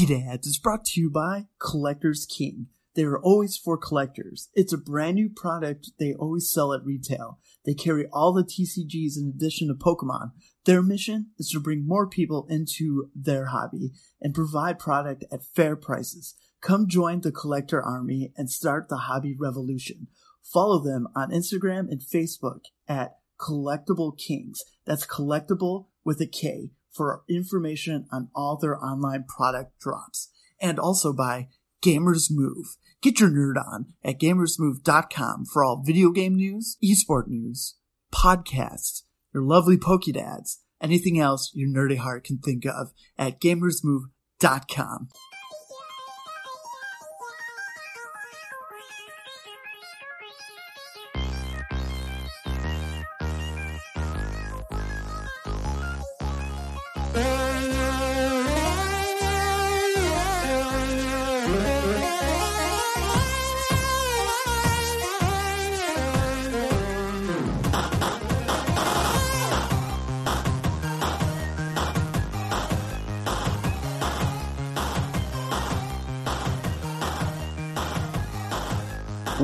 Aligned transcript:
PokeDads 0.00 0.46
is 0.46 0.58
brought 0.58 0.86
to 0.86 1.00
you 1.00 1.10
by 1.10 1.44
Collectors 1.58 2.24
King. 2.24 2.68
They 2.94 3.02
are 3.02 3.18
always 3.18 3.58
for 3.58 3.76
collectors. 3.76 4.48
It's 4.54 4.72
a 4.72 4.78
brand 4.78 5.16
new 5.16 5.28
product 5.28 5.90
they 5.98 6.14
always 6.14 6.50
sell 6.50 6.72
at 6.72 6.82
retail. 6.82 7.38
They 7.66 7.74
carry 7.74 8.06
all 8.10 8.32
the 8.32 8.42
TCGs 8.42 9.18
in 9.18 9.30
addition 9.36 9.68
to 9.68 9.74
Pokemon. 9.74 10.30
Their 10.64 10.82
mission 10.82 11.32
is 11.38 11.50
to 11.50 11.60
bring 11.60 11.86
more 11.86 12.08
people 12.08 12.46
into 12.48 13.10
their 13.14 13.46
hobby 13.46 13.92
and 14.22 14.32
provide 14.32 14.78
product 14.78 15.26
at 15.30 15.44
fair 15.44 15.76
prices. 15.76 16.34
Come 16.62 16.88
join 16.88 17.20
the 17.20 17.30
collector 17.30 17.82
army 17.82 18.32
and 18.38 18.50
start 18.50 18.88
the 18.88 18.96
hobby 18.96 19.36
revolution. 19.38 20.06
Follow 20.42 20.82
them 20.82 21.08
on 21.14 21.30
Instagram 21.30 21.90
and 21.90 22.00
Facebook 22.00 22.60
at 22.88 23.18
Collectible 23.38 24.16
Kings. 24.16 24.62
That's 24.86 25.06
collectible 25.06 25.88
with 26.06 26.22
a 26.22 26.26
K 26.26 26.70
for 26.92 27.22
information 27.28 28.06
on 28.10 28.28
all 28.34 28.56
their 28.56 28.82
online 28.82 29.24
product 29.24 29.78
drops. 29.80 30.30
And 30.60 30.78
also 30.78 31.12
by 31.12 31.48
Gamers 31.82 32.30
Move. 32.30 32.76
Get 33.02 33.20
your 33.20 33.30
nerd 33.30 33.56
on 33.56 33.94
at 34.04 34.20
gamersmove.com 34.20 35.46
for 35.46 35.64
all 35.64 35.82
video 35.82 36.10
game 36.10 36.34
news, 36.34 36.76
esport 36.84 37.28
news, 37.28 37.76
podcasts, 38.12 39.02
your 39.32 39.42
lovely 39.42 39.78
Pokedads, 39.78 40.58
anything 40.82 41.18
else 41.18 41.50
your 41.54 41.68
nerdy 41.68 41.96
heart 41.96 42.24
can 42.24 42.38
think 42.38 42.66
of 42.66 42.92
at 43.16 43.40
gamersmove.com. 43.40 45.08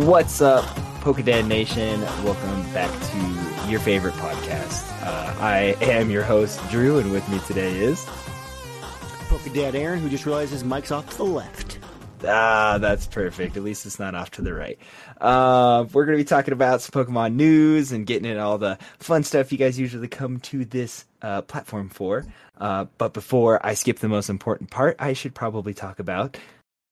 What's 0.07 0.41
up, 0.41 0.65
Pokedad 1.01 1.49
Nation? 1.49 2.01
Welcome 2.23 2.63
back 2.73 2.93
to 3.11 3.69
your 3.69 3.81
favorite 3.81 4.15
podcast. 4.15 4.89
Uh, 5.03 5.35
I 5.41 5.77
am 5.81 6.13
your 6.13 6.23
host, 6.23 6.61
Drew, 6.71 7.01
and 7.01 7.11
with 7.11 7.29
me 7.29 7.41
today 7.41 7.77
is. 7.77 8.05
Pokedad 9.27 9.75
Aaron, 9.75 9.99
who 9.99 10.09
just 10.09 10.25
realized 10.25 10.53
his 10.53 10.63
mic's 10.63 10.93
off 10.93 11.11
to 11.11 11.17
the 11.17 11.25
left. 11.25 11.81
Ah, 12.25 12.79
that's 12.81 13.09
perfect. 13.09 13.57
At 13.57 13.65
least 13.65 13.85
it's 13.85 13.99
not 13.99 14.15
off 14.15 14.31
to 14.33 14.43
the 14.43 14.55
right. 14.55 14.79
Uh, 15.21 15.87
we're 15.93 16.05
going 16.05 16.17
to 16.17 16.23
be 16.23 16.29
talking 16.29 16.53
about 16.53 16.83
some 16.83 17.05
Pokemon 17.05 17.35
news 17.35 17.91
and 17.91 18.07
getting 18.07 18.31
in 18.31 18.39
all 18.39 18.59
the 18.59 18.79
fun 19.01 19.25
stuff 19.25 19.51
you 19.51 19.59
guys 19.59 19.77
usually 19.77 20.07
come 20.07 20.39
to 20.39 20.65
this 20.65 21.05
uh, 21.21 21.43
platform 21.43 21.89
for. 21.89 22.25
Uh, 22.59 22.87
but 22.97 23.13
before 23.13 23.59
I 23.67 23.75
skip 23.75 23.99
the 23.99 24.09
most 24.09 24.31
important 24.31 24.71
part, 24.71 24.95
I 25.01 25.15
should 25.15 25.35
probably 25.35 25.75
talk 25.75 25.99
about 25.99 26.39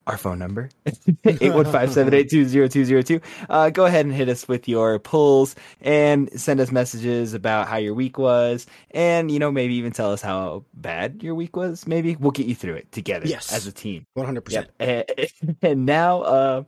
our 0.06 0.16
phone 0.18 0.38
number 0.38 0.68
815-782-0202 1.24 3.22
uh, 3.48 3.70
go 3.70 3.86
ahead 3.86 4.04
and 4.06 4.14
hit 4.14 4.28
us 4.28 4.46
with 4.46 4.68
your 4.68 4.98
pulls 4.98 5.54
and 5.80 6.30
send 6.38 6.60
us 6.60 6.70
messages 6.70 7.34
about 7.34 7.68
how 7.68 7.76
your 7.76 7.94
week 7.94 8.18
was 8.18 8.66
and 8.90 9.30
you 9.30 9.38
know 9.38 9.50
maybe 9.50 9.74
even 9.74 9.92
tell 9.92 10.12
us 10.12 10.20
how 10.22 10.64
bad 10.74 11.22
your 11.22 11.34
week 11.34 11.56
was 11.56 11.86
maybe 11.86 12.16
we'll 12.16 12.30
get 12.32 12.46
you 12.46 12.54
through 12.54 12.74
it 12.74 12.90
together 12.92 13.26
Yes. 13.26 13.52
as 13.52 13.66
a 13.66 13.72
team 13.72 14.04
100%. 14.16 14.50
yep. 14.52 14.70
and, 14.78 15.56
and 15.62 15.86
now 15.86 16.20
uh, 16.22 16.62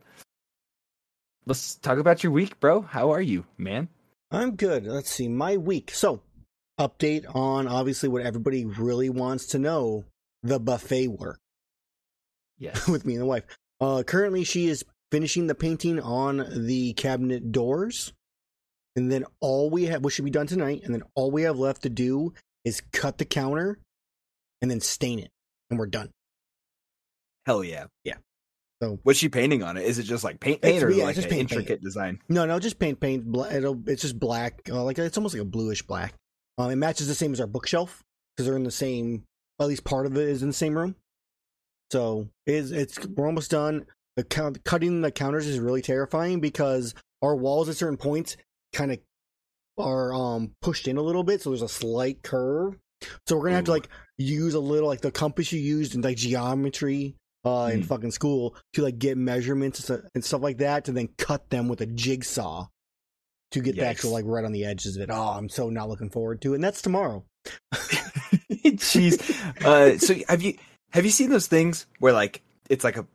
let's 1.47 1.77
talk 1.77 1.99
about 1.99 2.23
your 2.23 2.33
week 2.33 2.59
bro 2.61 2.81
how 2.83 3.11
are 3.13 3.23
you 3.23 3.45
man 3.59 3.89
I'm 4.29 4.57
good. 4.57 4.85
Let's 4.87 5.13
see, 5.13 5.29
my 5.29 5.57
week. 5.57 5.93
So, 5.93 6.21
update 6.81 7.33
on 7.33 7.69
obviously 7.69 8.09
what 8.09 8.23
everybody 8.23 8.65
really 8.65 9.09
wants 9.09 9.47
to 9.47 9.59
know 9.61 10.05
the 10.43 10.59
buffet 10.59 11.07
work 11.07 11.39
yes 12.59 12.87
with 12.89 13.05
me 13.05 13.15
and 13.15 13.23
the 13.23 13.27
wife. 13.27 13.45
Uh, 13.81 14.03
currently, 14.03 14.45
she 14.45 14.67
is 14.69 14.85
finishing 15.13 15.47
the 15.47 15.55
painting 15.55 16.01
on 16.01 16.45
the 16.67 16.93
cabinet 16.95 17.53
doors. 17.53 18.13
And 18.97 19.13
then 19.13 19.27
all 19.41 19.69
we 19.69 19.85
have, 19.85 20.03
what 20.03 20.15
should 20.15 20.25
be 20.25 20.31
done 20.31 20.47
tonight, 20.47 20.81
and 20.85 20.95
then 20.95 21.03
all 21.15 21.31
we 21.31 21.43
have 21.43 21.59
left 21.59 21.83
to 21.83 21.91
do 21.91 22.33
is 22.65 22.81
cut 22.93 23.19
the 23.19 23.27
counter 23.27 23.79
and 24.63 24.71
then 24.71 24.81
stain 24.81 25.19
it. 25.19 25.31
And 25.69 25.79
we're 25.79 25.87
done. 25.87 26.11
hell 27.45 27.63
yeah 27.63 27.87
Yeah. 28.05 28.15
So- 28.83 28.99
what's 29.03 29.19
she 29.19 29.29
painting 29.29 29.63
on 29.63 29.77
it 29.77 29.85
is 29.85 29.99
it 29.99 30.05
just 30.05 30.25
like 30.25 30.41
paint 30.41 30.61
paint 30.63 30.83
or 30.83 30.91
yeah, 30.91 31.05
like 31.05 31.15
just 31.17 31.27
an 31.29 31.31
paint, 31.35 31.49
paint. 31.51 31.61
intricate 31.61 31.83
design 31.83 32.21
No, 32.29 32.45
no, 32.47 32.59
just 32.59 32.79
paint, 32.79 33.01
paint. 33.01 33.25
It'll, 33.53 33.83
it's 33.87 34.03
just 34.03 34.19
black. 34.19 34.61
Uh, 34.71 34.83
like 34.85 34.99
it's 34.99 35.17
almost 35.17 35.35
like 35.35 35.43
a 35.43 35.47
bluish 35.47 35.83
black. 35.83 36.15
Um, 36.59 36.71
it 36.71 36.77
matches 36.77 37.07
the 37.09 37.15
same 37.15 37.33
as 37.33 37.41
our 37.41 37.47
bookshelf 37.47 38.03
because 38.35 38.47
they're 38.47 38.57
in 38.57 38.65
the 38.65 38.71
same. 38.71 39.25
At 39.61 39.67
least 39.69 39.85
part 39.85 40.07
of 40.07 40.17
it 40.17 40.29
is 40.29 40.43
in 40.43 40.49
the 40.49 40.55
same 40.55 40.77
room. 40.77 40.95
So 41.91 42.29
is 42.47 42.73
it's 42.73 43.05
we're 43.07 43.27
almost 43.27 43.51
done. 43.51 43.87
The 44.17 44.25
count, 44.25 44.65
cutting 44.65 45.03
the 45.03 45.11
counters 45.13 45.47
is 45.47 45.59
really 45.59 45.83
terrifying 45.83 46.41
because 46.41 46.95
our 47.23 47.37
walls 47.37 47.69
at 47.69 47.77
certain 47.77 47.99
points 47.99 48.37
kind 48.73 48.93
of 48.93 48.99
are 49.79 50.13
um 50.15 50.53
pushed 50.63 50.89
in 50.89 50.97
a 50.97 51.03
little 51.03 51.23
bit, 51.23 51.43
so 51.43 51.51
there's 51.51 51.63
a 51.63 51.69
slight 51.69 52.23
curve. 52.23 52.77
So 53.29 53.37
we're 53.37 53.45
gonna 53.45 53.57
have 53.57 53.65
to 53.67 53.73
like 53.73 53.89
use 54.17 54.55
a 54.55 54.61
little 54.61 54.89
like 54.89 55.03
the 55.03 55.11
compass 55.11 55.53
you 55.53 55.61
used 55.61 55.95
in 55.95 56.01
like 56.01 56.17
geometry 56.17 57.15
uh 57.45 57.71
in 57.73 57.83
Mm. 57.83 57.85
fucking 57.85 58.11
school 58.11 58.57
to 58.73 58.83
like 58.83 58.99
get 58.99 59.19
measurements 59.19 59.89
and 59.91 60.25
stuff 60.25 60.41
like 60.41 60.59
that 60.59 60.87
to 60.87 60.93
then 60.93 61.09
cut 61.19 61.51
them 61.51 61.69
with 61.69 61.83
a 61.83 61.87
jigsaw 61.87 62.67
to 63.53 63.61
get 63.61 63.77
the 63.77 63.85
actual 63.87 64.11
like 64.13 64.25
right 64.27 64.45
on 64.47 64.53
the 64.53 64.65
edges 64.65 64.97
of 64.97 65.03
it. 65.03 65.11
Oh, 65.13 65.29
I'm 65.37 65.49
so 65.51 65.69
not 65.69 65.89
looking 65.91 66.11
forward 66.11 66.41
to 66.43 66.53
it. 66.53 66.57
And 66.57 66.65
that's 66.65 66.81
tomorrow. 66.83 67.25
Jeez. 68.51 69.65
Uh, 69.65 69.99
so 69.99 70.15
have 70.29 70.43
you 70.43 70.55
have 70.91 71.05
you 71.05 71.11
seen 71.11 71.31
those 71.31 71.47
things 71.47 71.87
where 71.99 72.13
like 72.13 72.43
it's 72.69 72.85
like 72.85 72.97
a 72.97 73.07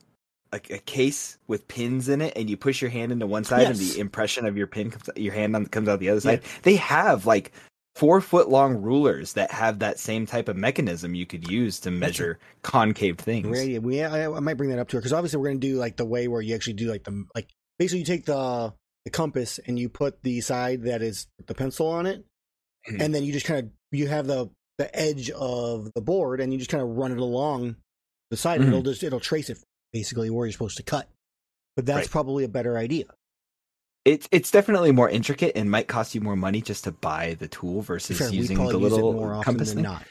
like 0.52 0.70
a 0.70 0.80
case 0.80 1.38
with 1.48 1.68
pins 1.68 2.10
in 2.10 2.22
it, 2.22 2.34
and 2.36 2.50
you 2.50 2.58
push 2.58 2.82
your 2.82 2.92
hand 2.92 3.12
into 3.12 3.26
one 3.26 3.44
side, 3.44 3.68
and 3.68 3.78
the 3.78 4.00
impression 4.00 4.46
of 4.46 4.58
your 4.58 4.68
pin 4.68 4.92
comes 4.92 5.10
your 5.16 5.34
hand 5.34 5.56
on, 5.56 5.66
comes 5.66 5.88
out 5.88 6.00
the 6.00 6.10
other 6.10 6.20
side. 6.20 6.42
They 6.64 6.76
have 6.76 7.26
like 7.26 7.54
four 7.96 8.22
foot 8.22 8.50
long 8.50 8.76
rulers 8.82 9.34
that 9.34 9.52
have 9.52 9.80
that 9.80 10.00
same 10.00 10.26
type 10.26 10.48
of 10.50 10.56
mechanism 10.58 11.14
you 11.16 11.26
could 11.26 11.50
use 11.50 11.80
to 11.82 11.92
measure 11.92 12.40
concave 12.64 13.18
things. 13.18 13.48
Ready? 13.48 13.80
We 13.80 14.04
I, 14.04 14.30
I 14.32 14.40
might 14.40 14.56
bring 14.56 14.70
that 14.72 14.80
up 14.80 14.90
to 14.90 14.98
her 14.98 15.02
because 15.02 15.14
obviously 15.14 15.40
we're 15.40 15.50
gonna 15.50 15.60
do 15.60 15.76
like 15.78 15.98
the 15.98 16.06
way 16.06 16.28
where 16.28 16.42
you 16.42 16.54
actually 16.56 16.74
do 16.74 16.90
like 16.90 17.04
the 17.04 17.26
like 17.36 17.50
basically 17.80 18.00
you 18.00 18.06
take 18.06 18.26
the 18.26 18.74
the 19.06 19.10
compass 19.10 19.60
and 19.66 19.80
you 19.80 19.90
put 19.90 20.22
the 20.22 20.42
side 20.42 20.84
that 20.84 21.02
is 21.02 21.28
the 21.48 21.56
pencil 21.56 21.88
on 21.88 22.06
it, 22.06 22.26
Mhm. 22.90 23.02
and 23.02 23.16
then 23.16 23.24
you 23.24 23.32
just 23.34 23.46
kind 23.46 23.60
of 23.66 23.72
you 23.92 24.08
have 24.08 24.28
the 24.28 24.50
the 24.78 24.94
edge 24.98 25.30
of 25.32 25.92
the 25.94 26.02
board 26.02 26.40
and 26.42 26.52
you 26.52 26.58
just 26.60 26.72
kind 26.72 26.82
of 26.84 26.90
run 26.90 27.12
it 27.12 27.18
along 27.20 27.76
the 28.30 28.38
side. 28.38 28.62
Mhm. 28.62 28.68
It'll 28.68 28.82
just 28.82 29.04
it'll 29.04 29.20
trace 29.20 29.50
it 29.50 29.58
basically 29.94 30.30
where 30.30 30.46
you're 30.46 30.54
supposed 30.54 30.78
to 30.78 30.84
cut. 30.84 31.08
But 31.76 31.86
that's 31.86 32.08
Right. 32.08 32.10
probably 32.12 32.44
a 32.44 32.50
better 32.50 32.78
idea. 32.78 33.06
It's 34.06 34.28
it's 34.32 34.50
definitely 34.50 34.92
more 34.92 35.10
intricate 35.10 35.52
and 35.56 35.70
might 35.70 35.88
cost 35.88 36.16
you 36.16 36.22
more 36.22 36.36
money 36.36 36.62
just 36.62 36.86
to 36.86 36.92
buy 36.92 37.36
the 37.36 37.48
tool 37.48 37.82
versus 37.82 38.20
we 38.20 38.38
using 38.38 38.58
the 38.58 38.78
little 38.78 39.14
more 39.14 39.44
compass 39.44 39.74
thing. 39.74 39.84
not. 39.84 40.04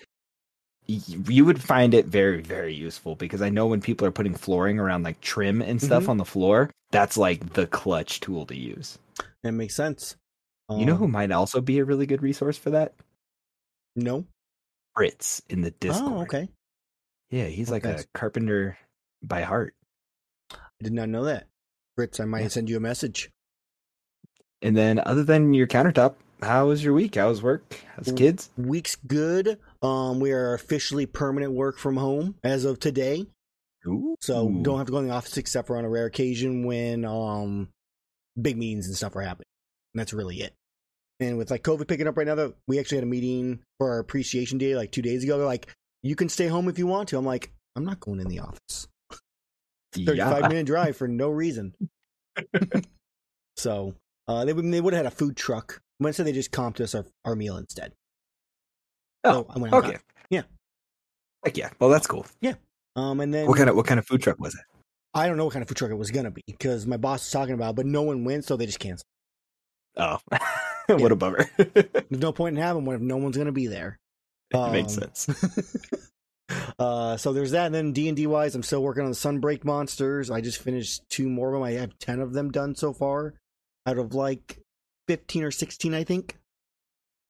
you 0.86 1.44
would 1.44 1.62
find 1.62 1.94
it 1.94 2.06
very 2.06 2.40
very 2.40 2.74
useful 2.74 3.14
because 3.14 3.40
i 3.42 3.48
know 3.48 3.66
when 3.66 3.80
people 3.80 4.04
are 4.06 4.10
putting 4.10 4.34
flooring 4.34 4.76
around 4.78 5.04
like 5.04 5.20
trim 5.20 5.62
and 5.62 5.80
stuff 5.80 6.04
Mhm. 6.04 6.08
on 6.08 6.16
the 6.16 6.24
floor 6.24 6.68
that's 6.90 7.16
like 7.16 7.52
the 7.52 7.66
clutch 7.68 8.18
tool 8.18 8.44
to 8.46 8.56
use 8.56 8.98
That 9.44 9.52
makes 9.52 9.76
sense. 9.76 10.16
you 10.68 10.84
know 10.84 10.94
Um, 10.94 10.98
who 10.98 11.08
might 11.08 11.30
also 11.30 11.60
be 11.60 11.78
a 11.78 11.84
really 11.84 12.06
good 12.06 12.22
resource 12.22 12.56
for 12.58 12.70
that 12.70 12.94
No. 13.94 14.24
Fritz 15.00 15.42
in 15.48 15.62
the 15.62 15.70
discord 15.72 16.12
Oh, 16.12 16.20
okay. 16.22 16.48
yeah 17.30 17.46
he's 17.46 17.70
like 17.70 17.84
a 17.84 18.04
carpenter 18.14 18.76
by 19.22 19.42
heart 19.42 19.74
I 20.52 20.82
did 20.82 20.92
not 20.94 21.08
know 21.08 21.24
that. 21.24 21.46
Fritz, 21.96 22.20
I 22.20 22.24
might 22.24 22.42
Yeah. 22.42 22.48
send 22.48 22.70
you 22.70 22.76
a 22.76 22.80
message. 22.80 23.30
and 24.62 24.76
then 24.76 25.00
other 25.04 25.24
than 25.24 25.54
your 25.54 25.66
countertop 25.66 26.14
how 26.42 26.68
was 26.68 26.82
your 26.82 26.94
week 26.94 27.14
how 27.16 27.28
was 27.28 27.42
work 27.42 27.76
how's 27.96 28.12
kids 28.12 28.50
Week's 28.56 28.96
good. 28.96 29.58
Um, 29.82 30.20
we 30.20 30.32
are 30.32 30.54
officially 30.54 31.06
permanent 31.06 31.52
work 31.52 31.78
from 31.78 31.96
home 31.96 32.34
as 32.44 32.64
of 32.66 32.78
today. 32.78 33.26
Ooh. 33.86 34.14
So 34.20 34.48
don't 34.62 34.76
have 34.78 34.86
to 34.86 34.92
go 34.92 34.98
in 34.98 35.08
the 35.08 35.14
office 35.14 35.36
except 35.38 35.66
for 35.66 35.76
on 35.78 35.84
a 35.84 35.88
rare 35.88 36.06
occasion 36.06 36.64
when 36.66 37.04
um 37.04 37.68
big 38.40 38.56
meetings 38.58 38.86
and 38.86 38.96
stuff 38.96 39.16
are 39.16 39.22
happening. 39.22 39.46
And 39.94 40.00
that's 40.00 40.12
really 40.12 40.40
it. 40.40 40.54
And 41.20 41.36
with 41.36 41.50
like 41.50 41.62
COVID 41.62 41.86
picking 41.86 42.08
up 42.08 42.16
right 42.16 42.26
now, 42.26 42.34
though, 42.34 42.54
we 42.66 42.78
actually 42.78 42.96
had 42.96 43.04
a 43.04 43.06
meeting 43.08 43.60
for 43.78 43.90
our 43.90 43.98
appreciation 43.98 44.58
day 44.58 44.74
like 44.74 44.90
two 44.90 45.02
days 45.02 45.22
ago. 45.22 45.36
They're 45.36 45.46
like, 45.46 45.72
you 46.02 46.16
can 46.16 46.28
stay 46.30 46.46
home 46.46 46.68
if 46.68 46.78
you 46.78 46.86
want 46.86 47.10
to. 47.10 47.18
I'm 47.18 47.26
like, 47.26 47.52
I'm 47.76 47.84
not 47.84 48.00
going 48.00 48.20
in 48.20 48.28
the 48.28 48.40
office. 48.40 48.88
35 49.94 50.16
yeah. 50.16 50.48
minute 50.48 50.66
drive 50.66 50.96
for 50.96 51.06
no 51.06 51.28
reason. 51.28 51.74
so 53.56 53.94
uh, 54.28 54.44
they, 54.44 54.52
would- 54.52 54.72
they 54.72 54.80
would 54.80 54.94
have 54.94 55.04
had 55.04 55.12
a 55.12 55.14
food 55.14 55.36
truck. 55.36 55.80
But 55.98 56.08
instead, 56.08 56.26
they 56.26 56.32
just 56.32 56.50
comped 56.52 56.80
us 56.80 56.94
our, 56.94 57.04
our 57.26 57.36
meal 57.36 57.58
instead. 57.58 57.92
oh 59.24 59.32
So 59.32 59.46
I 59.50 59.58
went 59.58 59.74
okay. 59.74 59.98
Yeah. 60.30 60.42
Heck 61.44 61.56
yeah 61.56 61.70
well 61.78 61.90
that's 61.90 62.06
cool 62.06 62.26
Yeah. 62.40 62.54
Um, 62.96 63.20
and 63.20 63.32
then 63.32 63.46
What 63.46 63.56
kind 63.58 63.68
of 63.68 63.76
what 63.76 63.86
kind 63.86 63.98
of 64.00 64.06
food 64.06 64.22
truck 64.22 64.40
was 64.40 64.54
it? 64.54 64.60
I 65.12 65.26
don't 65.26 65.36
know 65.36 65.44
what 65.44 65.52
kind 65.52 65.62
of 65.62 65.68
food 65.68 65.76
truck 65.76 65.90
it 65.90 65.94
was 65.96 66.10
gonna 66.10 66.30
be 66.30 66.42
because 66.46 66.86
my 66.86 66.96
boss 66.96 67.20
was 67.20 67.30
talking 67.30 67.54
about, 67.54 67.70
it, 67.70 67.76
but 67.76 67.86
no 67.86 68.02
one 68.02 68.24
went, 68.24 68.44
so 68.46 68.56
they 68.56 68.64
just 68.66 68.78
canceled. 68.78 69.04
Oh, 69.96 70.18
what 70.98 71.12
a 71.12 71.16
bummer. 71.16 71.48
There's 71.56 72.10
no 72.10 72.32
point 72.32 72.56
in 72.56 72.62
having 72.62 72.84
one 72.84 72.96
if 72.96 73.02
no 73.02 73.16
one's 73.16 73.36
gonna 73.36 73.52
be 73.52 73.66
there. 73.66 73.98
It 74.52 74.72
makes 74.72 74.96
Um, 74.98 75.02
sense. 75.04 75.28
uh, 76.78 77.16
so 77.16 77.32
there's 77.32 77.52
that. 77.52 77.66
And 77.66 77.74
then 77.74 77.92
D 77.92 78.08
and 78.08 78.16
D 78.16 78.26
wise, 78.26 78.54
I'm 78.54 78.62
still 78.64 78.82
working 78.82 79.04
on 79.04 79.10
the 79.10 79.16
Sunbreak 79.16 79.64
monsters. 79.64 80.30
I 80.30 80.40
just 80.40 80.58
finished 80.60 81.02
two 81.08 81.28
more 81.28 81.48
of 81.48 81.54
them. 81.54 81.62
I 81.62 81.72
have 81.72 81.96
ten 81.98 82.20
of 82.20 82.32
them 82.32 82.50
done 82.50 82.74
so 82.74 82.92
far, 82.92 83.34
out 83.86 83.98
of 83.98 84.14
like 84.14 84.58
fifteen 85.06 85.44
or 85.44 85.50
sixteen, 85.52 85.94
I 85.94 86.02
think. 86.04 86.36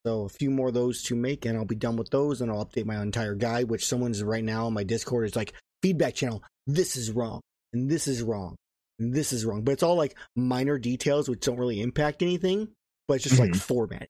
So 0.03 0.23
a 0.23 0.29
few 0.29 0.49
more 0.49 0.69
of 0.69 0.73
those 0.73 1.03
to 1.03 1.15
make, 1.15 1.45
and 1.45 1.55
I'll 1.55 1.65
be 1.65 1.75
done 1.75 1.95
with 1.95 2.09
those, 2.09 2.41
and 2.41 2.49
I'll 2.51 2.65
update 2.65 2.85
my 2.85 2.99
entire 2.99 3.35
guide. 3.35 3.69
Which 3.69 3.85
someone's 3.85 4.23
right 4.23 4.43
now 4.43 4.65
on 4.65 4.73
my 4.73 4.83
Discord 4.83 5.25
is 5.27 5.35
like 5.35 5.53
feedback 5.83 6.15
channel. 6.15 6.41
This 6.65 6.95
is 6.97 7.11
wrong, 7.11 7.41
and 7.73 7.87
this 7.87 8.07
is 8.07 8.23
wrong, 8.23 8.55
and 8.97 9.13
this 9.13 9.31
is 9.31 9.45
wrong. 9.45 9.61
But 9.61 9.73
it's 9.73 9.83
all 9.83 9.95
like 9.95 10.15
minor 10.35 10.79
details 10.79 11.29
which 11.29 11.41
don't 11.41 11.59
really 11.59 11.81
impact 11.81 12.23
anything. 12.23 12.69
But 13.11 13.15
it's 13.15 13.23
just 13.25 13.39
like 13.39 13.49
Mhm. 13.51 13.57
formatting. 13.61 14.07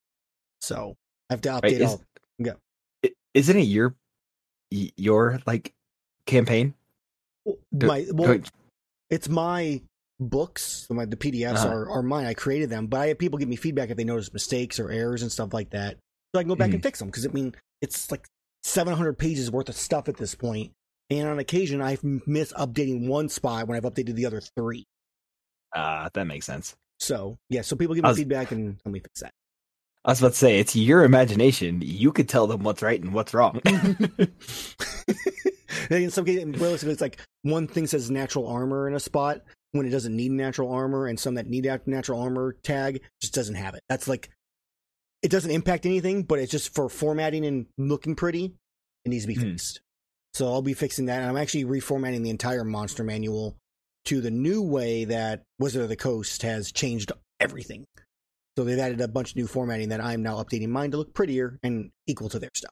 So 0.61 0.95
I 1.29 1.33
have 1.33 1.41
to 1.41 1.49
update 1.49 1.61
Right, 1.63 1.73
is- 1.73 1.89
all. 1.89 2.03
I- 3.03 3.13
Isn't 3.33 3.57
it 3.57 3.63
your 3.63 3.95
your 4.69 5.39
like 5.47 5.73
campaign? 6.27 6.75
My 7.71 8.05
well, 8.11 8.39
it's 9.09 9.27
my 9.27 9.81
books 10.19 10.85
my 10.91 11.05
the 11.05 11.15
pdfs 11.17 11.55
Uh-huh. 11.55 11.67
are, 11.69 11.89
are 11.89 12.03
mine 12.03 12.27
i 12.27 12.35
created 12.35 12.69
them 12.69 12.85
but 12.85 12.99
i 12.99 13.07
have 13.07 13.17
people 13.17 13.39
give 13.39 13.49
me 13.49 13.55
feedback 13.55 13.89
if 13.89 13.97
they 13.97 14.03
notice 14.03 14.31
mistakes 14.31 14.79
or 14.79 14.91
errors 14.91 15.23
and 15.23 15.31
stuff 15.31 15.51
like 15.51 15.71
that 15.71 15.97
so 16.35 16.39
i 16.39 16.43
can 16.43 16.47
go 16.47 16.55
back 16.55 16.67
Mm-hmm. 16.67 16.75
and 16.75 16.83
fix 16.83 16.99
them 16.99 17.07
because 17.07 17.25
i 17.25 17.29
mean 17.29 17.55
it's 17.81 18.11
like 18.11 18.27
700 18.63 19.17
pages 19.17 19.49
worth 19.49 19.67
of 19.67 19.75
stuff 19.75 20.07
at 20.07 20.17
this 20.17 20.35
point. 20.35 20.73
and 21.09 21.27
on 21.27 21.39
occasion 21.39 21.81
i've 21.81 22.03
missed 22.03 22.53
updating 22.53 23.07
one 23.07 23.29
spot 23.29 23.67
when 23.67 23.75
i've 23.75 23.83
updated 23.91 24.13
the 24.13 24.27
other 24.27 24.41
three 24.55 24.85
Ah, 25.73 26.09
that 26.13 26.25
makes 26.27 26.45
sense. 26.45 26.75
So 27.01 27.37
yeah 27.49 27.61
so 27.61 27.75
people 27.75 27.93
give 27.95 28.03
me 28.05 28.09
was- 28.09 28.17
feedback 28.17 28.51
and 28.51 28.77
let 28.85 28.91
me 28.93 28.99
fix 28.99 29.19
that 29.21 29.31
I 30.05 30.11
was 30.13 30.19
about 30.19 30.31
to 30.31 30.37
say 30.39 30.57
it's 30.59 30.75
your 30.75 31.03
imagination. 31.03 31.79
You 31.85 32.11
could 32.11 32.27
tell 32.27 32.47
them 32.47 32.63
what's 32.63 32.81
right 32.81 32.99
and 32.99 33.13
what's 33.13 33.35
wrong. 33.35 33.61
in 35.91 36.09
some 36.09 36.25
cases 36.25 36.43
realistically 36.59 36.93
it's 36.93 37.01
like 37.01 37.19
one 37.43 37.67
thing 37.67 37.85
says 37.87 38.09
natural 38.09 38.47
armor 38.47 38.87
in 38.87 38.95
a 38.95 38.99
spot 38.99 39.41
when 39.73 39.85
it 39.85 39.89
doesn't 39.89 40.15
need 40.15 40.31
natural 40.31 40.71
armor 40.71 41.05
and 41.07 41.19
some 41.19 41.35
that 41.35 41.47
need 41.47 41.67
natural 41.85 42.19
armor 42.21 42.55
tag 42.63 43.01
just 43.21 43.33
doesn't 43.33 43.55
have 43.55 43.73
it 43.75 43.81
that's 43.89 44.07
like 44.07 44.29
it 45.21 45.29
doesn't 45.31 45.51
impact 45.51 45.85
anything 45.85 46.23
but 46.23 46.39
it's 46.39 46.51
just 46.51 46.73
for 46.73 46.89
formatting 46.89 47.45
and 47.45 47.67
looking 47.77 48.15
pretty 48.15 48.53
it 49.05 49.09
needs 49.09 49.23
to 49.23 49.27
be 49.27 49.35
Hmm. 49.35 49.51
fixed 49.51 49.81
so 50.33 50.47
i'll 50.47 50.61
be 50.61 50.73
fixing 50.73 51.05
that 51.07 51.19
and 51.21 51.29
i'm 51.29 51.37
actually 51.37 51.65
reformatting 51.65 52.23
the 52.23 52.29
entire 52.31 52.63
monster 52.63 53.03
manual 53.03 53.55
to 54.05 54.21
the 54.21 54.31
new 54.31 54.61
way 54.61 55.05
that 55.05 55.43
wizard 55.59 55.81
of 55.83 55.89
the 55.89 55.95
coast 55.95 56.41
has 56.41 56.71
changed 56.71 57.11
everything 57.39 57.85
so 58.57 58.63
they've 58.63 58.79
added 58.79 58.99
a 59.01 59.07
bunch 59.07 59.31
of 59.31 59.35
new 59.37 59.47
formatting 59.47 59.89
that 59.89 60.01
i'm 60.01 60.21
now 60.23 60.35
updating 60.41 60.67
mine 60.69 60.91
to 60.91 60.97
look 60.97 61.13
prettier 61.13 61.57
and 61.63 61.91
equal 62.07 62.29
to 62.29 62.39
their 62.39 62.49
stuff 62.55 62.71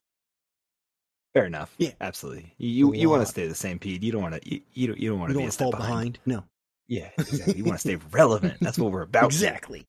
Fair 1.32 1.44
enough. 1.46 1.72
Yeah. 1.78 1.92
absolutely. 2.00 2.52
You 2.58 2.92
you 2.92 3.08
want 3.08 3.22
to 3.22 3.26
stay 3.26 3.46
the 3.46 3.54
same, 3.54 3.78
Pete. 3.78 4.02
You 4.02 4.10
don't 4.10 4.20
want 4.22 4.42
to. 4.42 4.50
You, 4.52 4.60
you 4.74 4.86
don't. 4.88 4.98
You 4.98 5.10
don't 5.10 5.20
want 5.20 5.30
to 5.32 5.38
be 5.38 5.44
a 5.44 5.50
step 5.52 5.66
fall 5.66 5.70
behind. 5.70 6.14
behind 6.14 6.18
no 6.26 6.44
Yeah, 6.88 7.08
exactly. 7.18 7.54
you 7.56 7.62
want 7.62 7.76
to 7.76 7.80
stay 7.80 7.94
relevant. 8.10 8.54
That's 8.60 8.76
what 8.80 8.90
we're 8.90 9.02
about. 9.02 9.26
Exactly. 9.26 9.86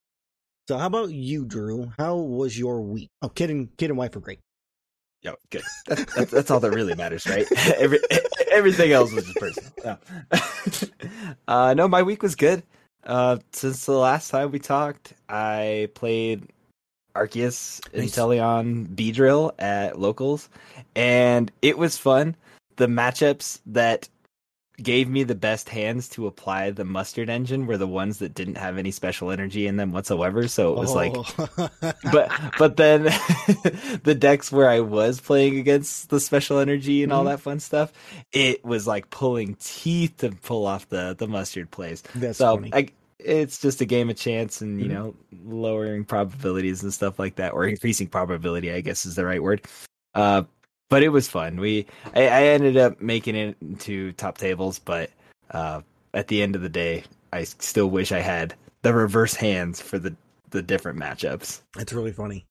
So 0.67 0.77
how 0.77 0.85
about 0.85 1.09
you, 1.11 1.45
Drew? 1.45 1.91
How 1.97 2.15
was 2.15 2.59
your 2.59 2.81
week? 2.81 3.09
Oh, 3.23 3.29
kid 3.29 3.49
and 3.49 3.75
kid 3.75 3.89
and 3.89 3.97
wife 3.97 4.15
are 4.15 4.19
great. 4.19 4.37
Yo, 5.21 5.35
good. 5.51 5.61
That's, 5.87 6.15
that's, 6.15 6.31
that's 6.31 6.51
all 6.51 6.59
that 6.59 6.71
really 6.71 6.95
matters, 6.95 7.27
right? 7.27 7.45
Every, 7.77 7.99
everything 8.51 8.91
else 8.91 9.11
was 9.11 9.25
just 9.25 9.37
personal. 9.37 9.71
No. 9.85 9.97
uh, 11.47 11.73
no, 11.75 11.87
my 11.87 12.01
week 12.01 12.23
was 12.23 12.35
good. 12.35 12.63
Uh, 13.03 13.37
since 13.51 13.85
the 13.85 13.93
last 13.93 14.31
time 14.31 14.51
we 14.51 14.57
talked, 14.57 15.13
I 15.29 15.89
played 15.93 16.47
Arceus 17.15 17.81
Nice. 17.95 18.15
Inteleon 18.15 18.87
Beedrill 18.95 19.51
at 19.59 19.99
locals, 19.99 20.49
and 20.95 21.51
it 21.61 21.77
was 21.77 21.97
fun. 21.97 22.35
The 22.77 22.87
matchups 22.87 23.59
that 23.67 24.09
gave 24.83 25.09
me 25.09 25.23
the 25.23 25.35
best 25.35 25.69
hands 25.69 26.09
to 26.09 26.27
apply 26.27 26.71
the 26.71 26.83
mustard 26.85 27.29
engine 27.29 27.67
were 27.67 27.77
the 27.77 27.87
ones 27.87 28.19
that 28.19 28.33
didn't 28.33 28.57
have 28.57 28.77
any 28.77 28.91
special 28.91 29.31
energy 29.31 29.67
in 29.67 29.75
them 29.77 29.91
whatsoever. 29.91 30.47
So 30.47 30.73
it 30.73 30.79
was 30.79 30.93
like 30.93 31.13
Oh. 31.15 31.69
but 32.11 32.31
but 32.57 32.77
then 32.77 33.03
the 34.03 34.15
decks 34.17 34.51
where 34.51 34.69
I 34.69 34.79
was 34.81 35.19
playing 35.19 35.57
against 35.59 36.09
the 36.09 36.19
special 36.19 36.59
energy 36.59 37.03
and 37.03 37.11
all 37.13 37.23
Mhm. 37.23 37.27
that 37.31 37.39
fun 37.41 37.59
stuff, 37.59 37.91
it 38.31 38.63
was 38.65 38.87
like 38.87 39.09
pulling 39.09 39.55
teeth 39.59 40.17
to 40.17 40.31
pull 40.31 40.65
off 40.65 40.89
the 40.89 41.15
the 41.17 41.27
mustard 41.27 41.71
plays. 41.71 42.03
that's 42.15 42.37
so 42.39 42.55
funny. 42.55 42.71
I, 42.73 42.87
it's 43.19 43.59
just 43.59 43.81
a 43.81 43.85
game 43.85 44.09
of 44.09 44.15
chance 44.17 44.61
and 44.61 44.79
you 44.81 44.87
Mhm. 44.87 44.89
know 44.93 45.15
lowering 45.45 46.05
probabilities 46.05 46.81
and 46.83 46.93
stuff 46.93 47.19
like 47.19 47.35
that, 47.35 47.53
or 47.53 47.65
increasing 47.65 48.07
probability, 48.07 48.71
I 48.71 48.81
guess 48.81 49.05
is 49.05 49.15
the 49.15 49.25
right 49.25 49.41
word. 49.43 49.61
Uh, 50.15 50.43
but 50.91 51.01
it 51.01 51.09
was 51.09 51.27
fun. 51.27 51.59
We 51.59 51.87
I, 52.13 52.27
I 52.27 52.43
ended 52.43 52.77
up 52.77 53.01
making 53.01 53.35
it 53.35 53.57
into 53.61 54.11
top 54.11 54.37
tables, 54.37 54.77
but 54.77 55.09
uh, 55.49 55.81
at 56.13 56.27
the 56.27 56.43
end 56.43 56.55
of 56.55 56.61
the 56.61 56.69
day, 56.69 57.05
I 57.33 57.45
still 57.45 57.89
wish 57.89 58.11
I 58.11 58.19
had 58.19 58.53
the 58.83 58.93
reverse 58.93 59.33
hands 59.33 59.81
for 59.81 59.97
the 59.97 60.15
the 60.51 60.61
different 60.61 60.99
matchups. 60.99 61.61
It's 61.79 61.93
really 61.93 62.11
funny. 62.11 62.45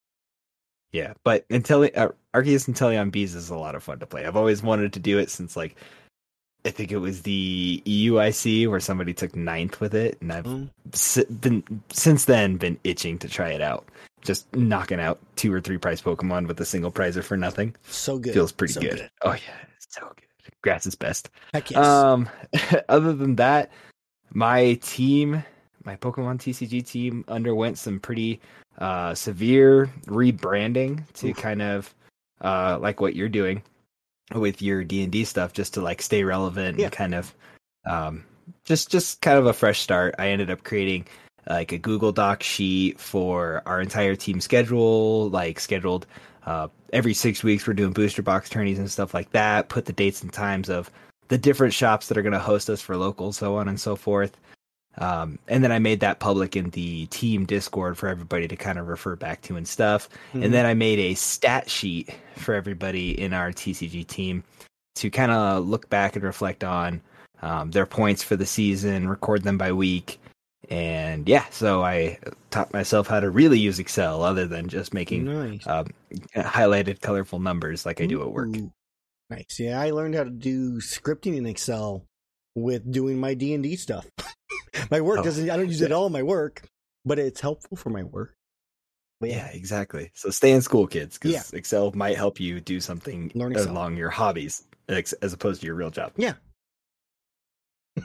Yeah, 0.91 1.13
but 1.23 1.47
Intelli- 1.51 1.97
uh, 1.97 2.09
Arceus 2.35 2.69
Inteleon 2.69 3.13
Bees 3.13 3.35
is 3.37 3.51
a 3.51 3.57
lot 3.57 3.77
of 3.77 3.85
fun 3.85 4.01
to 4.01 4.07
play. 4.07 4.27
I've 4.27 4.37
always 4.37 4.63
wanted 4.63 4.95
to 4.95 5.01
do 5.01 5.19
it 5.19 5.31
since 5.31 5.55
like 5.57 5.77
I 6.65 6.71
think 6.71 6.93
it 6.93 6.99
was 6.99 7.23
the 7.23 7.83
EUIC 7.87 8.69
where 8.69 8.81
somebody 8.81 9.13
took 9.15 9.37
ninth 9.37 9.81
with 9.81 9.95
it, 9.95 10.19
and 10.23 10.33
I've 10.33 10.71
si- 10.95 11.25
been 11.25 11.63
since 11.91 12.25
then 12.25 12.57
been 12.57 12.79
itching 12.85 13.19
to 13.19 13.29
try 13.29 13.51
it 13.51 13.61
out. 13.61 13.87
Just 14.23 14.55
knocking 14.55 15.01
out 15.01 15.19
two 15.37 15.53
or 15.53 15.61
three 15.61 15.79
prize 15.79 16.03
Pokemon 16.03 16.47
with 16.47 16.61
a 16.61 16.65
single 16.65 16.93
prizer 16.93 17.23
for 17.25 17.37
nothing 17.37 17.75
so 17.89 18.19
good. 18.19 18.35
feels 18.35 18.53
pretty 18.53 18.75
So 18.75 18.81
good. 18.83 19.11
Oh 19.23 19.33
yeah, 19.33 19.39
so 19.79 20.01
good. 20.17 20.53
Grass 20.63 20.87
is 20.87 20.95
best. 20.95 21.31
Heck 21.55 21.71
yes. 21.71 21.85
Um, 21.87 22.29
other 22.89 23.13
than 23.15 23.37
that, 23.37 23.71
my 24.33 24.75
team, 24.83 25.43
my 25.85 25.97
Pokemon 25.97 26.37
TCG 26.39 26.87
team, 26.87 27.25
underwent 27.29 27.79
some 27.79 27.99
pretty 27.99 28.41
uh, 28.79 29.15
severe 29.15 29.91
rebranding 30.07 31.11
to 31.15 31.31
Oof. 31.31 31.37
kind 31.37 31.63
of 31.63 31.95
uh, 32.43 32.79
like 32.81 33.01
what 33.01 33.15
you're 33.17 33.29
doing 33.29 33.63
with 34.35 34.61
your 34.63 34.85
D 34.85 35.03
and 35.03 35.11
D 35.13 35.25
stuff, 35.25 35.53
just 35.53 35.75
to 35.75 35.81
like 35.81 36.03
stay 36.03 36.25
relevant 36.25 36.79
Yeah. 36.79 36.87
and 36.87 36.93
kind 36.93 37.15
of 37.15 37.35
um, 37.87 38.25
just 38.65 38.91
just 38.91 39.21
kind 39.23 39.39
of 39.39 39.47
a 39.47 39.53
fresh 39.53 39.81
start. 39.81 40.15
I 40.19 40.29
ended 40.29 40.51
up 40.51 40.63
creating 40.65 41.07
like 41.51 41.73
a 41.73 41.79
Google 41.79 42.13
Doc 42.13 42.43
sheet 42.43 43.01
for 43.01 43.63
our 43.67 43.81
entire 43.81 44.15
team 44.15 44.41
schedule, 44.41 45.29
like 45.31 45.59
scheduled 45.59 46.07
uh, 46.47 46.69
every 46.93 47.13
six 47.13 47.43
weeks. 47.43 47.67
We're 47.67 47.75
doing 47.75 47.93
booster 47.93 48.23
box 48.23 48.49
tourneys 48.49 48.79
and 48.79 48.91
stuff 48.91 49.13
like 49.13 49.33
that. 49.33 49.69
Put 49.69 49.87
the 49.87 49.93
dates 49.93 50.23
and 50.23 50.33
times 50.33 50.69
of 50.69 50.91
the 51.29 51.39
different 51.39 51.75
shops 51.75 52.09
that 52.09 52.17
are 52.17 52.23
going 52.23 52.33
to 52.33 52.39
host 52.39 52.71
us 52.71 52.81
for 52.81 52.97
local, 52.97 53.33
so 53.33 53.57
on 53.57 53.69
and 53.69 53.81
so 53.81 53.97
forth. 53.97 54.37
Um, 54.99 55.39
and 55.49 55.63
then 55.65 55.73
I 55.73 55.81
made 55.81 56.01
that 56.01 56.21
public 56.21 56.55
in 56.55 56.71
the 56.71 57.07
team 57.07 57.47
Discord 57.47 57.99
for 57.99 58.09
everybody 58.09 58.47
to 58.47 58.57
kind 58.57 58.79
of 58.79 58.89
refer 58.89 59.17
back 59.17 59.43
to 59.43 59.57
and 59.57 59.67
stuff. 59.67 60.09
Mhm. 60.35 60.45
And 60.45 60.55
then 60.55 60.67
I 60.67 60.75
made 60.75 60.99
a 60.99 61.15
stat 61.15 61.69
sheet 61.69 62.11
for 62.37 62.55
everybody 62.55 63.21
in 63.21 63.33
our 63.33 63.53
TCG 63.53 64.05
team 64.05 64.45
to 64.97 65.11
kind 65.11 65.33
of 65.33 65.67
look 65.67 65.89
back 65.91 66.15
and 66.15 66.25
reflect 66.25 66.63
on 66.63 67.01
um, 67.43 67.71
their 67.71 67.87
points 67.87 68.23
for 68.23 68.37
the 68.37 68.47
season, 68.47 69.09
record 69.09 69.43
them 69.43 69.59
by 69.59 69.73
week. 69.73 70.21
And 70.69 71.29
yeah, 71.29 71.47
so 71.51 71.83
I 71.83 72.19
taught 72.51 72.73
myself 72.73 73.07
how 73.09 73.19
to 73.21 73.31
really 73.31 73.59
use 73.59 73.79
Excel 73.79 74.23
other 74.23 74.47
than 74.47 74.69
just 74.69 74.93
making 74.95 75.25
nice. 75.25 75.67
um, 75.67 75.87
highlighted 76.37 77.01
colorful 77.01 77.39
numbers 77.41 77.87
like 77.87 78.01
I 78.01 78.07
do 78.07 78.23
at 78.23 78.31
work. 78.31 78.51
Nice. 79.31 79.59
Yeah, 79.59 79.81
I 79.81 79.91
learned 79.91 80.15
how 80.15 80.25
to 80.25 80.31
do 80.31 80.75
scripting 80.81 81.37
in 81.37 81.47
Excel 81.47 82.05
with 82.55 82.91
doing 82.93 83.19
my 83.19 83.35
D 83.35 83.55
and 83.55 83.63
D 83.63 83.77
stuff. 83.77 84.07
my 84.91 85.01
work 85.01 85.21
Oh. 85.21 85.23
doesn't. 85.23 85.49
I 85.51 85.57
don't 85.57 85.69
use 85.69 85.81
it 85.81 85.87
at 85.87 85.93
all 85.93 86.07
in 86.07 86.13
my 86.13 86.23
work, 86.23 86.63
but 87.05 87.19
it's 87.19 87.41
helpful 87.41 87.77
for 87.77 87.91
my 87.91 88.03
work. 88.05 88.35
But 89.21 89.31
Yeah, 89.31 89.47
exactly. 89.49 90.11
So 90.15 90.31
stay 90.31 90.53
in 90.53 90.61
school, 90.63 90.87
kids, 90.87 91.17
because 91.19 91.33
Yeah. 91.33 91.59
Excel 91.59 91.91
might 91.95 92.17
help 92.17 92.39
you 92.39 92.61
do 92.61 92.81
something 92.81 93.33
along 93.35 93.97
your 93.97 94.11
hobbies 94.11 94.65
as 94.89 95.33
opposed 95.33 95.61
to 95.63 95.67
your 95.67 95.75
real 95.77 95.91
job. 95.91 96.13
Yeah. 96.17 96.35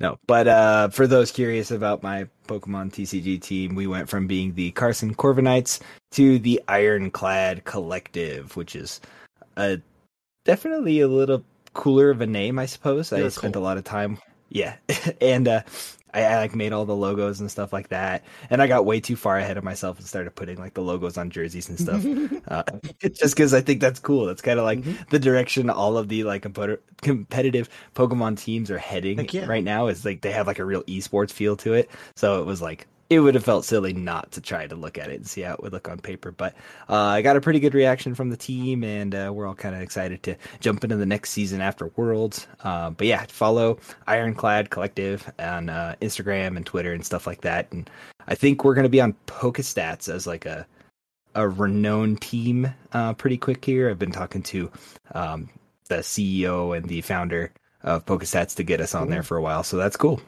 No, 0.00 0.18
but 0.26 0.48
uh, 0.48 0.88
for 0.88 1.06
those 1.06 1.30
curious 1.30 1.70
about 1.70 2.02
my 2.02 2.26
Pokemon 2.48 2.90
TCG 2.90 3.40
team, 3.40 3.74
we 3.74 3.86
went 3.86 4.08
from 4.08 4.26
being 4.26 4.54
the 4.54 4.70
Carson 4.70 5.14
Corviknights 5.14 5.80
to 6.12 6.38
the 6.38 6.62
Ironclad 6.66 7.64
Collective, 7.64 8.56
which 8.56 8.74
is 8.74 9.02
a 9.58 9.78
definitely 10.46 11.00
a 11.00 11.08
little 11.08 11.44
cooler 11.74 12.08
of 12.08 12.22
a 12.22 12.26
name, 12.26 12.58
I 12.58 12.64
suppose. 12.64 13.12
I 13.12 13.28
spent 13.28 13.54
cool. 13.54 13.62
a 13.62 13.64
lot 13.64 13.76
of 13.76 13.84
time. 13.84 14.18
Yeah, 14.48 14.76
and 15.20 15.46
uh, 15.46 15.62
I, 16.14 16.22
I 16.24 16.36
like 16.38 16.54
made 16.54 16.72
all 16.72 16.84
the 16.84 16.96
logos 16.96 17.40
and 17.40 17.50
stuff 17.50 17.72
like 17.72 17.88
that, 17.88 18.24
and 18.50 18.60
I 18.62 18.66
got 18.66 18.84
way 18.84 19.00
too 19.00 19.16
far 19.16 19.38
ahead 19.38 19.56
of 19.56 19.64
myself 19.64 19.98
and 19.98 20.06
started 20.06 20.34
putting 20.34 20.58
like 20.58 20.74
the 20.74 20.82
logos 20.82 21.16
on 21.18 21.30
jerseys 21.30 21.68
and 21.68 21.78
stuff. 21.78 22.04
uh, 22.48 22.62
just 23.12 23.34
because 23.36 23.54
I 23.54 23.60
think 23.60 23.80
that's 23.80 24.00
cool. 24.00 24.26
That's 24.26 24.42
kind 24.42 24.58
of 24.58 24.64
like 24.64 24.80
Mhm. 24.80 25.08
the 25.10 25.18
direction 25.18 25.70
all 25.70 25.96
of 25.98 26.08
the 26.08 26.24
like 26.24 26.42
compet- 26.42 26.78
competitive 27.02 27.68
Pokemon 27.94 28.38
teams 28.38 28.70
are 28.70 28.78
heading 28.78 29.28
yeah. 29.32 29.46
right 29.46 29.64
now. 29.64 29.86
Is 29.88 30.04
like 30.04 30.22
they 30.22 30.32
have 30.32 30.46
like 30.46 30.58
a 30.58 30.64
real 30.64 30.82
esports 30.84 31.30
feel 31.32 31.56
to 31.58 31.74
it. 31.74 31.90
So 32.14 32.40
it 32.40 32.46
was 32.46 32.60
like 32.62 32.86
it 33.10 33.18
would 33.18 33.34
have 33.34 33.44
felt 33.44 33.64
silly 33.64 33.92
not 33.92 34.30
to 34.30 34.40
try 34.40 34.68
to 34.68 34.76
look 34.76 34.96
at 34.96 35.10
it 35.10 35.16
and 35.16 35.26
see 35.26 35.40
how 35.40 35.54
it 35.54 35.62
would 35.62 35.72
look 35.72 35.88
on 35.88 35.98
paper. 35.98 36.30
But 36.30 36.54
uh, 36.88 36.94
I 36.94 37.22
got 37.22 37.36
a 37.36 37.40
pretty 37.40 37.58
good 37.58 37.74
reaction 37.74 38.14
from 38.14 38.30
the 38.30 38.36
team, 38.36 38.84
and 38.84 39.12
uh, 39.14 39.32
we're 39.34 39.48
all 39.48 39.54
kind 39.54 39.74
of 39.74 39.82
excited 39.82 40.22
to 40.22 40.36
jump 40.60 40.84
into 40.84 40.96
the 40.96 41.04
next 41.04 41.30
season 41.30 41.60
after 41.60 41.88
Worlds. 41.96 42.46
Uh, 42.62 42.90
but 42.90 43.08
yeah, 43.08 43.26
follow 43.28 43.78
Ironclad 44.06 44.70
Collective 44.70 45.30
on 45.40 45.68
uh, 45.68 45.96
Instagram 46.00 46.56
and 46.56 46.64
Twitter 46.64 46.92
and 46.92 47.04
stuff 47.04 47.26
like 47.26 47.40
that. 47.40 47.70
And 47.72 47.90
I 48.28 48.36
think 48.36 48.62
we're 48.62 48.74
going 48.74 48.84
to 48.84 48.88
be 48.88 49.00
on 49.00 49.16
Pokestats 49.26 50.08
as 50.08 50.26
like 50.26 50.46
a 50.46 50.66
a 51.36 51.48
renowned 51.48 52.20
team 52.20 52.72
uh, 52.92 53.12
pretty 53.14 53.36
quick 53.36 53.64
here. 53.64 53.88
I've 53.88 53.98
been 53.98 54.10
talking 54.10 54.42
to 54.44 54.70
um, 55.14 55.48
the 55.88 55.98
CEO 55.98 56.76
and 56.76 56.86
the 56.86 57.00
founder 57.02 57.52
of 57.82 58.04
Pokestats 58.04 58.56
to 58.56 58.64
get 58.64 58.80
us 58.80 58.94
on 58.94 59.10
there 59.10 59.22
for 59.22 59.36
a 59.36 59.42
while, 59.42 59.62
so 59.62 59.76
that's 59.76 59.96
cool. 59.96 60.20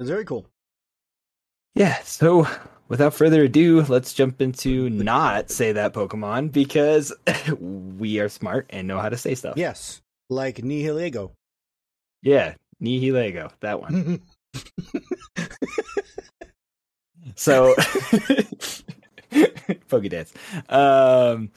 It's 0.00 0.08
very 0.08 0.24
cool. 0.24 0.46
Yeah, 1.74 1.98
so 2.02 2.46
without 2.88 3.14
further 3.14 3.44
ado, 3.44 3.82
let's 3.82 4.12
jump 4.12 4.42
into 4.42 4.90
not 4.90 5.50
say 5.50 5.72
that 5.72 5.94
Pokemon 5.94 6.52
because 6.52 7.12
we 7.58 8.20
are 8.20 8.28
smart 8.28 8.66
and 8.70 8.86
know 8.86 8.98
how 8.98 9.08
to 9.08 9.16
say 9.16 9.34
stuff. 9.34 9.56
Yes, 9.56 10.02
like 10.28 10.56
Nihilego. 10.56 11.32
Yeah, 12.22 12.54
Nihilego, 12.82 13.50
that 13.60 13.80
one. 13.80 14.20
So 17.34 17.74
Pokédance. 19.32 20.32
Um 20.68 21.50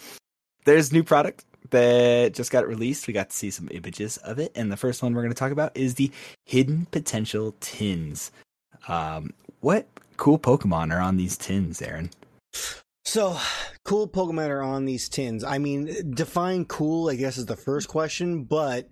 there's 0.65 0.91
new 0.91 1.03
product 1.03 1.45
that 1.69 2.33
just 2.33 2.51
got 2.51 2.67
released. 2.67 3.07
We 3.07 3.13
got 3.13 3.29
to 3.29 3.35
see 3.35 3.51
some 3.51 3.67
images 3.71 4.17
of 4.17 4.39
it, 4.39 4.51
and 4.55 4.71
the 4.71 4.77
first 4.77 5.03
one 5.03 5.13
we're 5.13 5.21
going 5.21 5.33
to 5.33 5.37
talk 5.37 5.51
about 5.51 5.75
is 5.75 5.95
the 5.95 6.11
Hidden 6.45 6.87
Potential 6.91 7.55
Tins. 7.59 8.31
Um, 8.87 9.31
what 9.61 9.87
cool 10.17 10.39
Pokemon 10.39 10.93
are 10.93 11.01
on 11.01 11.17
these 11.17 11.37
tins, 11.37 11.81
Aaron? 11.81 12.09
So, 13.03 13.37
cool 13.83 14.07
Pokemon 14.07 14.49
are 14.49 14.61
on 14.61 14.85
these 14.85 15.09
tins. 15.09 15.43
I 15.43 15.57
mean, 15.57 16.13
define 16.15 16.65
cool, 16.65 17.09
I 17.09 17.15
guess, 17.15 17.37
is 17.37 17.45
the 17.45 17.55
first 17.55 17.87
question, 17.87 18.43
but 18.43 18.87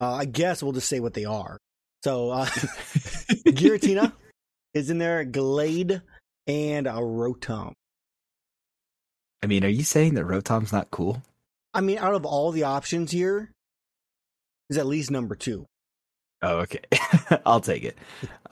uh, 0.00 0.14
I 0.14 0.24
guess 0.24 0.62
we'll 0.62 0.72
just 0.72 0.88
say 0.88 1.00
what 1.00 1.14
they 1.14 1.24
are. 1.24 1.58
So, 2.04 2.30
uh, 2.30 2.46
Giratina 3.48 4.12
is 4.74 4.90
in 4.90 4.98
there, 4.98 5.24
Gallade, 5.24 6.02
and 6.46 6.86
a 6.86 6.92
Rotom. 6.92 7.72
I 9.42 9.46
mean, 9.46 9.64
are 9.64 9.68
you 9.68 9.82
saying 9.82 10.14
that 10.14 10.24
Rotom's 10.24 10.72
not 10.72 10.90
cool? 10.90 11.22
I 11.74 11.80
mean, 11.80 11.98
out 11.98 12.14
of 12.14 12.24
all 12.24 12.52
the 12.52 12.62
options 12.62 13.10
here, 13.10 13.52
is 14.70 14.78
at 14.78 14.86
least 14.86 15.10
number 15.10 15.34
two. 15.34 15.66
Oh, 16.42 16.58
okay. 16.58 16.80
I'll 17.46 17.60
take 17.60 17.84
it. 17.84 17.96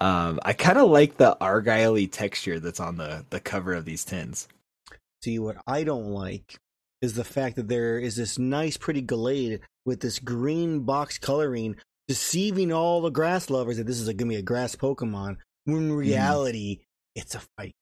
Um, 0.01 0.41
I 0.43 0.53
kind 0.53 0.79
of 0.79 0.89
like 0.89 1.17
the 1.17 1.37
argyle 1.41 2.07
texture 2.07 2.59
that's 2.59 2.81
on 2.81 2.97
the, 2.97 3.25
the 3.31 3.41
cover 3.41 3.75
of 3.75 3.85
these 3.85 4.05
tins. 4.05 4.49
See, 5.23 5.39
what 5.39 5.57
I 5.67 5.85
don't 5.85 6.07
like 6.07 6.57
is 7.03 7.15
the 7.15 7.25
fact 7.25 7.57
that 7.57 7.69
there 7.69 7.99
is 7.99 8.17
this 8.17 8.39
nice, 8.39 8.77
pretty 8.77 9.03
Gallade 9.03 9.61
with 9.85 10.01
this 10.01 10.19
green 10.19 10.81
box 10.81 11.19
coloring, 11.19 11.77
deceiving 12.09 12.73
all 12.73 13.03
the 13.03 13.11
grass 13.11 13.51
lovers 13.51 13.77
that 13.77 13.87
this 13.87 13.99
is 13.99 14.07
going 14.07 14.17
to 14.17 14.25
be 14.27 14.37
a 14.37 14.43
grass 14.43 14.75
Pokemon, 14.75 15.37
when 15.65 15.77
in 15.77 15.93
reality, 15.93 16.81
it's 17.15 17.35
a 17.35 17.43
fight. 17.57 17.75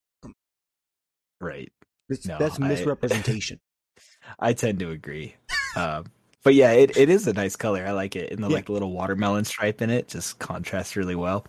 Right. 1.41 1.73
No, 2.27 2.39
that's 2.39 2.61
I- 2.61 2.69
misrepresentation. 2.69 3.59
I 4.39 4.53
tend 4.53 4.79
to 4.81 4.91
agree. 4.91 5.35
Um, 5.77 6.07
but 6.43 6.55
yeah, 6.55 6.73
it, 6.73 6.97
it 6.97 7.09
is 7.09 7.27
a 7.27 7.33
nice 7.33 7.57
color. 7.57 7.85
I 7.87 7.93
like 7.93 8.17
it. 8.17 8.31
And 8.33 8.43
the 8.43 8.49
Yeah. 8.49 8.57
like 8.57 8.69
little 8.69 8.93
watermelon 8.93 9.45
stripe 9.45 9.81
in 9.83 9.91
it 9.91 10.09
just 10.09 10.39
contrasts 10.39 10.97
really 10.97 11.15
well. 11.15 11.45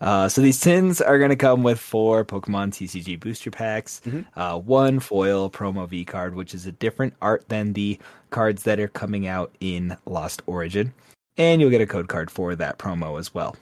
Uh, 0.00 0.28
so 0.30 0.40
these 0.40 0.58
tins 0.58 1.02
are 1.02 1.18
going 1.18 1.28
to 1.30 1.36
come 1.36 1.62
with 1.62 1.78
four 1.78 2.24
Pokemon 2.24 2.72
TCG 2.72 3.20
booster 3.20 3.50
packs, 3.50 4.00
Mhm. 4.06 4.24
uh, 4.34 4.58
one 4.58 4.98
foil 4.98 5.50
promo 5.50 5.86
V 5.86 6.06
card, 6.06 6.34
which 6.34 6.54
is 6.54 6.64
a 6.66 6.72
different 6.72 7.12
art 7.20 7.46
than 7.50 7.74
the 7.74 7.98
cards 8.30 8.62
that 8.62 8.80
are 8.80 8.88
coming 8.88 9.26
out 9.26 9.54
in 9.60 9.98
Lost 10.06 10.40
Origin, 10.46 10.94
and 11.36 11.60
you'll 11.60 11.68
get 11.68 11.82
a 11.82 11.86
code 11.86 12.08
card 12.08 12.30
for 12.30 12.56
that 12.56 12.78
promo 12.78 13.18
as 13.18 13.34
well. 13.34 13.56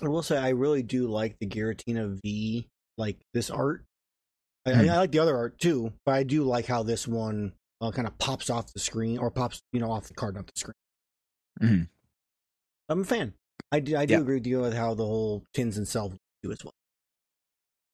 I 0.00 0.06
will 0.08 0.22
say, 0.22 0.38
I 0.38 0.50
really 0.50 0.84
do 0.84 1.08
like 1.08 1.36
the 1.40 1.46
Giratina 1.46 2.20
V, 2.22 2.68
like 2.96 3.18
this 3.32 3.50
art. 3.50 3.82
I, 4.66 4.72
Hmm. 4.72 4.88
I 4.90 4.98
like 4.98 5.10
the 5.10 5.18
other 5.18 5.36
art 5.36 5.58
too, 5.58 5.92
but 6.06 6.14
I 6.14 6.22
do 6.22 6.44
like 6.44 6.66
how 6.66 6.84
this 6.84 7.08
one 7.08 7.52
uh, 7.84 7.90
kind 7.92 8.06
of 8.08 8.16
pops 8.18 8.50
off 8.50 8.72
the 8.72 8.80
screen 8.80 9.18
or 9.18 9.30
pops, 9.30 9.60
you 9.72 9.80
know, 9.80 9.90
off 9.90 10.08
the 10.08 10.14
card, 10.14 10.34
not 10.34 10.46
the 10.46 10.52
screen. 10.56 10.74
Mhm. 11.62 11.88
I'm 12.88 13.00
a 13.02 13.04
fan. 13.04 13.34
I 13.72 13.80
do, 13.80 13.96
I 13.96 14.06
do 14.06 14.14
Yeah. 14.14 14.20
agree 14.20 14.36
with 14.36 14.46
you 14.46 14.60
with 14.60 14.74
how 14.74 14.94
the 14.94 15.04
whole 15.06 15.44
tins 15.54 15.76
themselves 15.76 16.16
do 16.42 16.52
as 16.52 16.62
well. 16.64 16.74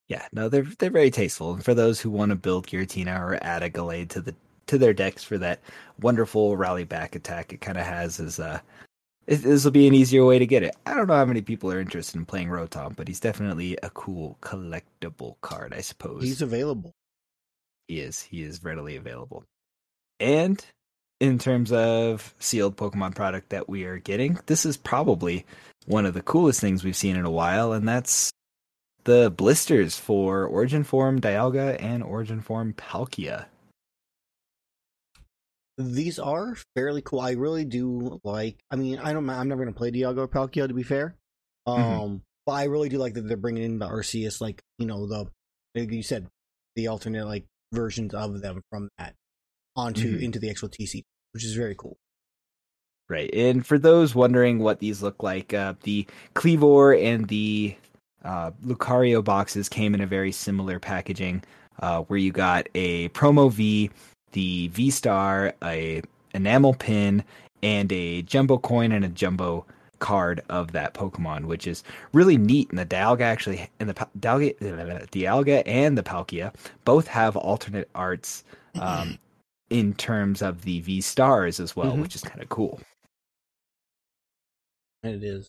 Yeah, 0.07 0.27
no, 0.33 0.49
they're 0.49 0.63
they're 0.79 0.89
very 0.89 1.09
tasteful. 1.11 1.53
And 1.53 1.63
for 1.63 1.73
those 1.73 2.01
who 2.01 2.09
want 2.09 2.31
to 2.31 2.35
build 2.35 2.67
Giratina 2.67 3.19
or 3.19 3.39
add 3.41 3.63
a 3.63 3.69
Gallade 3.69 4.09
to 4.09 4.21
the 4.21 4.35
to 4.67 4.77
their 4.77 4.93
decks 4.93 5.23
for 5.23 5.37
that 5.37 5.61
wonderful 6.01 6.57
rally 6.57 6.83
back 6.83 7.15
attack, 7.15 7.53
it 7.53 7.61
kind 7.61 7.77
of 7.77 7.85
has 7.85 8.19
as 8.19 8.39
uh 8.39 8.59
this 9.27 9.63
will 9.63 9.71
be 9.71 9.87
an 9.87 9.93
easier 9.93 10.25
way 10.25 10.39
to 10.39 10.45
get 10.47 10.63
it. 10.63 10.75
I 10.85 10.95
don't 10.95 11.07
know 11.07 11.15
how 11.15 11.25
many 11.25 11.41
people 11.41 11.71
are 11.71 11.79
interested 11.79 12.17
in 12.17 12.25
playing 12.25 12.49
Rotom, 12.49 12.95
but 12.95 13.07
he's 13.07 13.19
definitely 13.19 13.77
a 13.83 13.89
cool 13.91 14.37
collectible 14.41 15.39
card, 15.41 15.73
I 15.73 15.79
suppose. 15.81 16.23
He's 16.23 16.41
available. 16.41 16.91
He 17.87 18.01
is. 18.01 18.21
He 18.21 18.41
is 18.41 18.63
readily 18.63 18.97
available. 18.97 19.45
And 20.21 20.63
in 21.19 21.39
terms 21.39 21.71
of 21.71 22.33
sealed 22.39 22.77
Pokemon 22.77 23.15
product 23.15 23.49
that 23.49 23.67
we 23.67 23.83
are 23.85 23.97
getting, 23.97 24.39
this 24.45 24.65
is 24.65 24.77
probably 24.77 25.45
one 25.87 26.05
of 26.05 26.13
the 26.13 26.21
coolest 26.21 26.61
things 26.61 26.83
we've 26.83 26.95
seen 26.95 27.15
in 27.15 27.25
a 27.25 27.31
while, 27.31 27.73
and 27.73 27.87
that's 27.87 28.31
the 29.03 29.31
blisters 29.31 29.97
for 29.97 30.45
Origin 30.45 30.83
Form 30.83 31.19
Dialga 31.19 31.81
and 31.81 32.03
Origin 32.03 32.39
Form 32.39 32.73
Palkia. 32.73 33.45
These 35.77 36.19
are 36.19 36.55
fairly 36.75 37.01
cool. 37.01 37.21
I 37.21 37.31
really 37.31 37.65
do 37.65 38.19
like. 38.23 38.59
I 38.69 38.75
mean, 38.75 38.99
I 38.99 39.13
don't. 39.13 39.27
I'm 39.29 39.47
never 39.47 39.63
gonna 39.65 39.75
play 39.75 39.91
Dialga 39.91 40.17
or 40.19 40.27
Palkia 40.27 40.67
to 40.67 40.73
be 40.73 40.83
fair. 40.83 41.15
Um, 41.65 41.77
Mhm. 41.77 42.21
but 42.45 42.51
I 42.53 42.63
really 42.65 42.89
do 42.89 42.97
like 42.99 43.15
that 43.15 43.21
they're 43.21 43.37
bringing 43.37 43.63
in 43.63 43.79
the 43.79 43.87
Arceus, 43.87 44.41
like 44.41 44.61
you 44.77 44.85
know 44.85 45.07
the, 45.07 45.31
like 45.73 45.91
you 45.91 46.03
said, 46.03 46.27
the 46.75 46.87
alternate 46.87 47.25
like 47.25 47.45
versions 47.73 48.13
of 48.13 48.41
them 48.41 48.61
from 48.69 48.89
that 48.99 49.15
onto 49.75 50.17
Mhm. 50.17 50.23
into 50.23 50.39
the 50.39 50.49
actual 50.49 50.69
TC, 50.69 51.03
which 51.31 51.43
is 51.43 51.53
very 51.55 51.75
cool. 51.75 51.97
Right. 53.09 53.29
And 53.33 53.65
for 53.65 53.77
those 53.77 54.15
wondering 54.15 54.59
what 54.59 54.79
these 54.79 55.01
look 55.01 55.21
like, 55.21 55.53
uh, 55.53 55.73
the 55.83 56.07
Kleavor 56.33 56.93
and 57.01 57.27
the 57.27 57.75
uh, 58.23 58.51
Lucario 58.63 59.23
boxes 59.23 59.67
came 59.67 59.95
in 59.95 60.01
a 60.01 60.05
very 60.05 60.31
similar 60.31 60.77
packaging, 60.79 61.43
uh, 61.79 62.01
where 62.03 62.19
you 62.19 62.31
got 62.31 62.69
a 62.75 63.09
promo 63.09 63.51
V, 63.51 63.89
the 64.33 64.67
V 64.69 64.91
Star, 64.91 65.53
a 65.63 66.03
enamel 66.35 66.75
pin, 66.75 67.23
and 67.63 67.91
a 67.91 68.21
jumbo 68.21 68.57
coin 68.59 68.91
and 68.91 69.03
a 69.03 69.09
jumbo 69.09 69.65
card 69.99 70.41
of 70.49 70.71
that 70.71 70.93
Pokemon, 70.93 71.45
which 71.45 71.65
is 71.65 71.83
really 72.13 72.37
neat. 72.37 72.69
And 72.69 72.77
the 72.77 72.85
Dialga 72.85 73.21
actually, 73.21 73.69
and 73.79 73.89
the 73.89 73.93
Dialga, 74.19 74.55
Dialga 75.09 75.63
and 75.65 75.97
the 75.97 76.03
Palkia 76.03 76.53
both 76.85 77.07
have 77.07 77.35
alternate 77.35 77.89
arts 77.95 78.43
um, 78.79 79.17
in 79.71 79.93
terms 79.95 80.41
of 80.43 80.61
the 80.63 80.81
V 80.81 81.01
Stars 81.01 81.59
as 81.59 81.75
well, 81.75 81.93
Mhm. 81.93 82.01
which 82.01 82.13
is 82.15 82.21
kind 82.21 82.41
of 82.43 82.49
cool. 82.49 82.79
And 85.03 85.15
it 85.15 85.23
is. 85.23 85.47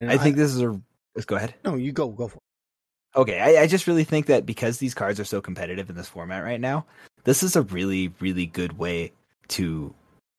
And 0.00 0.10
I 0.10 0.18
think 0.18 0.36
this 0.36 0.52
is 0.52 0.60
a. 0.60 0.80
Let's 1.14 1.26
go 1.26 1.36
ahead. 1.36 1.54
no. 1.64 1.76
You 1.76 1.92
go 1.92 2.08
go 2.08 2.26
for 2.28 2.36
it. 2.36 2.40
Okay, 3.20 3.38
I, 3.40 3.62
I 3.62 3.66
just 3.68 3.86
really 3.86 4.02
think 4.02 4.26
that 4.26 4.44
because 4.44 4.78
these 4.78 4.94
cards 4.94 5.20
are 5.20 5.24
so 5.24 5.40
competitive 5.40 5.88
in 5.88 5.94
this 5.94 6.08
format 6.08 6.42
right 6.42 6.60
now, 6.60 6.84
this 7.22 7.44
is 7.44 7.54
a 7.54 7.62
really, 7.62 8.12
really 8.18 8.46
good 8.46 8.76
way 8.76 9.12
to 9.48 9.94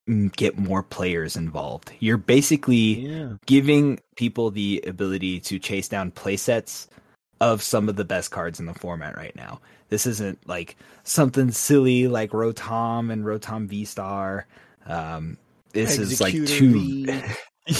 mm, 0.09 0.35
get 0.35 0.57
more 0.57 0.83
players 0.83 1.38
involved. 1.38 1.93
You're 2.00 2.17
basically 2.17 3.07
Yeah. 3.07 3.38
giving 3.45 4.01
people 4.17 4.51
the 4.51 4.83
ability 4.85 5.39
to 5.41 5.57
chase 5.57 5.88
down 5.88 6.12
playsets 6.12 6.88
of 7.39 7.63
some 7.63 7.88
of 7.88 7.95
the 7.95 8.03
best 8.03 8.31
cards 8.31 8.59
in 8.59 8.65
the 8.65 8.74
format 8.74 9.15
right 9.15 9.35
now. 9.38 9.62
This 9.89 10.05
isn't 10.07 10.47
like 10.47 10.75
something 11.03 11.51
silly 11.51 12.07
like 12.07 12.31
Rotom 12.31 13.11
and 13.11 13.23
Rotom 13.23 13.67
V 13.67 13.85
Star. 13.85 14.47
Um, 14.85 15.37
this 15.73 15.97
is 15.97 16.21
like 16.21 16.33
too. 16.45 17.05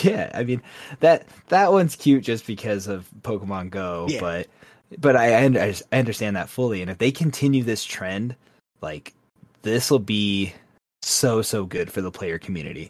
Yeah, 0.01 0.31
I 0.33 0.43
mean 0.43 0.63
that 1.01 1.27
that 1.50 1.71
one's 1.71 1.95
cute 1.95 2.24
just 2.24 2.47
because 2.47 2.88
of 2.88 3.07
Pokemon 3.21 3.69
Go, 3.69 4.07
Yeah. 4.09 4.19
but 4.19 4.47
but 4.97 5.15
I, 5.15 5.45
I 5.45 5.75
I 5.91 5.97
understand 6.00 6.35
that 6.35 6.50
fully. 6.50 6.81
And 6.81 6.89
if 6.89 6.97
they 6.97 7.12
continue 7.12 7.62
this 7.63 7.83
trend, 7.85 8.35
like 8.81 9.13
this 9.62 9.91
will 9.91 10.00
be 10.00 10.53
so 11.03 11.43
so 11.43 11.65
good 11.65 11.91
for 11.91 12.01
the 12.01 12.09
player 12.09 12.39
community. 12.39 12.89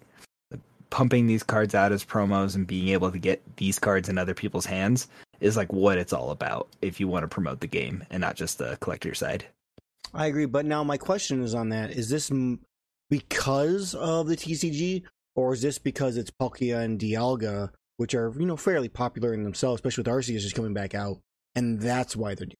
Pumping 0.89 1.27
these 1.27 1.43
cards 1.43 1.75
out 1.75 1.91
as 1.91 2.05
promos 2.05 2.55
and 2.55 2.65
being 2.65 2.88
able 2.88 3.12
to 3.12 3.19
get 3.19 3.41
these 3.57 3.77
cards 3.77 4.07
in 4.07 4.17
other 4.17 4.34
people's 4.34 4.65
hands 4.65 5.10
is 5.39 5.58
like 5.58 5.72
what 5.74 5.98
it's 5.98 6.13
all 6.13 6.32
about 6.32 6.68
if 6.82 7.00
you 7.00 7.08
want 7.08 7.24
to 7.24 7.27
promote 7.27 7.60
the 7.60 7.68
game 7.68 8.04
and 8.10 8.22
not 8.22 8.36
just 8.36 8.58
the 8.58 8.77
collector 8.82 9.13
side. 9.13 9.46
I 10.13 10.27
agree, 10.27 10.46
but 10.46 10.65
now 10.65 10.84
my 10.84 10.98
question 10.98 11.44
is 11.44 11.54
on 11.54 11.70
that: 11.70 11.92
Is 11.92 12.10
this 12.10 12.32
because 13.10 13.94
of 13.96 14.27
the 14.27 14.36
TCG, 14.38 15.04
or 15.36 15.54
is 15.54 15.62
this 15.62 15.77
because 15.80 16.18
it's 16.18 16.32
Palkia 16.32 16.80
and 16.84 17.00
Dialga, 17.00 17.72
which 17.98 18.13
are 18.15 18.34
you 18.38 18.46
know 18.46 18.58
fairly 18.58 18.89
popular 18.89 19.34
in 19.34 19.44
themselves, 19.44 19.80
especially 19.80 20.01
with 20.04 20.13
Arceus 20.13 20.42
just 20.42 20.56
coming 20.56 20.74
back 20.74 20.96
out, 20.96 21.20
and 21.56 21.80
that's 21.82 22.15
why 22.15 22.36
they're. 22.36 22.48
doing? 22.48 22.56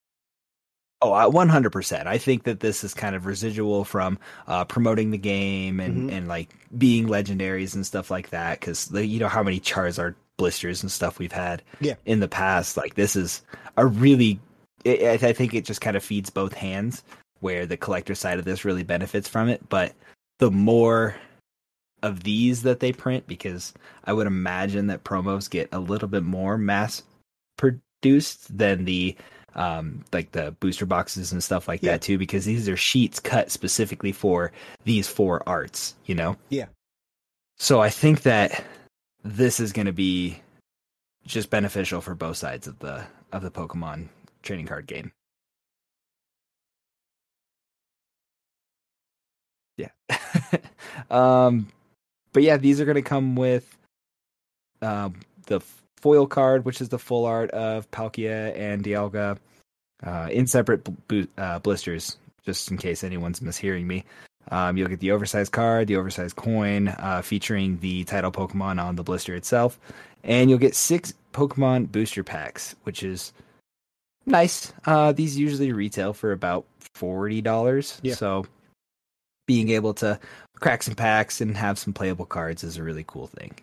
Oh, 1.02 1.10
100%. 1.12 2.08
I 2.08 2.18
think 2.18 2.44
that 2.46 2.62
this 2.62 2.84
is 2.84 2.94
kind 2.94 3.16
of 3.16 3.26
residual 3.26 3.84
from 3.84 4.18
uh, 4.48 4.66
promoting 4.66 5.12
the 5.12 5.18
game 5.20 5.80
and, 5.80 6.10
Mhm. 6.10 6.14
and 6.14 6.28
like 6.28 6.50
being 6.76 7.08
legendaries 7.08 7.76
and 7.76 7.86
stuff 7.86 8.10
like 8.10 8.30
that. 8.30 8.60
Because 8.60 8.90
you 8.92 9.20
know 9.20 9.28
how 9.28 9.44
many 9.44 9.60
Charizard 9.60 10.16
blisters 10.38 10.82
and 10.84 10.92
stuff 10.92 11.20
we've 11.20 11.32
had 11.32 11.62
Yeah. 11.80 11.96
in 12.06 12.20
the 12.20 12.28
past. 12.28 12.78
Like 12.78 12.96
this 12.96 13.16
is 13.16 13.42
a 13.78 13.86
really, 13.86 14.40
I, 14.86 15.18
I 15.22 15.34
think 15.34 15.54
it 15.54 15.66
just 15.66 15.82
kind 15.82 15.96
of 15.98 16.04
feeds 16.04 16.30
both 16.30 16.54
hands. 16.54 17.04
Where 17.42 17.66
the 17.66 17.78
collector 17.78 18.16
side 18.16 18.40
of 18.40 18.46
this 18.46 18.66
really 18.66 18.82
benefits 18.84 19.28
from 19.28 19.50
it, 19.50 19.68
but 19.70 19.94
the 20.40 20.50
more 20.50 21.16
of 22.02 22.24
these 22.24 22.64
that 22.64 22.80
they 22.80 22.92
print, 22.92 23.28
because 23.28 23.74
I 24.06 24.14
would 24.14 24.26
imagine 24.26 24.88
that 24.88 25.04
promos 25.04 25.50
get 25.50 25.70
a 25.72 25.80
little 25.80 26.08
bit 26.08 26.24
more 26.24 26.58
mass 26.58 27.04
produced 27.58 28.58
than 28.58 28.86
the 28.86 29.16
um 29.54 30.04
like 30.12 30.32
the 30.32 30.52
booster 30.60 30.86
boxes 30.86 31.32
and 31.32 31.44
stuff 31.44 31.68
like 31.68 31.82
Yeah. 31.84 31.92
that 31.94 32.02
too 32.02 32.18
because 32.18 32.46
these 32.46 32.68
are 32.68 32.76
sheets 32.78 33.20
cut 33.20 33.52
specifically 33.52 34.12
for 34.12 34.52
these 34.84 35.08
four 35.08 35.42
arts 35.48 35.96
you 36.06 36.14
know 36.16 36.36
Yeah. 36.50 36.66
so 37.58 37.80
i 37.82 37.90
think 37.90 38.24
that 38.24 38.66
this 39.26 39.60
is 39.60 39.74
going 39.74 39.88
to 39.88 39.94
be 39.94 40.40
just 41.26 41.50
beneficial 41.50 42.00
for 42.00 42.16
both 42.16 42.38
sides 42.38 42.68
of 42.68 42.80
the 42.80 43.04
of 43.32 43.42
the 43.42 43.52
pokemon 43.52 44.08
trading 44.44 44.68
card 44.68 44.86
game 44.88 45.12
yeah 49.78 49.90
um 51.10 51.68
but 52.32 52.44
yeah 52.44 52.58
these 52.58 52.80
are 52.80 52.86
going 52.86 52.96
to 52.96 53.02
come 53.02 53.36
with 53.36 53.78
um 54.82 55.16
the 55.48 55.62
foil 56.06 56.28
card, 56.28 56.66
which 56.66 56.82
is 56.82 56.90
the 56.90 57.00
full 57.00 57.26
art 57.26 57.50
of 57.50 57.90
Palkia 57.90 58.56
and 58.56 58.84
Dialga, 58.84 59.40
uh, 60.06 60.30
in 60.32 60.46
separate 60.46 60.84
bl- 61.08 61.24
uh, 61.36 61.58
blisters, 61.58 62.18
just 62.46 62.70
in 62.70 62.78
case 62.78 63.04
anyone's 63.04 63.40
mishearing 63.40 63.86
me. 63.88 64.06
Um, 64.52 64.78
you'll 64.78 64.90
get 64.90 65.00
the 65.00 65.12
oversized 65.12 65.52
card, 65.52 65.88
the 65.88 65.96
oversized 65.96 66.36
coin, 66.36 66.90
uh, 66.90 67.22
featuring 67.24 67.80
the 67.80 68.04
title 68.04 68.32
Pokemon 68.32 68.82
on 68.82 68.96
the 68.96 69.04
blister 69.04 69.34
itself, 69.36 69.80
and 70.24 70.50
you'll 70.50 70.60
get 70.60 70.76
six 70.76 71.14
Pokemon 71.34 71.92
booster 71.92 72.24
packs, 72.24 72.76
which 72.84 73.02
is 73.04 73.34
nice. 74.26 74.72
Uh, 74.86 75.12
these 75.12 75.38
usually 75.38 75.72
retail 75.72 76.14
for 76.14 76.32
about 76.32 76.66
forty 76.94 77.42
dollars, 77.42 78.00
Yeah. 78.04 78.14
so 78.16 78.46
being 79.48 79.70
able 79.70 79.94
to 79.96 80.20
crack 80.60 80.82
some 80.84 80.96
packs 80.96 81.42
and 81.42 81.56
have 81.58 81.78
some 81.78 81.94
playable 81.94 82.26
cards 82.26 82.64
is 82.64 82.78
a 82.78 82.84
really 82.84 83.04
cool 83.08 83.28
thing. 83.28 83.54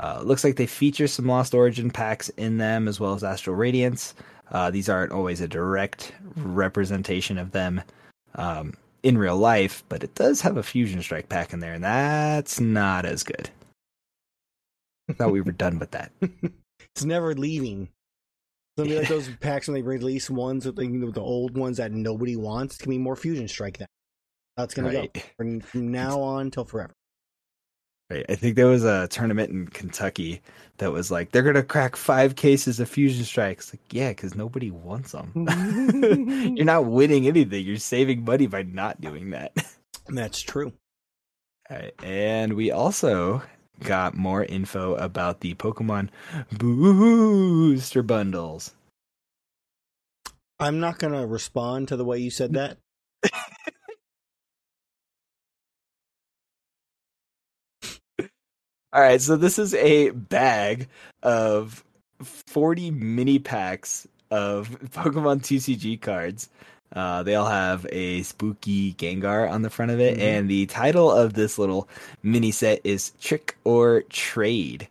Uh, 0.00 0.20
looks 0.24 0.42
like 0.44 0.56
they 0.56 0.66
feature 0.66 1.06
some 1.06 1.26
Lost 1.26 1.54
Origin 1.54 1.90
packs 1.90 2.28
in 2.30 2.58
them, 2.58 2.88
as 2.88 2.98
well 3.00 3.14
as 3.14 3.22
Astral 3.24 3.56
Radiance. 3.56 4.14
Uh, 4.50 4.70
these 4.70 4.88
aren't 4.88 5.12
always 5.12 5.40
a 5.40 5.48
direct 5.48 6.12
representation 6.36 7.38
of 7.38 7.52
them 7.52 7.80
um, 8.34 8.74
in 9.04 9.16
real 9.18 9.36
life, 9.36 9.84
but 9.88 10.02
it 10.02 10.14
does 10.16 10.40
have 10.40 10.56
a 10.56 10.62
Fusion 10.64 11.00
Strike 11.02 11.28
pack 11.28 11.52
in 11.52 11.60
there, 11.60 11.74
and 11.74 11.84
that's 11.84 12.58
not 12.58 13.04
as 13.04 13.22
good. 13.22 13.50
I 15.08 15.12
thought 15.12 15.30
we 15.32 15.42
were 15.42 15.52
done 15.52 15.78
with 15.78 15.92
that. 15.92 16.10
It's 16.96 17.04
never 17.04 17.34
leaving. 17.34 17.88
Gonna 18.76 18.88
be 18.90 18.98
like 18.98 19.08
those 19.08 19.28
packs 19.40 19.66
when 19.68 19.74
they 19.74 19.82
release 19.82 20.28
ones 20.30 20.64
with 20.66 20.76
the, 20.76 20.86
the 21.12 21.20
old 21.20 21.56
ones 21.56 21.76
that 21.78 21.90
nobody 21.92 22.36
wants. 22.36 22.74
It's 22.76 22.84
gonna 22.84 22.96
be 22.96 23.02
more 23.02 23.16
Fusion 23.16 23.48
Strike. 23.48 23.78
That 23.78 23.88
that's 24.56 24.74
gonna 24.74 24.88
Right. 24.88 25.12
go 25.12 25.20
from, 25.36 25.60
from 25.60 25.90
now 25.90 26.20
on 26.20 26.50
till 26.52 26.64
forever. 26.64 26.92
Right. 28.14 28.26
I 28.28 28.36
think 28.36 28.54
there 28.54 28.66
was 28.66 28.84
a 28.84 29.08
tournament 29.08 29.50
in 29.50 29.66
Kentucky 29.66 30.40
that 30.78 30.92
was 30.92 31.10
like 31.10 31.32
they're 31.32 31.42
gonna 31.42 31.64
crack 31.64 31.96
five 31.96 32.36
cases 32.36 32.78
of 32.78 32.88
fusion 32.88 33.24
strikes. 33.24 33.72
Like, 33.72 33.80
yeah, 33.90 34.10
because 34.10 34.36
nobody 34.36 34.70
wants 34.70 35.12
them. 35.12 35.32
you're 36.56 36.64
not 36.64 36.86
winning 36.86 37.26
anything. 37.26 37.66
You're 37.66 37.78
saving 37.78 38.24
money 38.24 38.46
by 38.46 38.62
not 38.62 39.00
doing 39.00 39.30
that. 39.30 39.52
That's 40.06 40.40
true. 40.40 40.72
All 41.68 41.76
right. 41.76 41.94
And 42.04 42.52
we 42.52 42.70
also 42.70 43.42
got 43.82 44.14
more 44.14 44.44
info 44.44 44.94
about 44.94 45.40
the 45.40 45.54
Pokemon 45.54 46.10
booster 46.52 48.04
bundles. 48.04 48.74
I'm 50.60 50.78
not 50.78 50.98
gonna 50.98 51.26
respond 51.26 51.88
to 51.88 51.96
the 51.96 52.04
way 52.04 52.18
you 52.18 52.30
said 52.30 52.52
that. 52.52 52.78
All 58.94 59.00
right, 59.00 59.20
so 59.20 59.36
this 59.36 59.58
is 59.58 59.74
a 59.74 60.10
bag 60.10 60.88
of 61.24 61.82
40 62.22 62.92
mini 62.92 63.40
packs 63.40 64.06
of 64.30 64.70
Pokemon 64.92 65.40
TCG 65.42 66.00
cards. 66.00 66.48
Uh, 66.94 67.24
they 67.24 67.34
all 67.34 67.48
have 67.48 67.86
a 67.90 68.22
spooky 68.22 68.94
Gengar 68.94 69.50
on 69.50 69.62
the 69.62 69.70
front 69.70 69.90
of 69.90 69.98
it, 69.98 70.16
Mhm. 70.18 70.22
and 70.22 70.48
the 70.48 70.66
title 70.66 71.10
of 71.10 71.32
this 71.32 71.58
little 71.58 71.88
mini 72.22 72.52
set 72.52 72.80
is 72.84 73.10
Trick 73.20 73.56
or 73.64 74.02
Trade. 74.10 74.86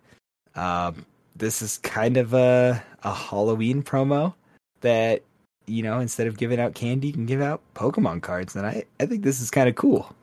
Um, 0.55 1.05
this 1.37 1.61
is 1.61 1.77
kind 1.77 2.17
of 2.17 2.33
a, 2.33 2.83
a 3.03 3.13
Halloween 3.13 3.83
promo 3.83 4.33
that, 4.81 5.21
you 5.65 5.81
know, 5.81 5.99
instead 6.01 6.27
of 6.27 6.37
giving 6.37 6.59
out 6.59 6.73
candy, 6.75 7.07
you 7.07 7.13
can 7.13 7.25
give 7.25 7.41
out 7.41 7.61
Pokemon 7.73 8.21
cards, 8.21 8.53
and 8.57 8.65
I, 8.65 8.83
I 8.99 9.05
think 9.05 9.23
this 9.23 9.39
is 9.39 9.49
kind 9.49 9.69
of 9.69 9.75
cool. 9.75 10.13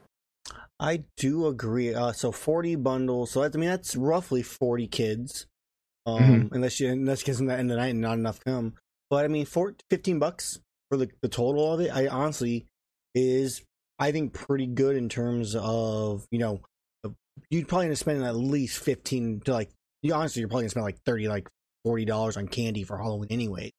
I 0.81 1.05
do 1.17 1.47
agree. 1.47 1.95
Uh, 1.95 2.13
so 2.13 2.33
40 2.33 2.77
bundles. 2.77 3.31
So 3.33 3.43
that's, 3.43 3.55
I 3.55 3.59
mean, 3.61 3.69
that's 3.69 3.95
roughly 3.95 4.43
40 4.43 4.87
kids. 4.89 5.47
Um, 6.07 6.49
Mhm. 6.49 6.53
unless 6.53 6.81
you, 6.81 6.89
unless 6.89 7.21
because 7.21 7.39
in 7.41 7.47
the 7.47 7.53
end 7.53 7.71
of 7.71 7.77
the 7.77 7.83
night, 7.83 7.89
and 7.91 8.01
not 8.01 8.17
enough 8.19 8.41
come. 8.41 8.75
But 9.11 9.25
I 9.25 9.29
mean, 9.29 9.45
four, 9.45 9.75
15 9.91 10.19
bucks 10.19 10.59
for 10.91 10.97
the, 10.97 11.11
the 11.21 11.29
total 11.29 11.73
of 11.75 11.81
it, 11.81 11.91
I 11.95 12.09
honestly 12.09 12.67
is, 13.15 13.63
I 13.99 14.11
think, 14.11 14.33
pretty 14.33 14.67
good 14.67 14.97
in 14.97 15.09
terms 15.11 15.55
of, 15.55 16.27
you 16.31 16.39
know, 16.39 16.63
you'd 17.51 17.69
probably 17.69 17.87
end 17.87 17.93
up 17.93 17.99
spending 17.99 18.25
at 18.25 18.35
least 18.37 18.79
15 18.79 19.41
to 19.45 19.53
like, 19.53 19.71
you 20.03 20.15
honestly, 20.15 20.41
you're 20.41 20.49
probably 20.49 20.63
gonna 20.65 20.71
spend 20.71 20.85
like 20.85 21.01
30, 21.05 21.29
like 21.29 21.49
$40 21.87 22.37
on 22.39 22.49
candy 22.49 22.83
for 22.85 22.97
Halloween, 22.97 23.29
anyways. 23.31 23.73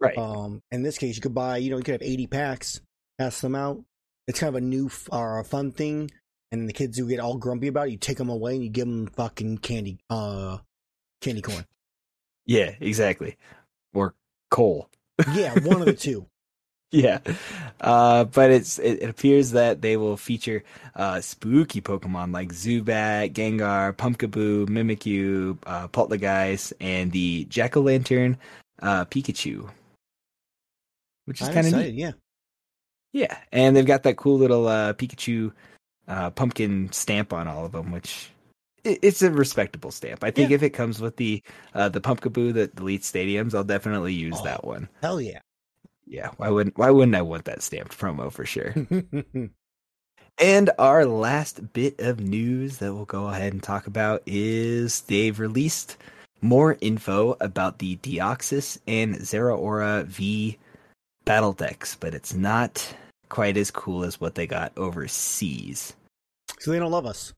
Right. 0.00 0.16
Um, 0.16 0.62
in 0.70 0.82
this 0.82 0.96
case, 0.96 1.16
you 1.16 1.22
could 1.22 1.34
buy, 1.34 1.58
you 1.58 1.70
know, 1.70 1.76
you 1.76 1.82
could 1.82 2.00
have 2.00 2.02
80 2.02 2.26
packs, 2.26 2.80
pass 3.18 3.40
them 3.42 3.54
out. 3.54 3.84
It's 4.26 4.40
kind 4.40 4.48
of 4.48 4.54
a 4.62 4.64
new 4.64 4.90
a 5.12 5.44
fun 5.44 5.72
thing. 5.72 6.10
And 6.52 6.68
the 6.68 6.72
kids 6.72 6.98
who 6.98 7.06
get 7.08 7.20
all 7.20 7.36
grumpy 7.38 7.68
about 7.68 7.88
it, 7.88 7.92
you 7.92 7.96
take 7.96 8.18
them 8.18 8.28
away 8.28 8.54
and 8.54 8.64
you 8.64 8.70
give 8.70 8.86
them 8.88 9.06
fucking 9.06 9.58
candy, 9.58 9.98
uh, 10.10 10.58
candy 11.20 11.42
corn. 11.42 11.64
yeah, 12.46 12.74
exactly. 12.80 13.36
Or 13.94 14.14
coal. 14.50 14.88
Yeah, 15.34 15.52
one 15.60 15.80
of 15.80 15.86
the 15.86 15.94
two. 15.94 16.26
yeah 16.92 17.20
uh 17.82 18.24
but 18.24 18.50
it's 18.50 18.80
it, 18.80 19.00
it 19.02 19.08
appears 19.08 19.52
that 19.52 19.80
they 19.80 19.96
will 19.96 20.16
feature 20.16 20.64
uh 20.96 21.20
spooky 21.20 21.80
pokemon 21.80 22.32
like 22.34 22.48
zubat 22.52 23.32
gengar 23.32 23.92
pumpkaboo 23.92 24.66
mimikyu 24.66 25.56
uh 25.66 25.86
poltergeist 25.88 26.72
and 26.80 27.12
the 27.12 27.44
jack-o'-lantern 27.44 28.36
uh 28.82 29.04
pikachu 29.04 29.70
which 31.26 31.40
is 31.40 31.48
kind 31.48 31.68
of 31.68 31.74
neat 31.74 31.94
Yeah, 31.94 32.12
yeah 33.12 33.38
and 33.52 33.76
they've 33.76 33.86
got 33.86 34.02
that 34.02 34.16
cool 34.16 34.38
little 34.38 34.66
uh 34.66 34.92
pikachu 34.94 35.52
uh 36.10 36.28
pumpkin 36.30 36.92
stamp 36.92 37.32
on 37.32 37.48
all 37.48 37.64
of 37.64 37.72
them 37.72 37.90
which 37.90 38.30
it, 38.84 38.98
it's 39.02 39.22
a 39.22 39.30
respectable 39.30 39.90
stamp 39.90 40.22
i 40.22 40.30
think 40.30 40.50
Yeah. 40.50 40.56
if 40.56 40.62
it 40.62 40.70
comes 40.70 41.00
with 41.00 41.16
the 41.16 41.42
uh 41.74 41.88
the 41.88 42.00
pumpkaboo 42.02 42.52
that 42.54 42.76
deletes 42.76 43.04
stadiums 43.10 43.54
i'll 43.54 43.64
definitely 43.64 44.12
use 44.12 44.36
Oh. 44.40 44.44
that 44.44 44.64
one 44.64 44.88
hell 45.00 45.20
yeah. 45.20 45.40
yeah 46.06 46.28
why 46.36 46.50
wouldn't 46.50 46.76
why 46.76 46.90
wouldn't 46.90 47.14
i 47.16 47.22
want 47.22 47.46
that 47.46 47.62
stamped 47.62 47.96
promo 47.98 48.30
for 48.30 48.44
sure 48.44 48.74
And 50.38 50.70
our 50.78 51.04
last 51.04 51.74
bit 51.74 52.00
of 52.00 52.20
news 52.20 52.78
that 52.78 52.94
we'll 52.94 53.04
go 53.04 53.26
ahead 53.28 53.52
and 53.52 53.62
talk 53.62 53.86
about 53.86 54.22
is 54.24 55.02
they've 55.02 55.38
released 55.38 55.98
more 56.40 56.78
info 56.80 57.36
about 57.40 57.78
the 57.78 57.96
Deoxys 57.96 58.78
and 58.88 59.16
Zeraora 59.16 60.06
V 60.06 60.56
battle 61.26 61.52
decks, 61.52 61.94
but 61.94 62.14
it's 62.14 62.32
not 62.32 62.94
quite 63.28 63.58
as 63.58 63.70
cool 63.70 64.02
as 64.02 64.18
what 64.18 64.34
they 64.34 64.46
got 64.46 64.72
overseas. 64.78 65.94
So 66.60 66.70
they 66.70 66.78
don't 66.78 66.92
love 66.92 67.06
us. 67.06 67.34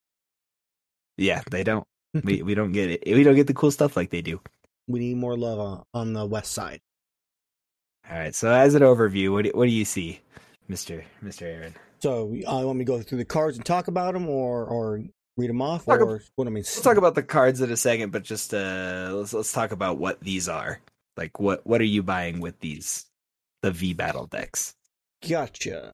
Yeah, 1.17 1.43
they 1.51 1.65
don't. 1.65 1.87
We 2.25 2.43
we 2.43 2.55
don't 2.55 2.73
get 2.73 2.91
it. 2.91 3.03
We 3.07 3.23
don't 3.23 3.37
get 3.37 3.47
the 3.47 3.55
cool 3.55 3.71
stuff 3.71 3.97
like 3.97 4.11
they 4.11 4.21
do. 4.21 4.39
We 4.87 5.01
need 5.01 5.17
more 5.17 5.35
love 5.35 5.59
on, 5.59 5.83
on 5.95 6.13
the 6.13 6.27
west 6.27 6.53
side. 6.53 6.81
All 8.11 8.19
right. 8.19 8.35
So 8.35 8.53
as 8.53 8.75
an 8.75 8.83
overview, 8.83 9.33
what 9.33 9.45
do, 9.45 9.53
what 9.55 9.65
do 9.65 9.71
you 9.71 9.87
see, 9.87 10.21
Mister 10.69 11.07
Mister 11.23 11.47
Aaron? 11.47 11.75
So, 12.01 12.37
uh, 12.47 12.61
want 12.67 12.79
me 12.79 12.85
to 12.85 12.93
go 12.93 13.01
through 13.01 13.17
the 13.17 13.25
cards 13.25 13.57
and 13.57 13.65
talk 13.65 13.89
about 13.89 14.13
them, 14.13 14.29
or 14.29 14.67
or 14.67 15.03
read 15.39 15.49
them 15.49 15.63
off, 15.63 15.87
Talk 15.87 16.01
or 16.01 16.21
what 16.35 16.47
I 16.47 16.51
mean? 16.51 16.65
Let's 16.65 16.83
talk 16.83 16.99
about 16.99 17.15
the 17.15 17.23
cards 17.23 17.63
in 17.63 17.71
a 17.71 17.77
second, 17.77 18.11
but 18.11 18.25
just 18.25 18.53
uh, 18.53 19.11
let's 19.15 19.33
let's 19.33 19.53
talk 19.53 19.73
about 19.73 19.99
what 19.99 20.21
these 20.21 20.51
are. 20.51 20.81
Like 21.17 21.41
what 21.41 21.67
what 21.67 21.81
are 21.81 21.85
you 21.85 22.03
buying 22.03 22.41
with 22.41 22.61
these 22.61 23.07
the 23.63 23.71
V 23.71 23.95
battle 23.95 24.27
decks? 24.27 24.75
Gotcha. 25.27 25.93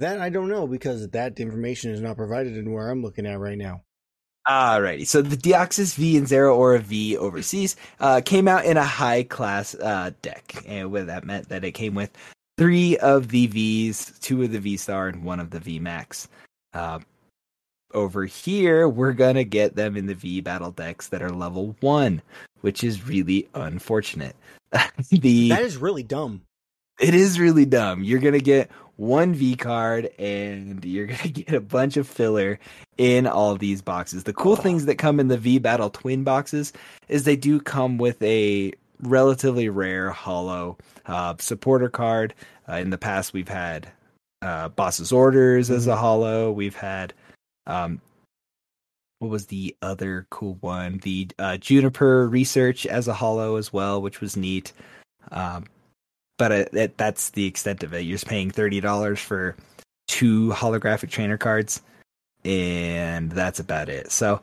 That 0.00 0.20
I 0.20 0.28
don't 0.28 0.48
know 0.48 0.66
because 0.66 1.08
that 1.10 1.38
information 1.38 1.92
is 1.92 2.00
not 2.00 2.16
provided 2.16 2.56
in 2.56 2.72
where 2.72 2.90
I'm 2.90 3.02
looking 3.02 3.26
at 3.26 3.38
right 3.38 3.58
now. 3.58 3.82
Alrighty, 4.46 5.06
so 5.06 5.22
the 5.22 5.36
Deoxys 5.36 5.94
V 5.94 6.18
and 6.18 6.28
Zero 6.28 6.54
Zeraora 6.54 6.80
V 6.80 7.16
overseas 7.16 7.76
uh, 7.98 8.20
came 8.22 8.46
out 8.46 8.66
in 8.66 8.76
a 8.76 8.84
high 8.84 9.22
class 9.22 9.74
uh, 9.74 10.10
deck, 10.20 10.62
and 10.66 10.92
what 10.92 11.06
that 11.06 11.24
meant 11.24 11.48
that 11.48 11.64
it 11.64 11.72
came 11.72 11.94
with 11.94 12.10
three 12.58 12.98
of 12.98 13.28
the 13.28 13.46
Vs, 13.46 14.18
two 14.20 14.42
of 14.42 14.52
the 14.52 14.58
V 14.58 14.76
Star, 14.76 15.08
and 15.08 15.24
one 15.24 15.40
of 15.40 15.48
the 15.48 15.60
V 15.60 15.78
Max. 15.78 16.28
Uh, 16.74 16.98
over 17.94 18.26
here, 18.26 18.86
we're 18.86 19.12
gonna 19.14 19.44
get 19.44 19.76
them 19.76 19.96
in 19.96 20.04
the 20.04 20.14
V 20.14 20.42
battle 20.42 20.72
decks 20.72 21.08
that 21.08 21.22
are 21.22 21.30
level 21.30 21.74
one, 21.80 22.20
which 22.60 22.84
is 22.84 23.06
really 23.06 23.48
unfortunate. 23.54 24.36
the 25.10 25.48
That 25.48 25.62
is 25.62 25.78
really 25.78 26.02
dumb. 26.02 26.42
it 27.00 27.14
is 27.14 27.40
really 27.40 27.64
dumb. 27.64 28.04
You're 28.04 28.20
gonna 28.20 28.40
get 28.40 28.70
one 28.96 29.34
V 29.34 29.56
card 29.56 30.10
and 30.18 30.84
you're 30.84 31.06
gonna 31.08 31.28
get 31.28 31.52
a 31.52 31.60
bunch 31.60 31.96
of 31.96 32.08
filler 32.08 32.58
in 32.96 33.26
all 33.26 33.50
of 33.50 33.58
these 33.58 33.82
boxes. 33.82 34.24
The 34.24 34.32
cool 34.32 34.56
things 34.56 34.86
that 34.86 34.96
come 34.96 35.20
in 35.20 35.28
the 35.28 35.38
V 35.38 35.58
Battle 35.58 35.90
Twin 35.90 36.24
boxes 36.24 36.72
is 37.08 37.24
they 37.24 37.36
do 37.36 37.60
come 37.60 37.98
with 37.98 38.22
a 38.22 38.72
relatively 39.00 39.68
rare 39.68 40.10
hollow 40.10 40.78
uh, 41.06 41.34
supporter 41.38 41.88
card. 41.88 42.34
Uh, 42.68 42.74
in 42.74 42.90
the 42.90 42.98
past, 42.98 43.32
we've 43.32 43.48
had 43.48 43.88
uh, 44.42 44.68
Boss's 44.70 45.12
Orders 45.12 45.70
as 45.70 45.86
a 45.86 45.96
hollow. 45.96 46.50
We've 46.50 46.76
had 46.76 47.12
um, 47.66 48.00
what 49.18 49.30
was 49.30 49.46
the 49.46 49.74
other 49.82 50.26
cool 50.30 50.58
one? 50.60 50.98
The 50.98 51.28
uh, 51.38 51.56
Juniper 51.56 52.28
Research 52.28 52.86
as 52.86 53.08
a 53.08 53.14
hollow 53.14 53.56
as 53.56 53.72
well, 53.72 54.02
which 54.02 54.20
was 54.20 54.36
neat. 54.36 54.72
Um, 55.30 55.64
but 56.36 56.52
it, 56.52 56.74
it, 56.74 56.98
that's 56.98 57.30
the 57.30 57.46
extent 57.46 57.82
of 57.82 57.94
it. 57.94 58.00
You're 58.00 58.16
just 58.16 58.26
paying 58.26 58.50
thirty 58.50 58.80
dollars 58.80 59.20
for 59.20 59.56
two 60.08 60.50
holographic 60.50 61.10
trainer 61.10 61.38
cards, 61.38 61.82
and 62.44 63.30
that's 63.32 63.60
about 63.60 63.88
it. 63.88 64.10
So 64.10 64.40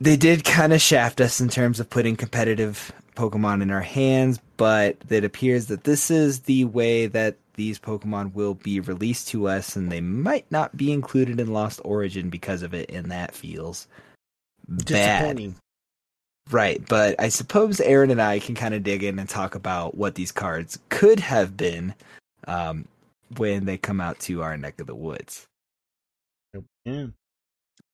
they 0.00 0.16
did 0.16 0.44
kind 0.44 0.72
of 0.72 0.80
shaft 0.80 1.20
us 1.20 1.40
in 1.40 1.48
terms 1.48 1.80
of 1.80 1.90
putting 1.90 2.16
competitive 2.16 2.92
Pokemon 3.16 3.62
in 3.62 3.70
our 3.70 3.80
hands, 3.80 4.38
but 4.56 4.96
it 5.10 5.24
appears 5.24 5.66
that 5.66 5.84
this 5.84 6.10
is 6.10 6.40
the 6.40 6.64
way 6.66 7.06
that 7.06 7.36
these 7.54 7.80
Pokemon 7.80 8.34
will 8.34 8.54
be 8.54 8.78
released 8.78 9.28
to 9.28 9.48
us, 9.48 9.74
and 9.74 9.90
they 9.90 10.00
might 10.00 10.48
not 10.52 10.76
be 10.76 10.92
included 10.92 11.40
in 11.40 11.52
Lost 11.52 11.80
Origin 11.84 12.30
because 12.30 12.62
of 12.62 12.72
it, 12.72 12.88
and 12.92 13.10
that 13.10 13.34
feels 13.34 13.88
bad. 14.68 15.54
Right, 16.50 16.82
but 16.88 17.20
I 17.20 17.28
suppose 17.28 17.80
Aaron 17.80 18.10
and 18.10 18.22
I 18.22 18.38
can 18.38 18.54
kind 18.54 18.74
of 18.74 18.82
dig 18.82 19.04
in 19.04 19.18
and 19.18 19.28
talk 19.28 19.54
about 19.54 19.96
what 19.96 20.14
these 20.14 20.32
cards 20.32 20.78
could 20.88 21.20
have 21.20 21.56
been 21.56 21.94
um, 22.46 22.86
when 23.36 23.66
they 23.66 23.76
come 23.76 24.00
out 24.00 24.18
to 24.20 24.42
our 24.42 24.56
neck 24.56 24.80
of 24.80 24.86
the 24.86 24.94
woods. 24.94 25.46
Yeah. 26.86 27.08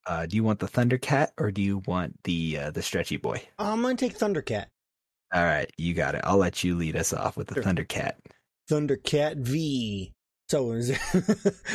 Uh, 0.07 0.27
do 0.27 0.37
you 0.37 0.45
want 0.45 0.61
the 0.61 0.69
Thundercat 0.69 1.31
or 1.39 1.51
do 1.51 1.63
you 1.63 1.83
want 1.87 2.23
the 2.25 2.59
uh, 2.59 2.71
the 2.71 2.83
Stretchy 2.83 3.17
Boy? 3.17 3.43
I'm 3.59 3.83
gonna 3.83 3.97
take 3.97 4.17
Thundercat. 4.17 4.67
All 5.33 5.43
right, 5.43 5.69
you 5.77 5.95
got 5.95 6.15
it. 6.15 6.21
I'll 6.25 6.37
let 6.37 6.63
you 6.63 6.77
lead 6.77 6.95
us 6.95 7.13
off 7.13 7.37
with 7.37 7.49
the 7.49 7.55
Sure. 7.55 7.63
Thundercat. 7.65 8.13
Thundercat 8.71 9.39
V. 9.39 10.13
So 10.49 10.67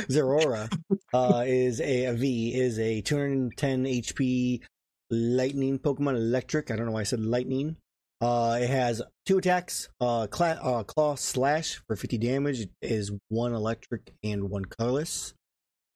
Zeraora 0.10 0.72
uh, 1.14 1.44
is 1.46 1.82
a, 1.82 2.06
a 2.06 2.14
V 2.14 2.56
is 2.56 2.80
a 2.80 3.02
210 3.02 3.84
HP 3.84 4.62
lightning 5.10 5.80
Pokemon 5.80 6.16
electric. 6.16 6.72
I 6.72 6.76
don't 6.76 6.86
know 6.86 6.92
why 6.94 7.02
I 7.02 7.04
said 7.04 7.22
lightning. 7.22 7.78
Uh, 8.22 8.60
it 8.62 8.70
has 8.70 9.02
two 9.26 9.38
attacks. 9.38 9.90
Uh, 10.00 10.28
cla- 10.28 10.60
uh, 10.62 10.84
claw 10.84 11.16
slash 11.16 11.82
for 11.88 11.96
50 11.96 12.18
damage 12.18 12.62
It 12.62 12.70
is 12.82 13.12
one 13.30 13.54
electric 13.54 14.12
and 14.24 14.50
one 14.50 14.66
colorless. 14.66 15.34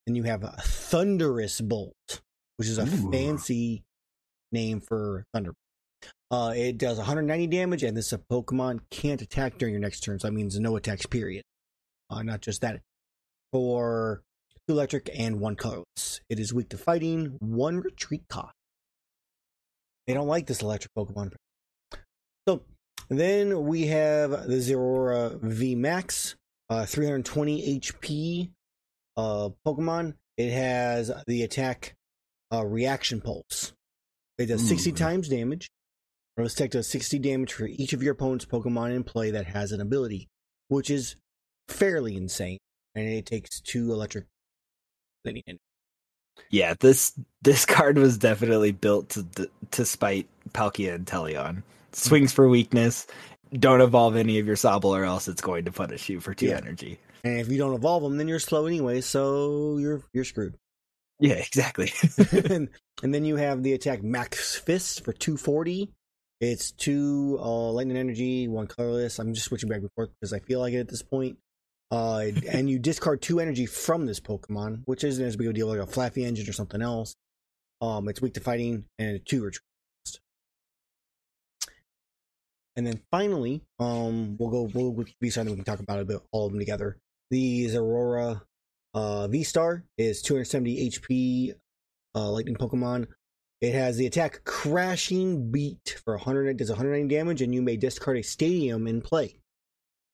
And 0.07 0.15
you 0.15 0.23
have 0.23 0.43
a 0.43 0.55
thunderous 0.61 1.61
bolt, 1.61 2.21
which 2.57 2.67
is 2.67 2.77
a 2.77 2.83
Ooh. 2.83 3.11
fancy 3.11 3.83
name 4.51 4.81
for 4.81 5.25
thunder. 5.33 5.53
Uh, 6.29 6.53
it 6.55 6.77
does 6.77 6.97
190 6.97 7.47
damage, 7.47 7.83
and 7.83 7.95
this 7.95 8.11
a 8.11 8.17
Pokemon 8.17 8.81
can't 8.89 9.21
attack 9.21 9.57
during 9.57 9.73
your 9.73 9.81
next 9.81 10.01
turn, 10.01 10.19
so 10.19 10.27
that 10.27 10.33
means 10.33 10.59
no 10.59 10.75
attacks. 10.75 11.05
Period. 11.05 11.43
Uh, 12.09 12.23
not 12.23 12.41
just 12.41 12.61
that. 12.61 12.81
For 13.51 14.23
two 14.67 14.73
electric 14.73 15.09
and 15.15 15.39
one 15.39 15.55
colorless, 15.55 16.21
it 16.29 16.39
is 16.39 16.53
weak 16.53 16.69
to 16.69 16.77
fighting. 16.77 17.37
One 17.39 17.81
retreat 17.81 18.23
cost. 18.29 18.53
They 20.07 20.13
don't 20.13 20.27
like 20.27 20.47
this 20.47 20.61
electric 20.61 20.93
Pokemon. 20.97 21.33
So 22.47 22.63
then 23.09 23.63
we 23.65 23.87
have 23.87 24.31
the 24.31 24.57
Zeraora 24.57 25.39
V 25.41 25.75
Max, 25.75 26.35
uh, 26.69 26.85
320 26.85 27.79
HP 27.79 28.51
uh, 29.17 29.49
Pokemon. 29.65 30.15
It 30.37 30.51
has 30.51 31.11
the 31.27 31.43
attack 31.43 31.95
uh, 32.51 32.65
reaction 32.65 33.21
pulse. 33.21 33.73
It 34.37 34.47
does 34.47 34.67
60 34.67 34.89
Ooh. 34.89 34.95
times 34.95 35.29
damage. 35.29 35.69
Rose 36.35 36.55
Tech 36.55 36.71
does 36.71 36.87
60 36.87 37.19
damage 37.19 37.53
for 37.53 37.67
each 37.67 37.93
of 37.93 38.01
your 38.01 38.13
opponent's 38.13 38.45
Pokemon 38.45 38.95
in 38.95 39.03
play 39.03 39.31
that 39.31 39.45
has 39.45 39.71
an 39.71 39.79
ability, 39.79 40.29
which 40.67 40.89
is 40.89 41.15
fairly 41.67 42.15
insane. 42.15 42.57
And 42.95 43.07
it 43.07 43.25
takes 43.25 43.61
two 43.61 43.91
electric 43.91 44.25
lightning. 45.23 45.59
Yeah, 46.49 46.73
this 46.79 47.13
this 47.41 47.65
card 47.67 47.97
was 47.97 48.17
definitely 48.17 48.71
built 48.71 49.09
to 49.09 49.25
to 49.71 49.85
spite 49.85 50.27
Palkia 50.53 50.95
and 50.95 51.05
Teleon. 51.05 51.63
Swings 51.91 52.33
for 52.33 52.47
weakness. 52.49 53.07
Don't 53.53 53.81
evolve 53.81 54.15
any 54.15 54.39
of 54.39 54.47
your 54.47 54.55
Sobble, 54.55 54.85
or 54.97 55.03
else 55.03 55.27
it's 55.27 55.41
going 55.41 55.65
to 55.65 55.71
punish 55.71 56.09
you 56.09 56.19
for 56.19 56.33
two 56.33 56.47
Yeah. 56.47 56.57
energy. 56.57 56.99
And 57.23 57.39
if 57.39 57.49
you 57.49 57.57
don't 57.57 57.73
evolve 57.73 58.03
them, 58.03 58.17
then 58.17 58.27
you're 58.27 58.39
slow 58.39 58.65
anyway, 58.65 59.01
so 59.01 59.77
you're 59.77 60.01
you're 60.13 60.25
screwed. 60.25 60.55
Yeah, 61.19 61.35
exactly. 61.35 61.93
and, 62.49 62.67
and 63.03 63.13
then 63.13 63.23
you 63.23 63.37
have 63.37 63.63
the 63.63 63.73
attack 63.73 64.03
Max 64.03 64.55
Fist 64.57 65.05
for 65.05 65.13
240. 65.13 65.89
It's 66.41 66.71
two 66.71 67.37
uh, 67.39 67.69
lightning 67.71 67.95
energy, 67.95 68.47
one 68.49 68.67
colorless. 68.67 69.19
I'm 69.19 69.33
just 69.33 69.45
switching 69.45 69.69
back 69.69 69.79
and 69.81 69.91
forth 69.95 70.09
because 70.19 70.33
I 70.33 70.39
feel 70.39 70.59
like 70.59 70.73
it 70.73 70.79
at 70.79 70.89
this 70.89 71.03
point. 71.03 71.37
Uh, 71.91 72.27
and 72.51 72.69
you 72.69 72.79
discard 72.79 73.21
two 73.21 73.39
energy 73.39 73.65
from 73.65 74.05
this 74.05 74.19
Pokemon, 74.19 74.81
which 74.85 75.03
isn't 75.03 75.23
as 75.23 75.35
big 75.35 75.47
a 75.47 75.53
deal 75.53 75.67
like 75.67 75.79
a 75.79 75.85
Flaaffy 75.85 76.25
Engine 76.25 76.49
or 76.49 76.53
something 76.53 76.81
else. 76.81 77.15
Um, 77.81 78.07
it's 78.07 78.21
weak 78.21 78.33
to 78.35 78.39
fighting 78.39 78.85
and 78.97 79.15
a 79.15 79.19
two 79.19 79.43
retreat. 79.43 79.61
And 82.75 82.87
then 82.87 83.01
finally, 83.11 83.61
um, 83.79 84.35
we'll 84.39 84.49
go 84.49 84.63
we'll 84.73 84.91
go 84.91 85.05
V 85.21 85.29
Star, 85.29 85.41
and 85.41 85.51
we 85.51 85.55
can 85.57 85.65
talk 85.65 85.79
about 85.79 85.99
it, 85.99 86.07
but 86.07 86.23
all 86.31 86.47
of 86.47 86.53
them 86.53 86.59
together. 86.59 86.97
The 87.29 87.75
Aurora 87.75 88.41
uh, 88.93 89.27
V 89.27 89.43
Star 89.43 89.83
is 89.97 90.21
270 90.21 90.89
HP 90.89 91.53
uh, 92.15 92.31
lightning 92.31 92.55
Pokemon. 92.55 93.07
It 93.61 93.73
has 93.73 93.97
the 93.97 94.07
attack 94.07 94.43
Crashing 94.43 95.51
Beat 95.51 96.01
for 96.03 96.15
100. 96.15 96.57
Does 96.57 96.69
190 96.69 97.13
damage, 97.13 97.41
and 97.41 97.53
you 97.53 97.61
may 97.61 97.77
discard 97.77 98.17
a 98.17 98.23
stadium 98.23 98.87
in 98.87 99.01
play. 99.01 99.37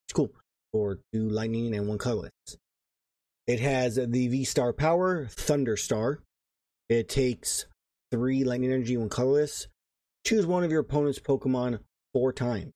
It's 0.06 0.14
cool 0.14 0.32
for 0.72 1.00
two 1.14 1.30
lightning 1.30 1.74
and 1.76 1.88
one 1.88 1.98
colorless. 1.98 2.32
It 3.48 3.60
has 3.60 3.96
the 3.96 4.28
V 4.28 4.44
Star 4.44 4.74
power 4.74 5.28
Thunder 5.28 5.76
Star. 5.76 6.20
It 6.88 7.10
takes 7.10 7.66
three 8.12 8.44
lightning 8.44 8.72
energy, 8.72 8.98
one 8.98 9.10
colorless. 9.10 9.68
Choose 10.26 10.46
one 10.46 10.64
of 10.64 10.72
your 10.72 10.82
opponent's 10.82 11.20
Pokemon 11.20 11.80
four 12.14 12.34
times. 12.34 12.72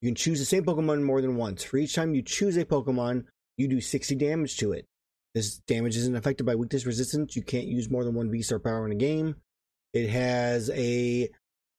You 0.00 0.08
can 0.08 0.14
choose 0.14 0.38
the 0.38 0.44
same 0.44 0.64
Pokemon 0.64 1.02
more 1.02 1.20
than 1.20 1.36
once. 1.36 1.64
For 1.64 1.78
each 1.78 1.94
time 1.94 2.14
you 2.14 2.22
choose 2.22 2.56
a 2.56 2.64
Pokemon, 2.64 3.24
you 3.56 3.66
do 3.66 3.80
60 3.80 4.14
damage 4.14 4.56
to 4.58 4.72
it. 4.72 4.86
This 5.34 5.58
damage 5.66 5.96
isn't 5.96 6.16
affected 6.16 6.44
by 6.44 6.54
weakness 6.54 6.86
resistance. 6.86 7.34
You 7.34 7.42
can't 7.42 7.66
use 7.66 7.90
more 7.90 8.04
than 8.04 8.14
one 8.14 8.30
V 8.30 8.42
Star 8.42 8.58
power 8.58 8.86
in 8.86 8.92
a 8.92 8.96
game. 8.96 9.36
It 9.92 10.08
has 10.08 10.70
a 10.70 11.30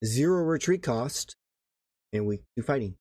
zero 0.03 0.43
retreat 0.43 0.83
cost 0.83 1.35
and 2.11 2.25
weak 2.27 2.41
to 2.57 2.63
fighting. 2.63 2.95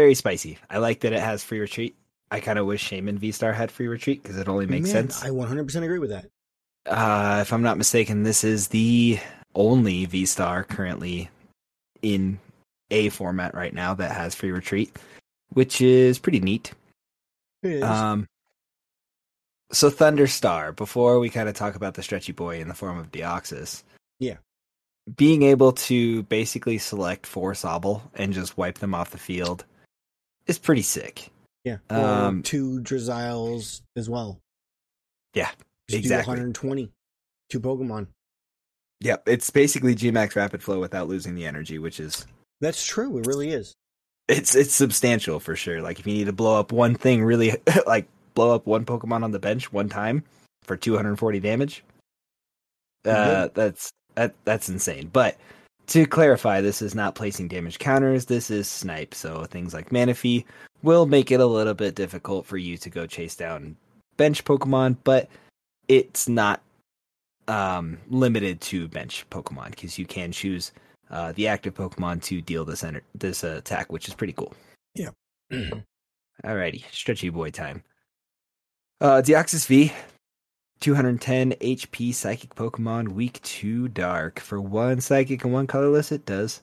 Very 0.00 0.14
spicy. 0.14 0.56
I 0.70 0.78
like 0.78 1.00
that 1.00 1.12
it 1.12 1.20
has 1.20 1.44
free 1.44 1.60
retreat. 1.60 1.94
I 2.30 2.40
kind 2.40 2.58
of 2.58 2.64
wish 2.64 2.88
Shaymin 2.88 3.18
V 3.18 3.32
Star 3.32 3.52
had 3.52 3.70
free 3.70 3.86
retreat 3.86 4.22
because 4.22 4.38
it 4.38 4.48
only 4.48 4.64
makes 4.64 4.90
Man, 4.94 5.10
sense. 5.10 5.22
I 5.22 5.28
100% 5.28 5.82
agree 5.82 5.98
with 5.98 6.08
that. 6.08 6.24
Uh, 6.86 7.40
if 7.42 7.52
I'm 7.52 7.60
not 7.60 7.76
mistaken, 7.76 8.22
this 8.22 8.42
is 8.42 8.68
the 8.68 9.18
only 9.54 10.06
V 10.06 10.24
Star 10.24 10.64
currently 10.64 11.28
in 12.00 12.38
a 12.90 13.10
format 13.10 13.54
right 13.54 13.74
now 13.74 13.92
that 13.92 14.12
has 14.12 14.34
free 14.34 14.52
retreat, 14.52 14.96
which 15.50 15.82
is 15.82 16.18
pretty 16.18 16.40
neat. 16.40 16.72
Is. 17.62 17.82
Um, 17.82 18.26
so 19.70 19.90
Thunderstar, 19.90 20.74
before 20.74 21.18
we 21.18 21.28
kind 21.28 21.46
of 21.46 21.54
talk 21.54 21.74
about 21.74 21.92
the 21.92 22.02
stretchy 22.02 22.32
boy 22.32 22.58
in 22.58 22.68
the 22.68 22.74
form 22.74 22.96
of 22.96 23.12
Deoxys, 23.12 23.82
Yeah. 24.18 24.38
being 25.14 25.42
able 25.42 25.72
to 25.72 26.22
basically 26.22 26.78
select 26.78 27.26
four 27.26 27.52
Sobble 27.52 28.00
and 28.14 28.32
just 28.32 28.56
wipe 28.56 28.78
them 28.78 28.94
off 28.94 29.10
the 29.10 29.18
field 29.18 29.66
is 30.50 30.58
pretty 30.58 30.82
sick. 30.82 31.30
yeah. 31.64 31.78
Um, 31.88 32.42
two 32.42 32.80
Drizziles 32.80 33.80
as 33.96 34.10
well. 34.10 34.38
Yeah, 35.34 35.50
Just 35.88 36.00
exactly. 36.00 36.34
Do 36.34 36.40
120. 36.42 36.90
Two 37.48 37.60
Pokemon. 37.60 38.08
Yep, 39.00 39.22
it's 39.28 39.48
basically 39.50 39.94
Gmax 39.94 40.36
Rapid 40.36 40.62
Flow 40.62 40.78
without 40.80 41.08
losing 41.08 41.34
the 41.34 41.46
energy, 41.46 41.78
which 41.78 41.98
is 42.00 42.26
That's 42.60 42.84
true. 42.84 43.16
It 43.18 43.26
really 43.26 43.50
is. 43.50 43.74
it's 44.28 44.54
it's 44.54 44.74
substantial 44.74 45.40
for 45.40 45.56
sure. 45.56 45.80
Like 45.80 45.98
if 45.98 46.06
you 46.06 46.12
need 46.14 46.26
to 46.26 46.32
blow 46.32 46.58
up 46.58 46.70
one 46.72 46.94
thing 46.94 47.24
really 47.24 47.56
like 47.86 48.06
blow 48.34 48.54
up 48.54 48.66
one 48.66 48.84
Pokemon 48.84 49.24
on 49.24 49.30
the 49.30 49.38
bench 49.38 49.72
one 49.72 49.88
time 49.88 50.24
for 50.64 50.76
240 50.76 51.40
damage. 51.40 51.82
Uh 53.04 53.48
that's 53.54 53.90
that 54.16 54.34
that's 54.44 54.68
insane. 54.68 55.08
But 55.12 55.38
to 55.90 56.06
clarify, 56.06 56.60
this 56.60 56.82
is 56.82 56.94
not 56.94 57.14
placing 57.14 57.48
damage 57.48 57.78
counters, 57.78 58.26
this 58.26 58.50
is 58.50 58.68
snipe. 58.68 59.14
So 59.14 59.44
things 59.44 59.74
like 59.74 59.90
Manaphy 59.90 60.44
will 60.82 61.06
make 61.06 61.30
it 61.30 61.40
a 61.40 61.46
little 61.46 61.74
bit 61.74 61.94
difficult 61.94 62.46
for 62.46 62.56
you 62.56 62.76
to 62.78 62.90
go 62.90 63.06
chase 63.06 63.36
down 63.36 63.76
bench 64.16 64.44
Pokemon, 64.44 64.96
but 65.04 65.28
it's 65.88 66.28
not 66.28 66.62
um 67.48 67.98
limited 68.08 68.60
to 68.60 68.86
bench 68.88 69.26
Pokemon 69.30 69.70
because 69.70 69.98
you 69.98 70.06
can 70.06 70.30
choose 70.30 70.72
uh, 71.10 71.32
the 71.32 71.48
active 71.48 71.74
Pokemon 71.74 72.22
to 72.22 72.40
deal 72.40 72.64
this 72.64 72.82
ener- 72.82 73.02
this 73.14 73.42
uh, 73.42 73.56
attack, 73.58 73.90
which 73.92 74.06
is 74.06 74.14
pretty 74.14 74.32
cool. 74.32 74.54
Yeah. 74.94 75.10
Alrighty, 76.44 76.84
stretchy 76.92 77.28
boy 77.30 77.50
time. 77.50 77.82
Uh, 79.00 79.20
Deoxys 79.24 79.66
V, 79.66 79.92
210 80.80 81.52
HP 81.60 82.14
Psychic 82.14 82.54
Pokemon, 82.54 83.08
Weak 83.08 83.40
2 83.42 83.88
Dark. 83.88 84.40
For 84.40 84.60
one 84.60 85.00
Psychic 85.00 85.44
and 85.44 85.52
one 85.52 85.66
colorless, 85.66 86.10
it 86.10 86.24
does 86.26 86.62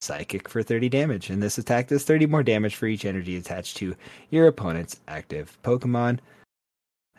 Psychic 0.00 0.48
for 0.48 0.62
30 0.62 0.88
damage, 0.88 1.30
and 1.30 1.42
this 1.42 1.58
attack 1.58 1.88
does 1.88 2.04
30 2.04 2.26
more 2.26 2.42
damage 2.42 2.74
for 2.74 2.86
each 2.86 3.04
energy 3.04 3.36
attached 3.36 3.76
to 3.76 3.94
your 4.30 4.48
opponent's 4.48 5.00
active 5.06 5.56
Pokemon. 5.62 6.18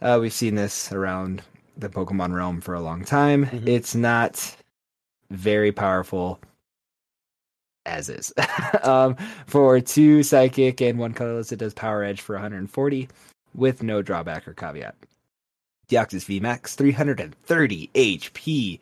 Uh, 0.01 0.17
we've 0.19 0.33
seen 0.33 0.55
this 0.55 0.91
around 0.91 1.43
the 1.77 1.87
Pokemon 1.87 2.35
realm 2.35 2.59
for 2.59 2.73
a 2.73 2.81
long 2.81 3.05
time. 3.05 3.45
Mhm. 3.45 3.67
It's 3.67 3.95
not 3.95 4.57
very 5.31 5.71
powerful 5.71 6.39
as 7.85 8.09
is. 8.09 8.33
um, 8.83 9.15
for 9.47 9.79
two 9.79 10.23
psychic 10.23 10.81
and 10.81 10.99
one 10.99 11.13
colorless, 11.13 11.51
it 11.51 11.59
does 11.59 11.73
power 11.73 12.03
edge 12.03 12.21
for 12.21 12.35
140 12.35 13.07
with 13.55 13.83
no 13.83 14.01
drawback 14.01 14.47
or 14.47 14.53
caveat. 14.53 14.95
Deoxys 15.93 16.41
VMAX, 16.41 16.75
330 16.75 17.89
HP. 17.93 18.79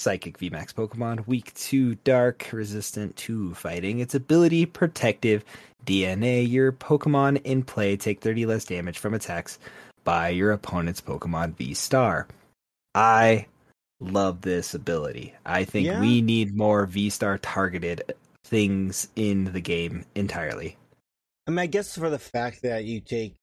Psychic 0.00 0.38
VMAX 0.38 0.72
Pokemon, 0.72 1.26
weak 1.26 1.52
to 1.54 1.96
dark, 1.96 2.48
resistant 2.52 3.14
to 3.16 3.52
fighting. 3.54 3.98
Its 3.98 4.14
ability, 4.14 4.64
protective 4.64 5.44
DNA. 5.84 6.48
Your 6.48 6.70
Pokemon 6.72 7.42
in 7.44 7.64
play 7.64 7.96
take 7.96 8.20
30 8.20 8.46
less 8.46 8.64
damage 8.64 8.98
from 8.98 9.12
attacks 9.12 9.58
by 10.04 10.28
your 10.28 10.52
opponent's 10.52 11.00
Pokemon 11.00 11.56
V 11.56 11.74
Star. 11.74 12.28
I 12.94 13.46
love 14.00 14.40
this 14.42 14.72
ability. 14.74 15.34
I 15.44 15.64
think 15.64 15.88
Yeah. 15.88 16.00
we 16.00 16.22
need 16.22 16.56
more 16.56 16.86
V 16.86 17.10
Star 17.10 17.36
targeted 17.38 18.14
things 18.44 19.08
in 19.16 19.52
the 19.52 19.60
game 19.60 20.04
entirely. 20.14 20.76
I 21.48 21.50
mean, 21.50 21.58
I 21.58 21.66
guess 21.66 21.96
for 21.96 22.08
the 22.08 22.20
fact 22.20 22.62
that 22.62 22.84
you 22.84 23.00
take 23.00 23.34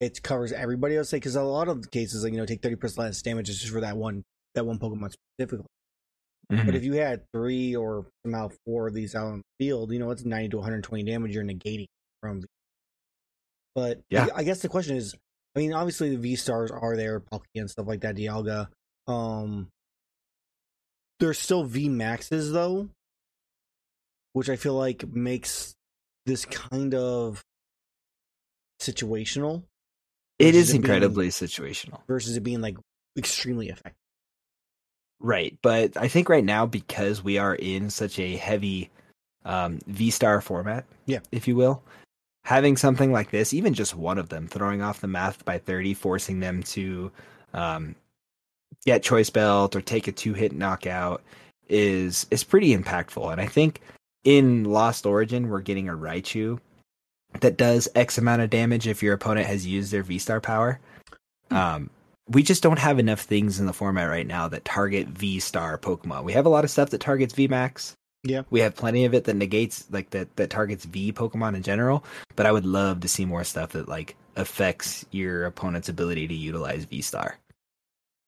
it 0.00 0.22
covers 0.22 0.52
everybody. 0.52 0.96
I'll 0.96 1.04
say 1.04 1.16
because 1.16 1.36
a 1.36 1.42
lot 1.42 1.68
of 1.68 1.90
cases, 1.90 2.22
like 2.24 2.32
you 2.32 2.38
know, 2.38 2.46
take 2.46 2.62
thirty 2.62 2.76
percent 2.76 3.06
less 3.06 3.22
damage 3.22 3.48
is 3.48 3.58
just 3.60 3.72
for 3.72 3.80
that 3.80 3.96
one 3.96 4.22
that 4.54 4.64
one 4.64 4.78
Pokemon 4.78 5.12
specifically. 5.38 5.66
Mm-hmm. 6.50 6.66
But 6.66 6.74
if 6.76 6.84
you 6.84 6.94
had 6.94 7.22
three 7.34 7.76
or 7.76 8.06
somehow 8.24 8.50
four 8.64 8.88
of 8.88 8.94
these 8.94 9.14
out 9.14 9.26
on 9.26 9.38
the 9.38 9.64
field, 9.64 9.92
you 9.92 9.98
know, 9.98 10.10
it's 10.10 10.24
ninety 10.24 10.48
to 10.50 10.56
one 10.58 10.64
hundred 10.64 10.84
twenty 10.84 11.04
damage 11.04 11.34
you're 11.34 11.44
negating 11.44 11.86
from. 12.22 12.42
But 13.74 14.00
Yeah. 14.08 14.28
I 14.34 14.44
guess 14.44 14.60
the 14.60 14.68
question 14.68 14.96
is, 14.96 15.14
I 15.54 15.58
mean, 15.60 15.72
obviously 15.72 16.10
the 16.10 16.16
V 16.16 16.36
stars 16.36 16.70
are 16.70 16.96
there, 16.96 17.20
Palkia 17.20 17.42
and 17.56 17.70
stuff 17.70 17.86
like 17.86 18.00
that, 18.00 18.16
Dialga. 18.16 18.68
Um, 19.06 19.68
there's 21.20 21.38
still 21.38 21.64
V 21.64 21.88
maxes 21.88 22.50
though, 22.52 22.88
which 24.32 24.48
I 24.48 24.56
feel 24.56 24.74
like 24.74 25.06
makes 25.06 25.74
this 26.24 26.44
kind 26.44 26.94
of 26.94 27.42
situational 28.80 29.64
it 30.38 30.54
is 30.54 30.70
it 30.70 30.72
being- 30.74 30.82
incredibly 30.84 31.28
situational. 31.28 32.00
versus 32.06 32.36
it 32.36 32.42
being 32.42 32.60
like 32.60 32.76
extremely 33.16 33.68
effective. 33.68 33.94
Right, 35.20 35.58
but 35.62 35.96
I 35.96 36.06
think 36.08 36.28
right 36.28 36.44
now 36.44 36.64
because 36.64 37.24
we 37.24 37.38
are 37.38 37.56
in 37.56 37.90
such 37.90 38.18
a 38.20 38.36
heavy 38.36 38.90
um, 39.44 39.80
V 39.88 40.10
Star 40.10 40.40
format, 40.40 40.84
Yeah. 41.06 41.20
if 41.32 41.48
you 41.48 41.56
will, 41.56 41.82
having 42.44 42.76
something 42.76 43.10
like 43.12 43.30
this, 43.30 43.52
even 43.52 43.74
just 43.74 43.96
one 43.96 44.18
of 44.18 44.28
them, 44.28 44.46
throwing 44.46 44.80
off 44.80 45.00
the 45.00 45.08
math 45.08 45.44
by 45.44 45.58
thirty, 45.58 45.92
forcing 45.94 46.38
them 46.38 46.62
to 46.64 47.10
um, 47.52 47.96
get 48.86 49.02
choice 49.02 49.30
belt 49.30 49.74
or 49.74 49.80
take 49.80 50.06
a 50.06 50.12
two 50.12 50.34
hit 50.34 50.52
knockout, 50.52 51.22
is 51.68 52.26
is 52.30 52.44
pretty 52.44 52.76
impactful. 52.76 53.32
And 53.32 53.40
I 53.40 53.46
think 53.46 53.80
in 54.22 54.64
Lost 54.64 55.04
Origin, 55.04 55.48
we're 55.48 55.60
getting 55.62 55.88
a 55.88 55.94
Raichu 55.96 56.60
that 57.40 57.56
does 57.56 57.88
X 57.94 58.18
amount 58.18 58.42
of 58.42 58.50
damage 58.50 58.86
if 58.86 59.02
your 59.02 59.14
opponent 59.14 59.46
has 59.46 59.66
used 59.66 59.92
their 59.92 60.02
V 60.02 60.18
Star 60.18 60.40
power. 60.40 60.80
Um, 61.50 61.90
we 62.28 62.42
just 62.42 62.62
don't 62.62 62.78
have 62.78 62.98
enough 62.98 63.20
things 63.20 63.58
in 63.58 63.66
the 63.66 63.72
format 63.72 64.08
right 64.08 64.26
now 64.26 64.48
that 64.48 64.64
target 64.64 65.08
V 65.08 65.40
Star 65.40 65.78
Pokemon. 65.78 66.24
We 66.24 66.32
have 66.32 66.46
a 66.46 66.50
lot 66.50 66.64
of 66.64 66.70
stuff 66.70 66.90
that 66.90 67.00
targets 67.00 67.34
V 67.34 67.48
Max. 67.48 67.94
Yeah. 68.24 68.42
We 68.50 68.60
have 68.60 68.74
plenty 68.74 69.04
of 69.04 69.14
it 69.14 69.24
that 69.24 69.36
negates 69.36 69.86
like 69.90 70.10
that 70.10 70.34
that 70.36 70.50
targets 70.50 70.84
V 70.84 71.12
Pokemon 71.12 71.54
in 71.54 71.62
general, 71.62 72.04
but 72.36 72.46
I 72.46 72.52
would 72.52 72.66
love 72.66 73.00
to 73.00 73.08
see 73.08 73.24
more 73.24 73.44
stuff 73.44 73.72
that 73.72 73.88
like 73.88 74.16
affects 74.36 75.06
your 75.10 75.46
opponent's 75.46 75.88
ability 75.88 76.28
to 76.28 76.34
utilize 76.34 76.84
V 76.84 77.00
Star. 77.00 77.38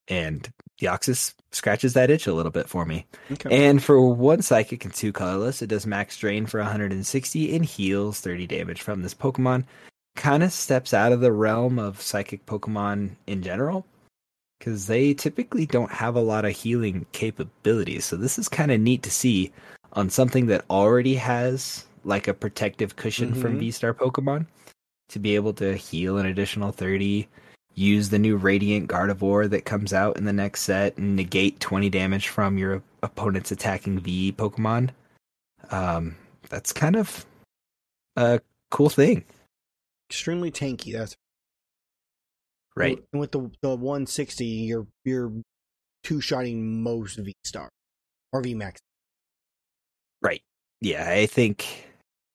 And 0.08 0.48
Deoxys 0.80 1.34
scratches 1.52 1.92
that 1.94 2.10
itch 2.10 2.26
a 2.26 2.32
little 2.32 2.52
bit 2.52 2.68
for 2.68 2.84
me. 2.84 3.06
Okay. 3.32 3.68
And 3.68 3.82
for 3.82 4.00
one 4.00 4.42
psychic 4.42 4.84
and 4.84 4.94
two 4.94 5.12
colorless, 5.12 5.62
it 5.62 5.68
does 5.68 5.86
max 5.86 6.16
drain 6.16 6.46
for 6.46 6.60
160 6.60 7.54
and 7.56 7.64
heals 7.64 8.20
30 8.20 8.46
damage 8.46 8.80
from 8.82 9.02
this 9.02 9.14
Pokemon. 9.14 9.64
Kind 10.16 10.42
of 10.42 10.52
steps 10.52 10.94
out 10.94 11.12
of 11.12 11.20
the 11.20 11.32
realm 11.32 11.78
of 11.78 12.00
psychic 12.00 12.46
Pokemon 12.46 13.10
in 13.26 13.42
general 13.42 13.86
because 14.58 14.86
they 14.86 15.14
typically 15.14 15.66
don't 15.66 15.90
have 15.90 16.16
a 16.16 16.20
lot 16.20 16.44
of 16.44 16.52
healing 16.52 17.06
capabilities. 17.12 18.04
So 18.04 18.16
this 18.16 18.38
is 18.38 18.48
kind 18.48 18.70
of 18.70 18.80
neat 18.80 19.02
to 19.04 19.10
see 19.10 19.52
on 19.94 20.10
something 20.10 20.46
that 20.46 20.64
already 20.70 21.14
has 21.16 21.84
like 22.04 22.28
a 22.28 22.34
protective 22.34 22.96
cushion 22.96 23.34
from 23.34 23.56
Mhm. 23.56 23.60
V 23.60 23.70
Star 23.70 23.94
Pokemon 23.94 24.46
to 25.08 25.18
be 25.18 25.34
able 25.34 25.52
to 25.54 25.76
heal 25.76 26.18
an 26.18 26.26
additional 26.26 26.72
30 26.72 27.28
use 27.74 28.08
the 28.10 28.18
new 28.18 28.36
Radiant 28.36 28.88
Gardevoir 28.88 29.48
that 29.50 29.64
comes 29.64 29.92
out 29.92 30.16
in 30.16 30.24
the 30.24 30.32
next 30.32 30.62
set 30.62 30.96
and 30.96 31.16
negate 31.16 31.60
20 31.60 31.88
damage 31.90 32.28
from 32.28 32.58
your 32.58 32.82
opponent's 33.02 33.50
attacking 33.50 34.00
V 34.00 34.32
Pokemon. 34.32 34.90
Um, 35.70 36.16
that's 36.48 36.72
kind 36.72 36.96
of 36.96 37.24
a 38.16 38.40
cool 38.70 38.88
thing, 38.88 39.24
extremely 40.08 40.50
tanky. 40.50 40.92
That's 40.92 41.14
right? 42.76 43.02
And 43.12 43.20
with 43.20 43.32
the 43.32 43.50
the 43.62 43.70
160, 43.70 44.44
you're 44.44 44.86
you're 45.04 45.32
two 46.02 46.20
shotting 46.20 46.82
most 46.82 47.18
V 47.18 47.32
star 47.44 47.68
or 48.32 48.42
V 48.42 48.54
max. 48.54 48.80
Right. 50.22 50.42
Yeah, 50.80 51.08
I 51.08 51.26
think 51.26 51.89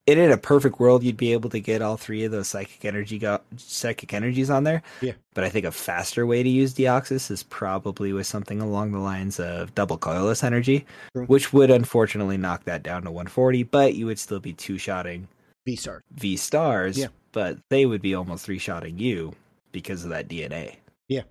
in 0.08 0.32
a 0.32 0.38
perfect 0.38 0.80
world 0.80 1.04
you'd 1.04 1.18
be 1.18 1.34
able 1.34 1.50
to 1.50 1.60
get 1.60 1.82
all 1.82 1.98
three 1.98 2.24
of 2.24 2.32
those 2.32 2.48
psychic 2.48 2.86
energy 2.86 3.18
go- 3.18 3.42
psychic 3.58 4.14
energies 4.14 4.50
on 4.52 4.64
there. 4.64 4.84
Yeah. 5.02 5.14
But 5.34 5.44
I 5.44 5.50
think 5.50 5.66
a 5.66 5.72
faster 5.72 6.26
way 6.28 6.44
to 6.44 6.50
use 6.50 6.74
Deoxys 6.76 7.32
is 7.32 7.42
probably 7.44 8.14
with 8.14 8.28
something 8.28 8.62
along 8.62 8.92
the 8.92 9.00
lines 9.00 9.40
of 9.40 9.74
double 9.74 9.98
colorless 9.98 10.44
energy, 10.44 10.86
True. 11.14 11.26
which 11.26 11.52
would 11.54 11.72
unfortunately 11.72 12.38
knock 12.38 12.66
that 12.66 12.84
down 12.84 13.02
to 13.04 13.12
140, 13.12 13.64
but 13.64 13.96
you 13.96 14.06
would 14.06 14.20
still 14.20 14.40
be 14.40 14.54
two-shotting 14.54 15.28
V 15.66 15.76
stars. 15.76 16.04
V 16.14 16.38
stars, 16.38 16.98
Yeah. 17.00 17.08
but 17.32 17.58
they 17.70 17.88
would 17.88 18.02
be 18.04 18.14
almost 18.14 18.46
three 18.46 18.60
shotting 18.60 19.00
you 19.00 19.34
because 19.72 20.04
of 20.04 20.12
that 20.12 20.28
DNA. 20.28 20.76
Yeah. 21.08 21.24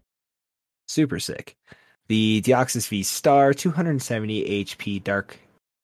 Super 0.89 1.21
sick. 1.21 1.57
The 2.09 2.43
Deoxys 2.43 2.89
V 2.89 3.03
star, 3.05 3.55
270 3.55 4.65
HP, 4.65 5.03
dark, 5.03 5.39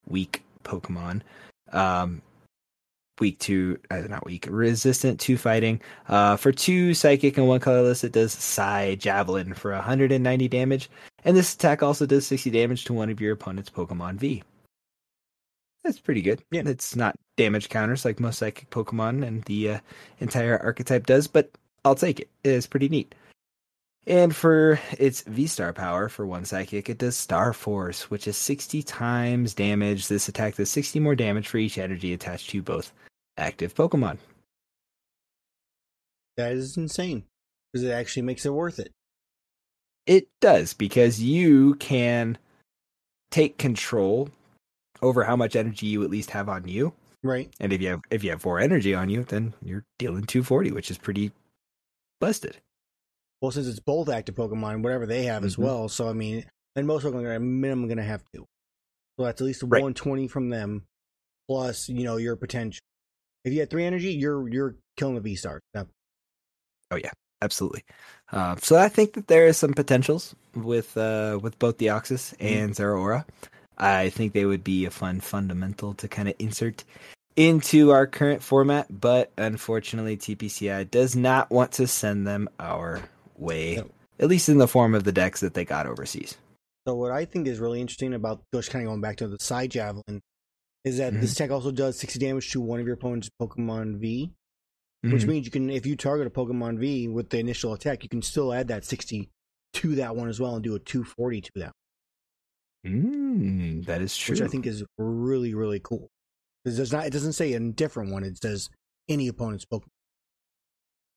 weak 0.09 0.43
Pokemon. 0.65 1.23
Um, 1.73 2.21
weak 3.21 3.39
to, 3.41 3.79
uh, 3.91 4.03
not 4.09 4.25
weak, 4.25 4.47
resistant 4.51 5.21
to 5.21 5.37
fighting. 5.37 5.81
Uh, 6.09 6.37
for 6.37 6.53
two 6.53 6.95
psychic 6.95 7.37
and 7.37 7.47
one 7.47 7.61
colorless, 7.61 8.05
it 8.05 8.13
does 8.13 8.33
Psy 8.33 8.95
Javelin 8.97 9.55
for 9.55 9.73
190 9.73 10.49
damage. 10.49 10.91
And 11.25 11.37
this 11.37 11.55
attack 11.55 11.83
also 11.83 12.07
does 12.07 12.27
60 12.27 12.51
damage 12.51 12.85
to 12.85 12.93
one 12.93 13.11
of 13.11 13.21
your 13.21 13.33
opponent's 13.33 13.71
Pokemon 13.71 14.17
V. 14.17 14.43
That's 15.85 15.99
pretty 15.99 16.23
good. 16.23 16.43
Yeah. 16.51 16.63
It's 16.67 16.95
not 16.95 17.17
damage 17.37 17.69
counters 17.69 18.05
like 18.05 18.21
most 18.21 18.39
psychic 18.39 18.69
Pokemon 18.71 19.27
and 19.27 19.43
the 19.45 19.71
uh, 19.71 19.79
entire 20.19 20.59
archetype 20.59 21.07
does, 21.07 21.27
but 21.27 21.51
I'll 21.85 21.95
take 21.95 22.21
it. 22.21 22.29
It 22.45 22.51
is 22.51 22.67
pretty 22.67 22.89
neat. 22.89 23.15
And 24.07 24.35
for 24.35 24.81
its 24.99 25.23
V 25.23 25.47
Star 25.47 25.73
power 25.73 26.09
for 26.09 26.27
one 26.27 26.45
psychic, 26.45 26.89
it 26.89 26.99
does 26.99 27.17
Star 27.17 27.53
Force, 27.53 28.11
which 28.11 28.27
is 28.27 28.37
60 28.37 28.83
times 28.83 29.55
damage. 29.55 30.09
This 30.09 30.29
attack 30.29 30.57
does 30.57 30.71
60 30.71 31.01
more 31.01 31.15
damage 31.15 31.49
for 31.49 31.59
each 31.59 31.79
energy 31.79 32.13
attached 32.13 32.51
to 32.51 32.63
both 32.63 32.93
active 33.41 33.75
Pokemon. 33.75 34.19
That 36.37 36.53
is 36.53 36.77
insane 36.77 37.25
because 37.73 37.85
it 37.85 37.91
actually 37.91 38.23
makes 38.23 38.47
it 38.47 38.53
worth 38.53 38.79
it. 38.79 38.93
It 40.07 40.29
does 40.41 40.75
because 40.75 41.21
you 41.21 41.75
can 41.75 42.39
take 43.31 43.59
control 43.59 44.31
over 45.03 45.25
how 45.25 45.37
much 45.37 45.57
energy 45.57 45.87
you 45.87 46.03
at 46.03 46.11
least 46.11 46.31
have 46.31 46.49
on 46.49 46.67
you. 46.67 46.93
Right. 47.23 47.53
And 47.61 47.73
if 47.73 47.81
you 47.83 47.89
have 47.89 48.01
if 48.11 48.25
you 48.25 48.31
have 48.31 48.41
four 48.43 48.59
energy 48.61 48.95
on 48.95 49.11
you, 49.11 49.25
then 49.25 49.55
you're 49.63 49.85
dealing 49.99 50.25
240, 50.25 50.73
which 50.73 50.91
is 50.91 50.99
pretty 50.99 51.33
busted. 52.21 52.57
Well, 53.43 53.51
since 53.51 53.67
it's 53.67 53.81
both 53.81 54.09
active 54.09 54.35
Pokemon, 54.35 54.83
whatever 54.83 55.07
they 55.07 55.25
have 55.25 55.45
as 55.45 55.57
Mhm. 55.57 55.65
well. 55.65 55.89
So 55.89 56.09
I 56.09 56.13
mean, 56.13 56.45
and 56.77 56.87
most 56.87 57.05
Pokemon 57.05 57.25
are 57.25 57.39
minimum 57.41 57.89
going 57.89 57.99
to 57.99 58.05
have 58.05 58.23
two. 58.35 58.47
So 59.19 59.25
that's 59.27 59.41
at 59.41 59.45
least 59.45 59.63
Right. 59.63 59.83
120 59.83 60.29
from 60.29 60.49
them, 60.49 60.87
plus 61.49 61.89
you 61.89 62.05
know 62.05 62.17
your 62.17 62.37
potential. 62.37 62.81
If 63.45 63.53
you 63.53 63.61
had 63.61 63.71
three 63.71 63.85
energy, 63.85 64.13
you're 64.13 64.49
you're 64.49 64.77
killing 64.97 65.15
the 65.15 65.21
V 65.21 65.37
Star. 65.37 65.61
oh 65.75 66.97
yeah 66.97 67.11
Absolutely. 67.43 67.85
Uh, 68.33 68.57
so 68.57 68.77
I 68.77 68.89
think 68.89 69.15
that 69.15 69.29
there 69.29 69.47
is 69.47 69.57
some 69.57 69.73
potentials 69.73 70.35
with 70.55 70.97
uh, 70.97 71.39
with 71.43 71.59
both 71.59 71.79
Deoxys 71.79 72.35
and 72.39 72.75
Zeraora. 72.75 73.25
I 73.79 74.11
think 74.11 74.35
they 74.35 74.45
would 74.45 74.63
be 74.63 74.85
a 74.85 74.91
fun 74.91 75.21
fundamental 75.21 75.95
to 75.95 76.09
kind 76.09 76.29
of 76.29 76.35
insert 76.39 76.85
into 77.37 77.91
our 77.93 78.07
current 78.07 78.43
format, 78.43 78.87
but 79.01 79.33
unfortunately, 79.39 80.19
TPCI 80.19 80.91
does 80.91 81.17
not 81.17 81.51
want 81.51 81.73
to 81.73 81.87
send 81.87 82.27
them 82.27 82.49
our 82.59 83.01
way, 83.39 83.83
at 84.19 84.29
least 84.29 84.51
in 84.51 84.59
the 84.59 84.69
form 84.69 84.95
of 84.95 85.05
the 85.05 85.13
decks 85.13 85.41
that 85.41 85.55
they 85.55 85.65
got 85.65 85.87
overseas. 85.87 86.37
So 86.87 86.95
what 86.95 87.13
I 87.13 87.25
think 87.25 87.47
is 87.47 87.59
really 87.59 87.81
interesting 87.81 88.13
about 88.13 88.43
just 88.53 88.71
kind 88.71 88.85
of 88.85 88.91
going 88.91 89.01
back 89.01 89.17
to 89.19 89.29
the 89.29 89.39
side 89.41 89.71
javelin 89.71 90.21
is 90.85 90.99
that 90.99 91.13
this 91.21 91.35
tech 91.35 91.51
also 91.51 91.71
does 91.71 91.99
60 91.99 92.19
damage 92.19 92.51
to 92.53 92.61
one 92.61 92.81
of 92.81 92.87
your 92.87 92.95
opponent's 92.95 93.29
Pokemon 93.41 93.99
V, 93.99 94.33
which 95.03 95.23
Mhm. 95.25 95.27
means 95.29 95.45
you 95.47 95.51
can 95.53 95.69
if 95.71 95.85
you 95.87 95.97
target 95.97 96.27
a 96.27 96.31
Pokemon 96.31 96.79
V 96.79 97.09
with 97.09 97.31
the 97.31 97.39
initial 97.39 97.73
attack, 97.75 98.03
you 98.03 98.09
can 98.09 98.23
still 98.23 98.53
add 98.53 98.69
that 98.69 98.85
60 98.85 99.31
to 99.75 99.95
that 99.97 100.17
one 100.17 100.29
as 100.29 100.41
well 100.41 100.55
and 100.55 100.65
do 100.65 100.75
a 100.75 100.79
240 100.79 101.41
to 101.43 101.51
that, 101.57 101.73
Mm, 102.87 103.85
that 103.87 104.01
is 104.01 104.17
true. 104.17 104.33
which 104.35 104.41
I 104.43 104.47
think 104.49 104.67
is 104.67 104.83
really 104.99 105.55
really 105.55 105.81
cool. 105.81 106.09
Because 106.65 106.77
there's 106.77 106.93
not 106.93 107.07
it 107.07 107.11
doesn't 107.13 107.35
say 107.35 107.53
a 107.53 107.61
different 107.61 108.11
one; 108.11 108.25
it 108.25 108.39
says 108.41 108.69
any 109.09 109.29
opponent's 109.29 109.65
Pokemon. 109.67 109.89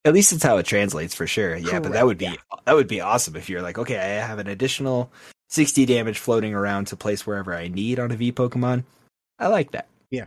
At 0.05 0.13
least 0.13 0.33
it's 0.33 0.43
how 0.43 0.57
it 0.57 0.65
translates 0.65 1.13
for 1.15 1.25
sure. 1.25 1.55
Yeah, 1.55 1.79
but 1.79 1.93
that 1.93 2.05
would 2.05 2.17
be 2.17 2.25
yeah. 2.25 2.35
that 2.65 2.73
would 2.75 2.87
be 2.89 2.99
awesome 3.01 3.35
if 3.37 3.49
you're 3.49 3.61
like, 3.61 3.77
okay, 3.77 3.97
I 3.97 4.25
have 4.25 4.39
an 4.39 4.47
additional 4.47 5.11
60 5.49 5.85
damage 5.85 6.19
floating 6.19 6.53
around 6.53 6.87
to 6.87 6.95
place 6.97 7.25
wherever 7.25 7.53
I 7.55 7.69
need 7.69 7.99
on 7.99 8.11
a 8.11 8.15
V 8.17 8.31
Pokemon. 8.33 8.83
I 9.39 9.47
like 9.47 9.71
that. 9.71 9.87
Yeah. 10.11 10.25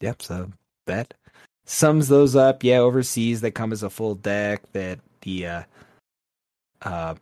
Yep, 0.00 0.22
so 0.22 0.52
that 0.86 1.14
sums 1.64 2.08
those 2.08 2.34
up. 2.36 2.64
Yeah, 2.64 2.78
overseas 2.78 3.40
they 3.40 3.50
come 3.50 3.72
as 3.72 3.82
a 3.82 3.90
full 3.90 4.14
deck 4.16 4.62
that 4.72 4.98
the 5.22 5.46
uh 5.46 5.62
uh 6.82 7.14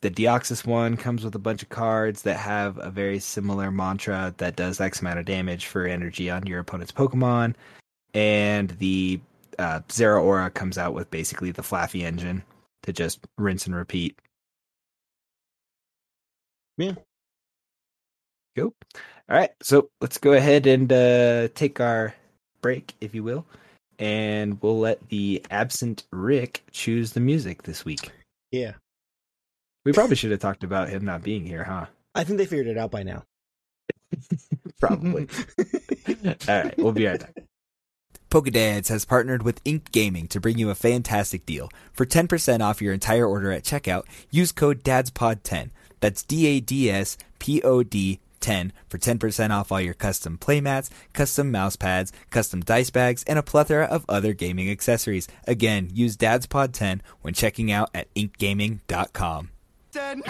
the 0.00 0.10
Deoxys 0.10 0.64
one 0.64 0.96
comes 0.96 1.24
with 1.24 1.34
a 1.34 1.40
bunch 1.40 1.62
of 1.62 1.68
cards 1.70 2.22
that 2.22 2.36
have 2.36 2.78
a 2.78 2.90
very 2.90 3.18
similar 3.18 3.70
mantra 3.70 4.32
that 4.38 4.54
does 4.56 4.80
X 4.80 5.00
amount 5.00 5.18
of 5.18 5.24
damage 5.24 5.66
for 5.66 5.86
energy 5.86 6.30
on 6.30 6.46
your 6.46 6.60
opponent's 6.60 6.92
Pokemon. 6.92 7.54
And 8.14 8.70
the 8.78 9.20
uh, 9.58 9.80
Zeraora 9.88 10.54
comes 10.54 10.78
out 10.78 10.94
with 10.94 11.10
basically 11.10 11.50
the 11.50 11.62
Flaaffy 11.62 12.02
engine 12.02 12.44
to 12.84 12.92
just 12.92 13.26
rinse 13.38 13.66
and 13.66 13.74
repeat. 13.74 14.16
Yeah. 16.76 16.94
Go. 18.58 18.74
All 19.30 19.36
right. 19.36 19.50
So 19.62 19.88
let's 20.00 20.18
go 20.18 20.32
ahead 20.32 20.66
and 20.66 20.92
uh, 20.92 21.48
take 21.54 21.80
our 21.80 22.14
break, 22.60 22.92
if 23.00 23.14
you 23.14 23.22
will. 23.22 23.46
And 24.00 24.60
we'll 24.60 24.80
let 24.80 25.08
the 25.10 25.44
absent 25.50 26.04
Rick 26.12 26.62
choose 26.72 27.12
the 27.12 27.20
music 27.20 27.62
this 27.62 27.84
week. 27.84 28.10
Yeah, 28.50 28.72
We 29.84 29.92
probably 29.92 30.16
should 30.16 30.30
have 30.30 30.40
talked 30.40 30.64
about 30.64 30.88
him 30.88 31.04
not 31.04 31.22
being 31.22 31.44
here, 31.44 31.62
huh? 31.62 31.86
I 32.14 32.24
think 32.24 32.38
they 32.38 32.46
figured 32.46 32.66
it 32.66 32.78
out 32.78 32.90
by 32.90 33.02
now. 33.02 33.24
Probably. 34.80 35.28
All 36.24 36.34
right. 36.48 36.74
We'll 36.78 36.92
be 36.92 37.06
right 37.06 37.20
back. 37.20 37.36
Pokedads 38.30 38.88
has 38.88 39.04
partnered 39.04 39.42
with 39.42 39.62
Inked 39.64 39.92
Gaming 39.92 40.26
to 40.28 40.40
bring 40.40 40.58
you 40.58 40.70
a 40.70 40.74
fantastic 40.74 41.46
deal. 41.46 41.70
For 41.92 42.04
10% 42.06 42.60
off 42.60 42.82
your 42.82 42.92
entire 42.92 43.26
order 43.26 43.52
at 43.52 43.64
checkout, 43.64 44.04
use 44.30 44.52
code 44.52 44.82
DADSPOD10. 44.82 45.70
That's 46.00 46.22
D 46.22 46.46
A 46.46 46.60
D 46.60 46.90
S 46.90 47.16
P 47.38 47.62
O 47.62 47.82
D 47.82 48.20
10 48.40 48.72
for 48.88 48.98
10% 48.98 49.50
off 49.50 49.72
all 49.72 49.80
your 49.80 49.94
custom 49.94 50.38
playmats, 50.38 50.90
custom 51.12 51.50
mouse 51.50 51.76
pads, 51.76 52.12
custom 52.30 52.60
dice 52.60 52.90
bags, 52.90 53.24
and 53.26 53.38
a 53.38 53.42
plethora 53.42 53.84
of 53.84 54.04
other 54.08 54.32
gaming 54.32 54.70
accessories. 54.70 55.28
Again, 55.46 55.90
use 55.92 56.16
Dad'sPod 56.16 56.72
10 56.72 57.02
when 57.22 57.34
checking 57.34 57.70
out 57.70 57.90
at 57.94 58.12
inkedgaming.com. 58.14 59.50
10. 59.92 60.22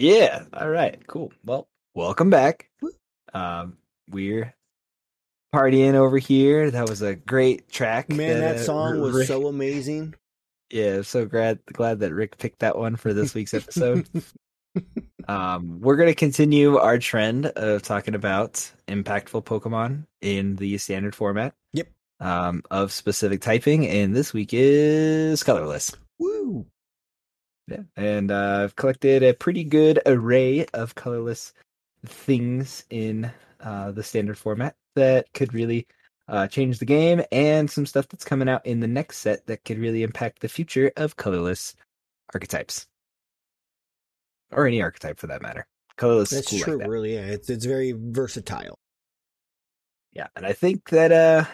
Yeah. 0.00 0.44
All 0.54 0.70
right. 0.70 1.06
Cool. 1.06 1.30
Well, 1.44 1.68
welcome 1.94 2.30
back. 2.30 2.70
Um, 3.34 3.76
we're 4.08 4.54
partying 5.54 5.92
over 5.92 6.16
here. 6.16 6.70
That 6.70 6.88
was 6.88 7.02
a 7.02 7.14
great 7.14 7.70
track. 7.70 8.08
Man, 8.08 8.40
that 8.40 8.56
uh, 8.56 8.60
song 8.60 9.00
was 9.02 9.14
Rick- 9.14 9.28
so 9.28 9.46
amazing. 9.46 10.14
Yeah, 10.70 11.02
so 11.02 11.26
glad 11.26 11.58
glad 11.66 11.98
that 12.00 12.14
Rick 12.14 12.38
picked 12.38 12.60
that 12.60 12.78
one 12.78 12.96
for 12.96 13.12
this 13.12 13.34
week's 13.34 13.52
episode. 13.52 14.08
um, 15.28 15.80
we're 15.82 15.96
gonna 15.96 16.14
continue 16.14 16.78
our 16.78 16.98
trend 16.98 17.46
of 17.46 17.82
talking 17.82 18.14
about 18.14 18.70
impactful 18.88 19.44
Pokemon 19.44 20.06
in 20.22 20.56
the 20.56 20.78
standard 20.78 21.14
format. 21.14 21.52
Yep. 21.74 21.88
Um, 22.20 22.62
of 22.70 22.92
specific 22.92 23.42
typing, 23.42 23.86
and 23.86 24.16
this 24.16 24.32
week 24.32 24.50
is 24.52 25.42
colorless. 25.42 25.94
Woo! 26.18 26.66
Yeah, 27.70 27.82
and 27.96 28.30
uh, 28.32 28.62
I've 28.64 28.76
collected 28.76 29.22
a 29.22 29.32
pretty 29.32 29.62
good 29.62 30.00
array 30.06 30.66
of 30.74 30.96
colorless 30.96 31.52
things 32.04 32.84
in 32.90 33.30
uh, 33.60 33.92
the 33.92 34.02
standard 34.02 34.36
format 34.36 34.74
that 34.96 35.32
could 35.34 35.54
really 35.54 35.86
uh, 36.28 36.48
change 36.48 36.78
the 36.78 36.84
game, 36.84 37.22
and 37.30 37.70
some 37.70 37.86
stuff 37.86 38.08
that's 38.08 38.24
coming 38.24 38.48
out 38.48 38.66
in 38.66 38.80
the 38.80 38.88
next 38.88 39.18
set 39.18 39.46
that 39.46 39.64
could 39.64 39.78
really 39.78 40.02
impact 40.02 40.40
the 40.40 40.48
future 40.48 40.90
of 40.96 41.16
colorless 41.16 41.74
archetypes, 42.34 42.86
or 44.52 44.66
any 44.66 44.82
archetype 44.82 45.18
for 45.18 45.28
that 45.28 45.42
matter. 45.42 45.66
Colorless 45.96 46.30
That's 46.30 46.52
is 46.52 46.58
cool 46.58 46.64
true, 46.64 46.74
like 46.78 46.84
that. 46.84 46.90
really. 46.90 47.14
Yeah, 47.14 47.26
it's 47.26 47.50
it's 47.50 47.66
very 47.66 47.92
versatile. 47.96 48.78
Yeah, 50.12 50.26
and 50.34 50.44
I 50.44 50.52
think 50.54 50.88
that 50.88 51.12
uh, 51.12 51.44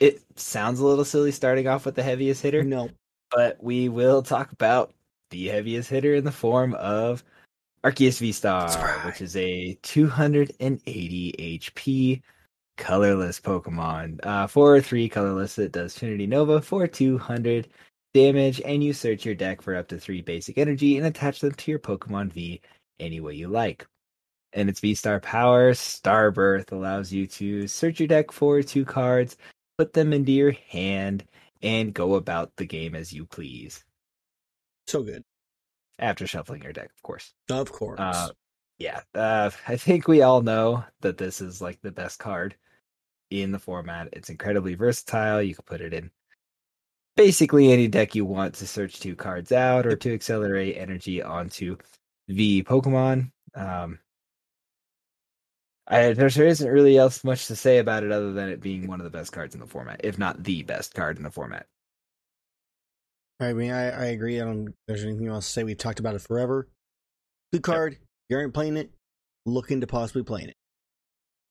it 0.00 0.22
sounds 0.36 0.80
a 0.80 0.86
little 0.86 1.04
silly 1.04 1.32
starting 1.32 1.68
off 1.68 1.84
with 1.84 1.96
the 1.96 2.02
heaviest 2.02 2.42
hitter. 2.42 2.62
No, 2.62 2.88
but 3.30 3.62
we 3.62 3.88
will 3.90 4.22
talk 4.22 4.52
about 4.52 4.94
the 5.30 5.48
heaviest 5.48 5.90
hitter 5.90 6.14
in 6.14 6.24
the 6.24 6.32
form 6.32 6.74
of 6.74 7.24
Arceus 7.84 8.18
V 8.18 8.32
Star, 8.32 8.68
Surprise. 8.68 9.04
which 9.04 9.20
is 9.20 9.36
a 9.36 9.78
280 9.82 11.60
HP 11.60 12.22
colorless 12.76 13.40
Pokemon. 13.40 14.18
Uh, 14.24 14.46
for 14.46 14.80
three 14.80 15.08
colorless, 15.08 15.58
it 15.58 15.72
does 15.72 15.94
Trinity 15.94 16.26
Nova 16.26 16.60
for 16.60 16.86
200 16.86 17.68
damage, 18.12 18.60
and 18.64 18.82
you 18.82 18.92
search 18.92 19.24
your 19.24 19.34
deck 19.34 19.60
for 19.62 19.76
up 19.76 19.88
to 19.88 19.98
three 19.98 20.22
basic 20.22 20.58
energy 20.58 20.96
and 20.96 21.06
attach 21.06 21.40
them 21.40 21.52
to 21.52 21.70
your 21.70 21.78
Pokemon 21.78 22.32
V 22.32 22.60
any 22.98 23.20
way 23.20 23.34
you 23.34 23.48
like. 23.48 23.86
And 24.52 24.68
its 24.68 24.80
V 24.80 24.94
Star 24.94 25.20
power, 25.20 25.72
Starbirth, 25.72 26.72
allows 26.72 27.12
you 27.12 27.26
to 27.28 27.68
search 27.68 28.00
your 28.00 28.08
deck 28.08 28.32
for 28.32 28.62
two 28.62 28.84
cards, 28.84 29.36
put 29.78 29.92
them 29.92 30.12
into 30.12 30.32
your 30.32 30.52
hand, 30.70 31.24
and 31.62 31.94
go 31.94 32.14
about 32.14 32.56
the 32.56 32.66
game 32.66 32.94
as 32.94 33.12
you 33.12 33.26
please. 33.26 33.84
So 34.86 35.02
good. 35.02 35.24
After 35.98 36.26
shuffling 36.26 36.62
your 36.62 36.72
deck, 36.72 36.90
of 36.94 37.02
course. 37.02 37.32
Of 37.50 37.72
course. 37.72 37.98
Uh, 37.98 38.28
yeah, 38.78 39.00
uh, 39.14 39.50
I 39.66 39.76
think 39.76 40.06
we 40.06 40.22
all 40.22 40.42
know 40.42 40.84
that 41.00 41.16
this 41.16 41.40
is 41.40 41.62
like 41.62 41.80
the 41.80 41.92
best 41.92 42.18
card 42.18 42.54
in 43.30 43.52
the 43.52 43.58
format. 43.58 44.10
It's 44.12 44.28
incredibly 44.28 44.74
versatile. 44.74 45.40
You 45.42 45.54
can 45.54 45.64
put 45.64 45.80
it 45.80 45.94
in 45.94 46.10
basically 47.16 47.72
any 47.72 47.88
deck 47.88 48.14
you 48.14 48.24
want 48.24 48.54
to 48.56 48.66
search 48.66 49.00
two 49.00 49.16
cards 49.16 49.52
out 49.52 49.86
or 49.86 49.96
to 49.96 50.12
accelerate 50.12 50.76
energy 50.76 51.22
onto 51.22 51.76
the 52.28 52.62
Pokemon. 52.64 53.30
Um, 53.54 53.98
I, 55.88 56.12
there 56.12 56.28
there 56.28 56.46
isn't 56.46 56.68
really 56.70 56.98
else 56.98 57.24
much 57.24 57.46
to 57.46 57.56
say 57.56 57.78
about 57.78 58.02
it 58.02 58.12
other 58.12 58.32
than 58.32 58.48
it 58.48 58.60
being 58.60 58.86
one 58.86 59.00
of 59.00 59.04
the 59.04 59.10
best 59.18 59.32
cards 59.32 59.54
in 59.54 59.60
the 59.60 59.66
format, 59.66 60.00
if 60.04 60.18
not 60.18 60.42
the 60.42 60.62
best 60.62 60.94
card 60.94 61.16
in 61.16 61.22
the 61.22 61.30
format. 61.30 61.66
I 63.38 63.52
mean, 63.52 63.70
I, 63.70 63.90
I 63.90 64.04
agree. 64.06 64.40
I 64.40 64.44
don't. 64.44 64.74
There's 64.86 65.04
anything 65.04 65.28
else 65.28 65.46
to 65.46 65.52
say? 65.52 65.64
We've 65.64 65.76
talked 65.76 66.00
about 66.00 66.14
it 66.14 66.22
forever. 66.22 66.68
Good 67.52 67.62
card. 67.62 67.98
You 68.28 68.38
aren't 68.38 68.54
playing 68.54 68.76
it. 68.76 68.90
Look 69.44 69.70
into 69.70 69.86
possibly 69.86 70.22
playing 70.22 70.48
it. 70.48 70.56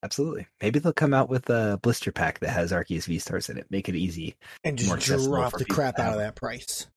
Absolutely. 0.03 0.47
Maybe 0.61 0.79
they'll 0.79 0.93
come 0.93 1.13
out 1.13 1.29
with 1.29 1.49
a 1.49 1.79
blister 1.81 2.11
pack 2.11 2.39
that 2.39 2.49
has 2.49 2.71
Arceus 2.71 3.05
V 3.05 3.17
stars 3.19 3.49
in 3.49 3.57
it. 3.57 3.65
Make 3.69 3.89
it 3.89 3.95
easy. 3.95 4.36
And 4.63 4.77
just 4.77 5.25
drop 5.25 5.53
the 5.53 5.65
crap 5.65 5.95
to 5.95 6.03
out 6.03 6.13
of 6.13 6.19
that 6.19 6.36
price. 6.36 6.88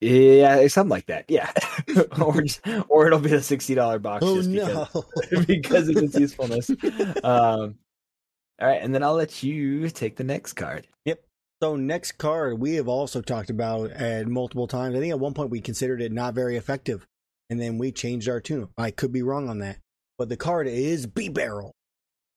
Yeah, 0.00 0.66
something 0.66 0.90
like 0.90 1.06
that. 1.06 1.24
Yeah, 1.28 1.50
or 2.20 2.42
just, 2.42 2.60
or 2.88 3.06
it'll 3.06 3.20
be 3.20 3.32
a 3.32 3.40
sixty 3.40 3.74
dollar 3.74 3.98
box 3.98 4.24
Oh 4.26 4.36
just 4.36 4.50
no! 4.50 4.88
because 5.30 5.46
because 5.46 5.88
of 5.88 5.96
its 5.96 6.18
usefulness. 6.18 6.70
Um, 7.24 7.76
all 8.60 8.68
right, 8.68 8.82
and 8.82 8.94
then 8.94 9.02
I'll 9.02 9.14
let 9.14 9.42
you 9.42 9.88
take 9.90 10.16
the 10.16 10.24
next 10.24 10.52
card. 10.54 10.86
So 11.64 11.76
next 11.76 12.18
card 12.18 12.60
we 12.60 12.74
have 12.74 12.88
also 12.88 13.22
talked 13.22 13.48
about 13.48 13.90
at 13.92 14.26
multiple 14.26 14.66
times. 14.66 14.94
I 14.94 15.00
think 15.00 15.12
at 15.12 15.18
one 15.18 15.32
point 15.32 15.48
we 15.48 15.62
considered 15.62 16.02
it 16.02 16.12
not 16.12 16.34
very 16.34 16.58
effective, 16.58 17.06
and 17.48 17.58
then 17.58 17.78
we 17.78 17.90
changed 17.90 18.28
our 18.28 18.38
tune. 18.38 18.68
I 18.76 18.90
could 18.90 19.12
be 19.12 19.22
wrong 19.22 19.48
on 19.48 19.60
that, 19.60 19.78
but 20.18 20.28
the 20.28 20.36
card 20.36 20.66
is 20.66 21.06
Bibarel. 21.06 21.70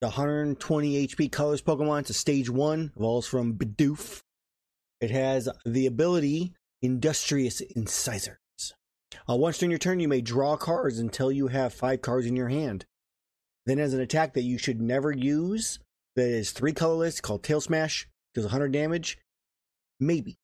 The 0.00 0.06
120 0.06 1.06
HP 1.06 1.30
colors 1.30 1.60
Pokemon. 1.60 2.00
It's 2.00 2.08
a 2.08 2.14
stage 2.14 2.48
one. 2.48 2.90
Evolves 2.96 3.26
from 3.26 3.52
Bidoof. 3.52 4.22
It 5.02 5.10
has 5.10 5.46
the 5.66 5.84
ability 5.84 6.54
Industrious 6.80 7.60
Incisors. 7.60 8.38
Uh, 9.28 9.36
once 9.36 9.58
during 9.58 9.72
your 9.72 9.78
turn, 9.78 10.00
you 10.00 10.08
may 10.08 10.22
draw 10.22 10.56
cards 10.56 10.98
until 10.98 11.30
you 11.30 11.48
have 11.48 11.74
five 11.74 12.00
cards 12.00 12.24
in 12.24 12.34
your 12.34 12.48
hand. 12.48 12.86
Then, 13.66 13.78
as 13.78 13.92
an 13.92 14.00
attack 14.00 14.32
that 14.32 14.44
you 14.44 14.56
should 14.56 14.80
never 14.80 15.12
use, 15.12 15.80
that 16.16 16.30
is 16.30 16.50
three 16.50 16.72
colorless, 16.72 17.20
called 17.20 17.42
Tail 17.42 17.60
Smash, 17.60 18.08
deals 18.38 18.52
100 18.52 18.72
damage. 18.72 19.18
Maybe. 20.00 20.36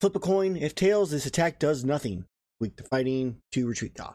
Flip 0.00 0.16
a 0.16 0.20
coin. 0.20 0.56
If 0.56 0.74
tails, 0.74 1.10
this 1.10 1.26
attack 1.26 1.58
does 1.58 1.84
nothing. 1.84 2.24
Weak 2.60 2.76
to 2.76 2.84
fighting, 2.84 3.38
to 3.52 3.66
retreat 3.66 4.00
off. 4.00 4.14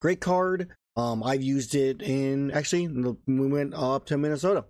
Great 0.00 0.20
card. 0.20 0.70
Um, 0.96 1.22
I've 1.22 1.42
used 1.42 1.74
it 1.74 2.02
in 2.02 2.50
actually 2.50 2.88
we 2.88 3.46
went 3.46 3.74
up 3.74 4.06
to 4.06 4.18
Minnesota. 4.18 4.64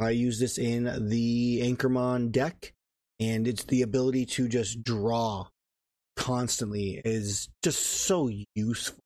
I 0.00 0.10
used 0.10 0.40
this 0.40 0.58
in 0.58 1.08
the 1.08 1.60
Anchormon 1.62 2.32
deck, 2.32 2.72
and 3.20 3.46
it's 3.46 3.64
the 3.64 3.82
ability 3.82 4.26
to 4.26 4.48
just 4.48 4.82
draw 4.82 5.46
constantly 6.16 7.00
is 7.04 7.48
just 7.62 7.80
so 7.80 8.30
useful. 8.54 8.98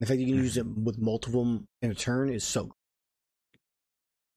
The 0.00 0.06
fact 0.06 0.20
you 0.20 0.26
can 0.26 0.36
use 0.36 0.56
it 0.56 0.66
with 0.66 0.98
multiple 0.98 1.62
in 1.82 1.90
a 1.90 1.94
turn 1.94 2.30
is 2.30 2.44
so 2.44 2.64
good. 2.64 2.81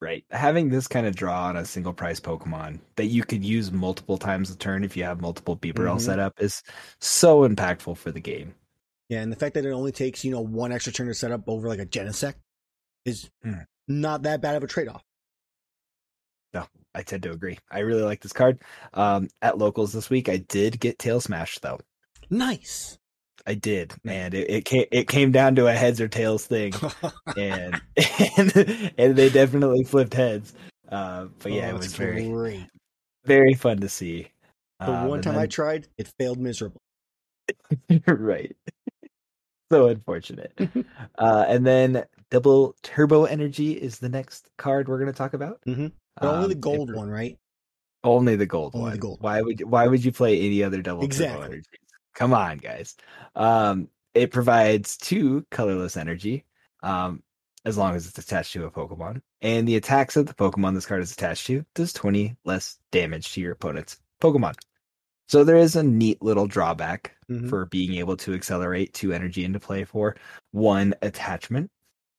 Right, 0.01 0.25
having 0.29 0.69
this 0.69 0.87
kind 0.87 1.07
of 1.07 1.15
draw 1.15 1.45
on 1.45 1.55
a 1.57 1.65
single 1.65 1.93
price 1.93 2.19
Pokemon 2.19 2.79
that 2.97 3.05
you 3.05 3.23
could 3.23 3.43
use 3.43 3.71
multiple 3.71 4.17
times 4.17 4.51
a 4.51 4.57
turn 4.57 4.83
if 4.83 4.95
you 4.97 5.03
have 5.05 5.21
multiple 5.21 5.55
Bibarel 5.55 5.95
Mhm. 5.95 6.01
set 6.01 6.19
up 6.19 6.33
is 6.39 6.61
so 6.99 7.47
impactful 7.47 7.97
for 7.97 8.11
the 8.11 8.19
game. 8.19 8.53
Yeah, 9.07 9.21
and 9.21 9.31
the 9.31 9.35
fact 9.37 9.53
that 9.55 9.65
it 9.65 9.71
only 9.71 9.91
takes, 9.93 10.23
you 10.25 10.31
know, 10.31 10.41
one 10.41 10.71
extra 10.71 10.91
turn 10.91 11.07
to 11.07 11.13
set 11.13 11.31
up 11.31 11.43
over 11.47 11.67
like 11.69 11.79
a 11.79 11.85
Genesect 11.85 12.35
is 13.05 13.29
Hmm. 13.41 13.61
not 13.87 14.23
that 14.23 14.41
bad 14.41 14.55
of 14.57 14.63
a 14.63 14.67
trade 14.67 14.89
off. 14.89 15.03
No, 16.53 16.67
I 16.93 17.03
tend 17.03 17.23
to 17.23 17.31
agree. 17.31 17.57
I 17.71 17.79
really 17.79 18.03
like 18.03 18.21
this 18.21 18.33
card. 18.33 18.61
Um, 18.93 19.29
at 19.41 19.57
locals 19.57 19.93
this 19.93 20.09
week, 20.09 20.27
I 20.29 20.37
did 20.37 20.79
get 20.79 20.99
Tail 20.99 21.21
Smash 21.21 21.59
though. 21.59 21.79
Nice. 22.29 22.97
I 23.47 23.53
did, 23.53 23.93
and 24.05 24.33
it, 24.33 24.49
it 24.49 24.65
came 24.65 24.85
it 24.91 25.07
came 25.07 25.31
down 25.31 25.55
to 25.55 25.67
a 25.67 25.73
heads 25.73 26.01
or 26.01 26.07
tails 26.07 26.45
thing, 26.45 26.73
and 27.37 27.79
and 28.37 28.91
and 28.97 29.15
they 29.15 29.29
definitely 29.29 29.83
flipped 29.83 30.13
heads. 30.13 30.53
Uh, 30.89 31.25
but 31.39 31.51
yeah, 31.51 31.71
Oh, 31.71 31.75
it 31.75 31.79
was 31.79 31.93
very 31.93 32.27
great. 32.27 32.67
very 33.25 33.53
fun 33.53 33.77
to 33.81 33.89
see. 33.89 34.29
The 34.79 34.91
Um, 34.91 35.07
one 35.07 35.21
time 35.21 35.37
I 35.37 35.47
tried, 35.47 35.87
it 35.97 36.11
failed 36.19 36.39
miserably. 36.39 36.79
right, 38.07 38.55
so 39.71 39.87
unfortunate. 39.87 40.53
uh, 41.17 41.45
and 41.47 41.65
then 41.65 42.03
double 42.31 42.75
turbo 42.81 43.25
energy 43.25 43.73
is 43.73 43.99
the 43.99 44.09
next 44.09 44.49
card 44.57 44.87
we're 44.87 44.99
going 44.99 45.11
to 45.11 45.17
talk 45.17 45.33
about. 45.33 45.61
Mhm. 45.67 45.91
But 46.19 46.27
only 46.29 46.43
Um, 46.45 46.49
the 46.49 46.55
gold 46.55 46.93
one, 46.93 47.09
right? 47.09 47.37
Only 48.03 48.35
the 48.35 48.45
gold 48.45 48.73
Only 48.73 48.83
one. 48.85 48.91
the 48.93 48.97
gold 48.99 49.17
Why 49.21 49.41
would 49.41 49.61
why 49.61 49.87
would 49.87 50.03
you 50.03 50.11
play 50.11 50.39
any 50.41 50.63
other 50.63 50.81
double 50.81 51.03
Exactly. 51.03 51.35
turbo 51.35 51.45
energies? 51.45 51.65
Come 52.15 52.33
on, 52.33 52.57
guys. 52.57 52.95
Um, 53.35 53.89
it 54.13 54.31
provides 54.31 54.97
two 54.97 55.45
colorless 55.51 55.97
energy, 55.97 56.45
um, 56.81 57.21
as 57.65 57.77
long 57.77 57.95
as 57.95 58.07
it's 58.07 58.17
attached 58.17 58.53
to 58.53 58.65
a 58.65 58.71
Pokemon, 58.71 59.21
and 59.41 59.67
the 59.67 59.75
attacks 59.75 60.15
of 60.15 60.25
the 60.25 60.33
Pokemon 60.33 60.73
this 60.75 60.85
card 60.85 61.01
is 61.01 61.11
attached 61.11 61.47
to 61.47 61.65
does 61.75 61.93
twenty 61.93 62.35
less 62.45 62.77
damage 62.91 63.33
to 63.33 63.41
your 63.41 63.51
opponent's 63.51 63.97
Pokemon. 64.21 64.55
So 65.27 65.43
there 65.43 65.57
is 65.57 65.75
a 65.75 65.83
neat 65.83 66.21
little 66.21 66.47
drawback 66.47 67.15
Mhm. 67.29 67.49
for 67.49 67.65
being 67.65 67.95
able 67.95 68.15
to 68.17 68.33
accelerate 68.33 68.93
two 68.93 69.11
energy 69.11 69.43
into 69.43 69.59
play 69.59 69.83
for 69.83 70.15
one 70.51 70.93
attachment, 71.01 71.71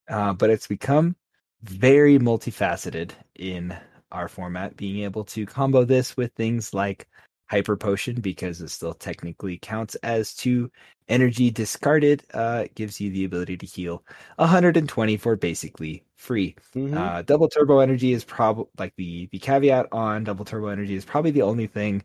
uh, 0.09 0.33
but 0.33 0.49
it's 0.49 0.67
become 0.67 1.15
very 1.63 2.19
multifaceted 2.19 3.11
in 3.35 3.75
our 4.11 4.27
format, 4.27 4.75
being 4.75 5.03
able 5.03 5.23
to 5.23 5.45
combo 5.45 5.85
this 5.85 6.15
with 6.17 6.33
things 6.33 6.73
like 6.73 7.07
Hyper 7.49 7.77
Potion 7.77 8.19
because 8.21 8.61
it 8.61 8.69
still 8.69 8.93
technically 8.93 9.57
counts 9.57 9.95
as 9.95 10.33
two 10.33 10.69
energy 11.07 11.49
discarded. 11.49 12.23
Uh, 12.33 12.65
gives 12.75 12.99
you 12.99 13.09
the 13.11 13.25
ability 13.25 13.57
to 13.57 13.65
heal 13.65 14.03
120 14.37 15.17
for 15.17 15.35
basically 15.35 16.03
free. 16.17 16.55
Mhm. 16.75 16.95
Uh, 16.95 17.21
double 17.21 17.47
Turbo 17.47 17.79
Energy 17.79 18.11
is 18.13 18.23
probably 18.23 18.65
like 18.77 18.93
the 18.97 19.27
the 19.31 19.39
caveat 19.39 19.87
on 19.91 20.23
Double 20.23 20.45
Turbo 20.45 20.67
Energy 20.67 20.95
is 20.95 21.05
probably 21.05 21.31
the 21.31 21.41
only 21.43 21.67
thing 21.67 22.03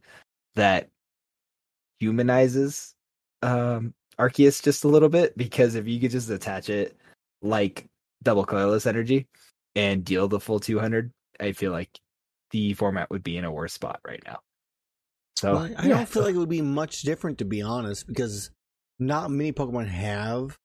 that 0.54 0.90
humanizes 1.98 2.94
um, 3.42 3.94
Arceus 4.18 4.62
just 4.62 4.84
a 4.84 4.88
little 4.88 5.08
bit 5.08 5.36
because 5.36 5.74
if 5.74 5.86
you 5.88 6.00
could 6.00 6.10
just 6.10 6.30
attach 6.30 6.68
it 6.70 6.96
like 7.42 7.86
double 8.22 8.44
coilless 8.46 8.86
energy 8.86 9.26
and 9.74 10.04
deal 10.04 10.28
the 10.28 10.38
full 10.40 10.60
200, 10.60 11.12
I 11.40 11.52
feel 11.52 11.72
like 11.72 11.98
the 12.50 12.74
format 12.74 13.10
would 13.10 13.22
be 13.22 13.36
in 13.36 13.44
a 13.44 13.50
worse 13.52 13.72
spot 13.72 14.00
right 14.06 14.22
now. 14.26 14.40
So 15.36 15.54
Well, 15.54 15.62
I 15.62 15.66
I 15.66 15.86
yeah, 15.86 15.88
don't 15.96 16.08
feel 16.08 16.22
like 16.22 16.34
it 16.34 16.38
would 16.38 16.48
be 16.48 16.62
much 16.62 17.02
different 17.02 17.38
to 17.38 17.44
be 17.44 17.62
honest, 17.62 18.06
because 18.06 18.50
not 18.98 19.30
many 19.30 19.52
Pokemon 19.52 19.88
have. 19.88 20.58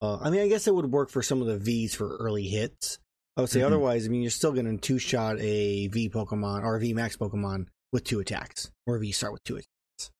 Uh, 0.00 0.18
I 0.20 0.30
mean, 0.30 0.40
I 0.40 0.48
guess 0.48 0.66
it 0.66 0.74
would 0.74 0.90
work 0.90 1.10
for 1.10 1.22
some 1.22 1.40
of 1.40 1.46
the 1.46 1.58
V's 1.58 1.94
for 1.94 2.16
early 2.16 2.44
hits. 2.48 2.98
I 3.36 3.40
would 3.40 3.50
say 3.50 3.60
Mhm. 3.60 3.66
otherwise. 3.66 4.04
I 4.04 4.08
mean, 4.10 4.20
you're 4.22 4.30
still 4.30 4.52
going 4.52 4.66
to 4.66 4.76
two 4.76 4.98
shot 4.98 5.38
a 5.40 5.86
V 5.88 6.10
Pokemon 6.10 6.64
or 6.64 6.76
a 6.76 6.80
V 6.80 6.92
Max 6.92 7.16
Pokemon 7.16 7.66
with 7.92 8.04
two 8.04 8.20
attacks, 8.20 8.70
or 8.86 8.98
V 8.98 9.12
start 9.12 9.32
with 9.32 9.44
two 9.44 9.54
attacks. 9.56 10.10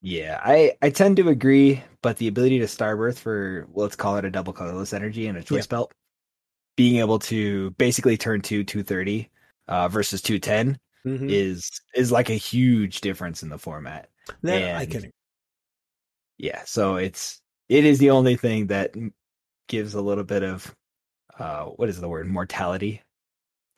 Yeah, 0.00 0.40
I 0.42 0.76
I 0.80 0.90
tend 0.90 1.16
to 1.16 1.28
agree, 1.28 1.82
but 2.02 2.18
the 2.18 2.28
ability 2.28 2.60
to 2.60 2.66
Starbirth 2.66 3.18
for 3.18 3.66
well, 3.72 3.84
let's 3.84 3.96
call 3.96 4.16
it 4.16 4.24
a 4.24 4.30
double 4.30 4.52
colorless 4.52 4.92
energy 4.92 5.26
and 5.26 5.36
a 5.36 5.42
choice 5.42 5.66
belt, 5.66 5.92
being 6.76 6.96
able 7.00 7.18
to 7.18 7.70
basically 7.72 8.16
turn 8.16 8.40
two 8.42 8.62
two 8.62 8.82
thirty 8.84 9.28
uh, 9.68 9.88
versus 9.88 10.22
two 10.22 10.38
ten 10.38 10.78
Mm-hmm. 11.06 11.28
is 11.30 11.70
is 11.94 12.10
like 12.10 12.30
a 12.30 12.34
huge 12.34 13.00
difference 13.00 13.42
in 13.42 13.48
the 13.48 13.58
format. 13.58 14.08
That 14.42 14.76
I 14.76 14.86
can. 14.86 15.10
Yeah, 16.38 16.62
so 16.64 16.96
it's 16.96 17.40
it 17.68 17.84
is 17.84 17.98
the 17.98 18.10
only 18.10 18.36
thing 18.36 18.66
that 18.68 18.94
gives 19.68 19.94
a 19.94 20.00
little 20.00 20.24
bit 20.24 20.42
of 20.42 20.74
uh 21.38 21.64
what 21.64 21.88
is 21.88 22.00
the 22.00 22.08
word 22.08 22.26
mortality 22.26 23.02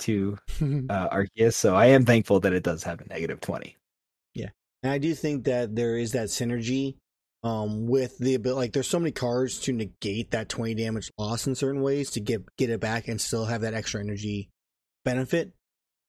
to 0.00 0.38
uh 0.60 1.08
Arceus. 1.10 1.54
So 1.54 1.74
I 1.76 1.86
am 1.86 2.04
thankful 2.04 2.40
that 2.40 2.52
it 2.52 2.62
does 2.62 2.82
have 2.84 3.00
a 3.00 3.08
negative 3.08 3.40
twenty. 3.40 3.76
Yeah, 4.34 4.50
And 4.82 4.92
I 4.92 4.98
do 4.98 5.14
think 5.14 5.44
that 5.44 5.76
there 5.76 5.98
is 5.98 6.12
that 6.12 6.28
synergy 6.28 6.96
um, 7.42 7.86
with 7.86 8.18
the 8.18 8.34
ability. 8.34 8.58
Like, 8.58 8.72
there's 8.72 8.88
so 8.88 8.98
many 8.98 9.12
cards 9.12 9.58
to 9.60 9.72
negate 9.72 10.32
that 10.32 10.48
20 10.48 10.74
damage 10.74 11.10
loss 11.18 11.46
in 11.46 11.54
certain 11.54 11.82
ways 11.82 12.10
to 12.12 12.20
get 12.20 12.44
get 12.56 12.70
it 12.70 12.80
back 12.80 13.08
and 13.08 13.20
still 13.20 13.44
have 13.44 13.60
that 13.62 13.74
extra 13.74 14.00
energy 14.00 14.50
benefit. 15.04 15.52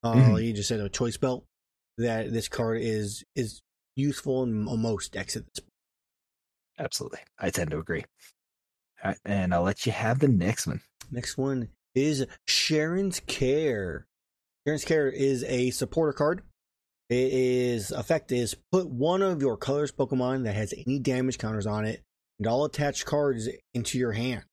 Uh, 0.04 0.14
Mhm. 0.16 0.44
You 0.46 0.54
just 0.54 0.70
said 0.70 0.80
a 0.80 0.90
choice 0.90 1.18
belt. 1.18 1.46
That 1.98 2.32
this 2.32 2.48
card 2.48 2.82
is 2.82 3.26
is 3.36 3.62
useful 3.96 4.44
in 4.44 4.64
most 4.64 5.12
decks 5.12 5.36
at 5.36 5.46
this 5.48 5.60
point. 5.60 5.74
Absolutely, 6.78 7.20
I 7.38 7.50
tend 7.50 7.72
to 7.72 7.78
agree. 7.80 8.06
All 9.04 9.12
right, 9.12 9.18
and 9.26 9.54
I'll 9.54 9.64
let 9.64 9.86
you 9.86 9.92
have 9.92 10.20
the 10.20 10.30
next 10.30 10.66
one. 10.66 10.82
Next 11.12 11.38
one 11.38 11.70
is 11.96 12.26
Cheren's 12.48 13.20
Care. 13.20 14.08
Cheren's 14.66 14.86
Care 14.86 15.10
is 15.10 15.44
a 15.44 15.72
supporter 15.72 16.14
card. 16.14 16.44
It 17.10 17.34
is 17.34 17.92
effect 17.92 18.32
is 18.32 18.56
put 18.72 18.88
one 18.90 19.22
of 19.22 19.42
your 19.42 19.58
colors 19.58 19.92
Pokemon 19.92 20.44
that 20.46 20.56
has 20.56 20.74
any 20.74 21.00
damage 21.00 21.38
counters 21.38 21.66
on 21.68 21.84
it 21.84 22.04
and 22.38 22.48
all 22.48 22.64
attached 22.64 23.06
cards 23.06 23.50
into 23.74 23.98
your 23.98 24.14
hand. 24.14 24.46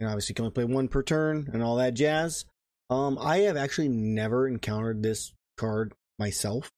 And 0.00 0.08
obviously 0.10 0.32
you 0.32 0.34
can 0.34 0.44
only 0.46 0.54
play 0.54 0.64
one 0.64 0.88
per 0.88 1.02
turn 1.02 1.48
and 1.54 1.62
all 1.62 1.76
that 1.76 1.94
jazz. 1.94 2.44
Um, 2.90 3.18
I 3.20 3.38
have 3.38 3.56
actually 3.56 3.88
never 3.88 4.46
encountered 4.46 5.02
this 5.02 5.32
card 5.56 5.92
myself. 6.18 6.70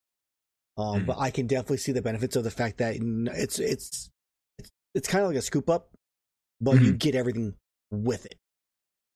Um, 0.76 1.00
Hmm. 1.00 1.06
but 1.06 1.18
I 1.18 1.30
can 1.30 1.46
definitely 1.48 1.78
see 1.78 1.92
the 1.92 2.02
benefits 2.02 2.36
of 2.36 2.44
the 2.44 2.50
fact 2.52 2.78
that 2.78 2.96
it's 3.00 3.58
it's 3.58 4.10
it's, 4.58 4.70
it's 4.94 5.08
kind 5.08 5.24
of 5.24 5.30
like 5.30 5.38
a 5.38 5.42
scoop 5.42 5.68
up, 5.68 5.90
but 6.60 6.80
you 6.80 6.92
get 6.92 7.16
everything 7.16 7.54
with 7.90 8.26
it, 8.26 8.36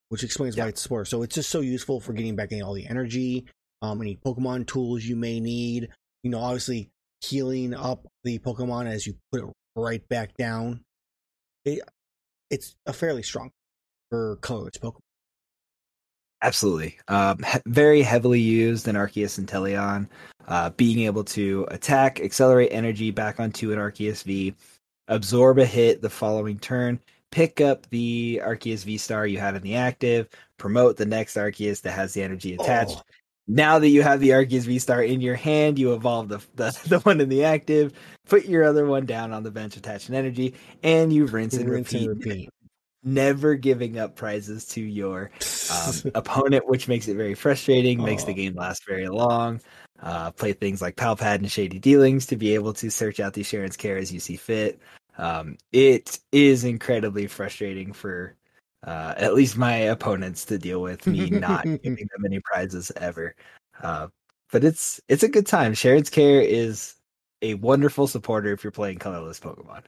which 0.08 0.24
explains 0.24 0.56
why 0.56 0.66
it's 0.68 0.82
sport. 0.82 1.06
So 1.06 1.22
it's 1.22 1.36
just 1.36 1.50
so 1.50 1.60
useful 1.60 2.00
for 2.00 2.12
getting 2.14 2.34
back 2.34 2.50
in 2.50 2.62
all 2.62 2.74
the 2.74 2.86
energy, 2.88 3.46
um, 3.80 4.00
any 4.02 4.16
Pokemon 4.16 4.66
tools 4.66 5.04
you 5.04 5.14
may 5.14 5.38
need. 5.38 5.88
You 6.24 6.30
know, 6.30 6.40
obviously 6.40 6.90
healing 7.20 7.74
up 7.74 8.08
the 8.24 8.40
Pokemon 8.40 8.86
as 8.88 9.06
you 9.06 9.14
put 9.30 9.44
it 9.44 9.52
right 9.76 10.06
back 10.08 10.36
down. 10.36 10.82
It, 11.64 11.80
it's 12.50 12.74
a 12.86 12.92
fairly 12.92 13.22
strong 13.22 13.50
for 14.10 14.36
colorless 14.42 14.78
Pokemon. 14.78 14.98
Absolutely. 16.42 16.98
Um, 17.08 17.38
he- 17.38 17.60
very 17.66 18.02
heavily 18.02 18.40
used 18.40 18.88
in 18.88 18.96
Arceus 18.96 19.40
Inteleon. 19.40 20.08
Uh, 20.48 20.70
being 20.70 21.00
able 21.06 21.22
to 21.22 21.64
attack, 21.70 22.20
accelerate 22.20 22.70
energy 22.72 23.12
back 23.12 23.38
onto 23.38 23.72
an 23.72 23.78
Arceus 23.78 24.24
V, 24.24 24.52
absorb 25.06 25.58
a 25.58 25.64
hit 25.64 26.02
the 26.02 26.10
following 26.10 26.58
turn, 26.58 26.98
pick 27.30 27.60
up 27.60 27.88
the 27.90 28.40
Arceus 28.44 28.84
V 28.84 28.98
star 28.98 29.26
you 29.26 29.38
had 29.38 29.54
in 29.54 29.62
the 29.62 29.76
active, 29.76 30.28
promote 30.58 30.96
the 30.96 31.06
next 31.06 31.36
Arceus 31.36 31.80
that 31.82 31.92
has 31.92 32.12
the 32.12 32.22
energy 32.22 32.54
attached. 32.54 32.96
Oh, 32.98 33.02
Now 33.46 33.78
that 33.78 33.88
you 33.88 34.02
have 34.02 34.18
the 34.18 34.30
Arceus 34.30 34.62
V 34.64 34.80
star 34.80 35.04
in 35.04 35.20
your 35.20 35.36
hand, 35.36 35.78
you 35.78 35.94
evolve 35.94 36.28
the, 36.28 36.38
the 36.56 36.76
the 36.88 36.98
one 37.00 37.20
in 37.20 37.28
the 37.28 37.44
active, 37.44 37.92
put 38.26 38.46
your 38.46 38.64
other 38.64 38.86
one 38.86 39.06
down 39.06 39.32
on 39.32 39.44
the 39.44 39.50
bench 39.52 39.76
attached 39.76 40.08
an 40.08 40.16
energy, 40.16 40.54
and 40.82 41.12
you 41.12 41.26
rinse 41.26 41.54
and 41.54 41.70
rinse 41.70 41.92
and 41.92 42.08
repeat. 42.08 42.50
Never 43.04 43.54
giving 43.54 43.98
up 43.98 44.14
prizes 44.14 44.66
to 44.68 44.80
your 44.80 45.30
um, 45.72 45.94
opponent, 46.14 46.68
which 46.68 46.88
makes 46.88 47.08
it 47.08 47.16
very 47.16 47.34
frustrating, 47.34 48.02
makes 48.02 48.24
the 48.24 48.34
game 48.34 48.54
last 48.54 48.86
very 48.86 49.08
long. 49.08 49.60
Uh, 50.00 50.30
play 50.32 50.52
things 50.52 50.82
like 50.82 50.96
Pal 50.96 51.16
Pad 51.16 51.40
and 51.40 51.50
Shady 51.50 51.78
Dealings 51.78 52.26
to 52.26 52.36
be 52.36 52.54
able 52.54 52.72
to 52.74 52.90
search 52.90 53.20
out 53.20 53.34
these 53.34 53.48
Cheren's 53.48 53.76
care 53.76 53.96
as 53.96 54.12
you 54.12 54.18
see 54.18 54.36
fit. 54.36 54.80
Um, 55.18 55.56
it 55.72 56.18
is 56.32 56.64
incredibly 56.64 57.26
frustrating 57.26 57.92
for 57.92 58.34
uh, 58.84 59.14
at 59.16 59.34
least 59.34 59.56
my 59.56 59.74
opponents 59.74 60.44
to 60.46 60.58
deal 60.58 60.82
with 60.82 61.06
me 61.06 61.30
not 61.30 61.64
giving 61.82 62.08
them 62.12 62.24
any 62.24 62.40
prizes 62.40 62.90
ever. 62.96 63.36
Uh, 63.80 64.08
but 64.50 64.64
it's 64.64 65.00
it's 65.08 65.22
a 65.22 65.28
good 65.28 65.46
time. 65.46 65.74
Cheren's 65.74 66.10
care 66.10 66.40
is 66.40 66.94
a 67.40 67.54
wonderful 67.54 68.06
supporter 68.06 68.52
if 68.52 68.64
you're 68.64 68.70
playing 68.70 68.98
colorless 68.98 69.40
Pokemon. 69.40 69.82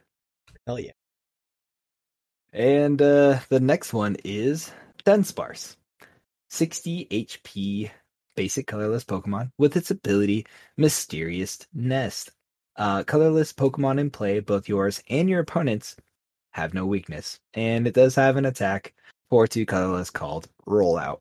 Hell 0.65 0.79
yeah. 0.79 0.91
And 2.55 3.01
uh, 3.01 3.39
the 3.49 3.59
next 3.59 3.93
one 3.93 4.15
is 4.23 4.71
Dunsparce. 5.05 5.75
60 6.49 7.05
HP 7.11 7.91
basic 8.37 8.65
colorless 8.65 9.03
Pokemon 9.03 9.51
with 9.57 9.75
its 9.75 9.91
ability 9.91 10.45
Mysterious 10.77 11.59
Nest. 11.73 12.31
Uh, 12.77 13.03
colorless 13.03 13.51
Pokemon 13.51 13.99
in 13.99 14.09
play, 14.09 14.39
both 14.39 14.69
yours 14.69 15.03
and 15.09 15.29
your 15.29 15.41
opponent's, 15.41 15.97
have 16.51 16.73
no 16.73 16.85
weakness. 16.85 17.41
And 17.53 17.87
it 17.87 17.93
does 17.93 18.15
have 18.15 18.37
an 18.37 18.45
attack 18.45 18.93
for 19.29 19.47
two 19.47 19.65
colorless 19.65 20.09
called 20.09 20.47
Rollout. 20.65 21.19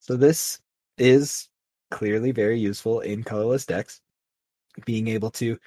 So 0.00 0.16
this 0.16 0.60
is 0.96 1.50
clearly 1.90 2.30
very 2.30 2.58
useful 2.58 3.00
in 3.00 3.22
colorless 3.22 3.66
decks. 3.66 4.00
Being 4.86 5.08
able 5.08 5.30
to 5.32 5.58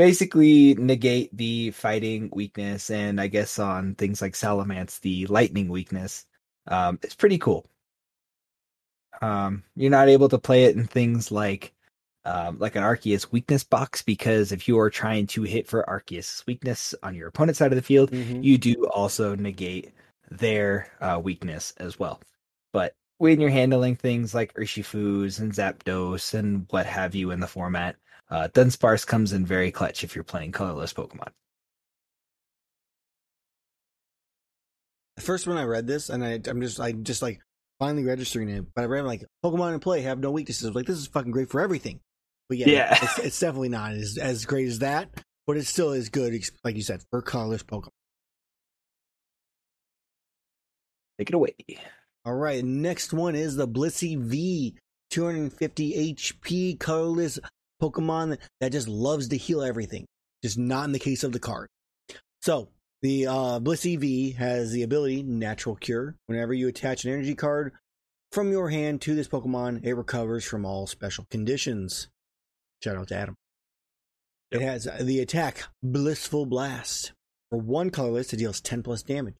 basically 0.00 0.72
negate 0.76 1.28
the 1.36 1.70
fighting 1.72 2.30
weakness 2.32 2.88
and 2.88 3.20
I 3.20 3.26
guess 3.26 3.58
on 3.58 3.94
things 3.96 4.22
like 4.22 4.32
Salamence, 4.32 4.98
the 5.00 5.26
lightning 5.26 5.68
weakness. 5.68 6.24
Um, 6.66 6.98
it's 7.02 7.14
pretty 7.14 7.36
cool. 7.36 7.66
Um, 9.20 9.62
you're 9.76 9.90
not 9.90 10.08
able 10.08 10.30
to 10.30 10.38
play 10.38 10.64
it 10.64 10.74
in 10.74 10.86
things 10.86 11.30
like 11.30 11.74
um, 12.24 12.58
like 12.58 12.76
an 12.76 12.82
Arceus 12.82 13.30
weakness 13.30 13.62
box 13.62 14.00
because 14.00 14.52
if 14.52 14.66
you 14.66 14.78
are 14.78 14.88
trying 14.88 15.26
to 15.28 15.42
hit 15.42 15.66
for 15.68 15.84
Arceus 15.86 16.46
weakness 16.46 16.94
on 17.02 17.14
your 17.14 17.28
opponent's 17.28 17.58
side 17.58 17.72
of 17.72 17.76
the 17.76 17.82
field, 17.82 18.10
Mhm. 18.10 18.42
you 18.42 18.56
do 18.56 18.86
also 18.86 19.34
negate 19.36 19.92
their 20.30 20.88
uh, 21.02 21.20
weakness 21.22 21.74
as 21.76 21.98
well. 21.98 22.22
But 22.72 22.94
when 23.18 23.38
you're 23.38 23.50
handling 23.50 23.96
things 23.96 24.34
like 24.34 24.54
Urshifu's 24.54 25.40
and 25.40 25.52
Zapdos 25.52 26.32
and 26.32 26.66
what 26.70 26.86
have 26.86 27.14
you 27.14 27.32
in 27.32 27.40
the 27.40 27.46
format, 27.46 27.96
uh, 28.30 28.48
Dunsparce 28.52 29.06
comes 29.06 29.32
in 29.32 29.44
very 29.44 29.70
clutch 29.70 30.04
if 30.04 30.14
you're 30.14 30.24
playing 30.24 30.52
colorless 30.52 30.92
Pokemon. 30.92 31.28
At 35.16 35.24
first 35.24 35.46
when 35.46 35.58
I 35.58 35.64
read 35.64 35.86
this, 35.86 36.08
and 36.08 36.24
I, 36.24 36.40
I'm 36.46 36.60
just, 36.60 36.80
I 36.80 36.92
just 36.92 37.22
like 37.22 37.40
finally 37.78 38.04
registering 38.04 38.48
it, 38.48 38.64
but 38.74 38.82
I 38.82 38.84
read 38.86 39.04
like 39.04 39.24
Pokemon 39.44 39.74
in 39.74 39.80
play 39.80 40.02
have 40.02 40.18
no 40.18 40.30
weaknesses. 40.30 40.64
I 40.64 40.68
was 40.68 40.76
like, 40.76 40.86
this 40.86 40.98
is 40.98 41.06
fucking 41.08 41.32
great 41.32 41.50
for 41.50 41.60
everything. 41.60 42.00
But 42.48 42.58
yeah, 42.58 42.68
Yeah. 42.68 42.98
it's, 43.02 43.18
it's 43.18 43.40
definitely 43.40 43.68
not 43.68 43.92
as 43.92 44.18
as 44.18 44.44
great 44.46 44.66
as 44.68 44.78
that, 44.80 45.10
but 45.46 45.56
it 45.56 45.66
still 45.66 45.92
is 45.92 46.08
good, 46.08 46.32
like 46.64 46.76
you 46.76 46.82
said, 46.82 47.02
for 47.10 47.20
colorless 47.22 47.62
Pokemon. 47.62 47.90
Take 51.18 51.28
it 51.30 51.34
away. 51.34 51.54
All 52.24 52.34
right, 52.34 52.64
next 52.64 53.12
one 53.12 53.34
is 53.34 53.56
the 53.56 53.68
Blissey 53.68 54.18
V, 54.18 54.74
250 55.10 56.14
HP 56.14 56.78
colorless 56.80 57.38
Pokemon 57.80 58.38
that 58.60 58.72
just 58.72 58.88
loves 58.88 59.28
to 59.28 59.36
heal 59.36 59.62
everything. 59.62 60.06
Just 60.42 60.58
not 60.58 60.84
in 60.84 60.92
the 60.92 60.98
case 60.98 61.24
of 61.24 61.32
the 61.32 61.38
card. 61.38 61.68
So 62.42 62.68
the 63.02 63.26
uh, 63.26 63.60
Blissey 63.60 63.98
V 63.98 64.32
has 64.32 64.72
the 64.72 64.82
ability 64.82 65.22
Natural 65.22 65.76
Cure. 65.76 66.16
Whenever 66.26 66.54
you 66.54 66.68
attach 66.68 67.04
an 67.04 67.12
energy 67.12 67.34
card 67.34 67.72
from 68.32 68.50
your 68.50 68.70
hand 68.70 69.00
to 69.02 69.14
this 69.14 69.28
Pokemon, 69.28 69.84
it 69.84 69.94
recovers 69.94 70.44
from 70.44 70.64
all 70.64 70.86
special 70.86 71.26
conditions. 71.30 72.08
Shout 72.82 72.96
out 72.96 73.08
to 73.08 73.16
Adam. 73.16 73.34
It 74.50 74.62
has 74.62 74.88
the 75.00 75.20
attack 75.20 75.64
Blissful 75.82 76.46
Blast. 76.46 77.12
For 77.50 77.58
one 77.58 77.90
colorless, 77.90 78.32
it 78.32 78.38
deals 78.38 78.60
10 78.60 78.82
plus 78.82 79.02
damage. 79.02 79.34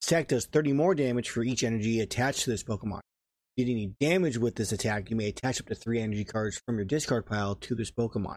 This 0.00 0.08
attack 0.08 0.28
does 0.28 0.46
30 0.46 0.72
more 0.72 0.94
damage 0.94 1.30
for 1.30 1.42
each 1.42 1.64
energy 1.64 2.00
attached 2.00 2.44
to 2.44 2.50
this 2.50 2.62
Pokemon. 2.62 3.00
Did 3.56 3.68
any 3.68 3.92
damage 4.00 4.38
with 4.38 4.54
this 4.56 4.72
attack, 4.72 5.10
you 5.10 5.16
may 5.16 5.28
attach 5.28 5.60
up 5.60 5.66
to 5.66 5.74
three 5.74 6.00
energy 6.00 6.24
cards 6.24 6.60
from 6.64 6.76
your 6.76 6.86
discard 6.86 7.26
pile 7.26 7.54
to 7.56 7.74
this 7.74 7.90
Pokemon. 7.90 8.36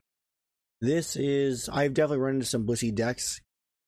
This 0.81 1.15
is 1.15 1.69
I've 1.69 1.93
definitely 1.93 2.17
run 2.19 2.33
into 2.35 2.45
some 2.45 2.65
Blissey 2.67 2.93
decks 2.93 3.39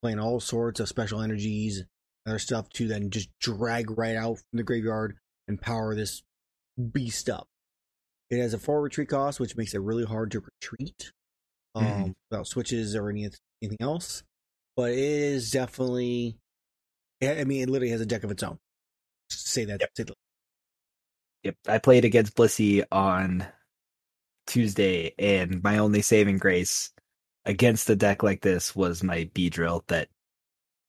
playing 0.02 0.18
all 0.18 0.40
sorts 0.40 0.80
of 0.80 0.88
special 0.88 1.20
energies, 1.20 1.84
other 2.26 2.38
stuff 2.38 2.68
to 2.70 2.88
then 2.88 3.10
just 3.10 3.28
drag 3.40 3.90
right 3.98 4.16
out 4.16 4.36
from 4.38 4.56
the 4.56 4.62
graveyard 4.62 5.16
and 5.48 5.60
power 5.60 5.94
this 5.94 6.22
beast 6.92 7.28
up. 7.28 7.46
It 8.30 8.38
has 8.40 8.54
a 8.54 8.58
four 8.58 8.80
retreat 8.80 9.08
cost, 9.08 9.38
which 9.40 9.56
makes 9.56 9.74
it 9.74 9.80
really 9.80 10.04
hard 10.04 10.30
to 10.32 10.40
retreat 10.40 11.12
um, 11.74 11.84
Mhm. 11.84 12.14
without 12.30 12.46
switches 12.46 12.96
or 12.96 13.10
any, 13.10 13.28
anything 13.62 13.78
else. 13.80 14.22
But 14.76 14.92
it 14.92 14.98
is 14.98 15.50
definitely, 15.50 16.38
I 17.22 17.44
mean, 17.44 17.62
it 17.62 17.68
literally 17.68 17.90
has 17.90 18.00
a 18.00 18.06
deck 18.06 18.24
of 18.24 18.30
its 18.30 18.42
own. 18.42 18.58
Say 19.30 19.64
that. 19.66 19.82
say 19.96 20.04
that. 20.04 20.14
Yep, 21.48 21.56
I 21.66 21.78
played 21.78 22.04
against 22.04 22.36
Blissey 22.36 22.84
on 22.92 23.46
Tuesday, 24.46 25.14
and 25.18 25.62
my 25.62 25.78
only 25.78 26.02
saving 26.02 26.36
grace 26.36 26.90
against 27.46 27.88
a 27.88 27.96
deck 27.96 28.22
like 28.22 28.42
this 28.42 28.76
was 28.76 29.02
my 29.02 29.30
Beedrill 29.34 29.80
that 29.86 30.08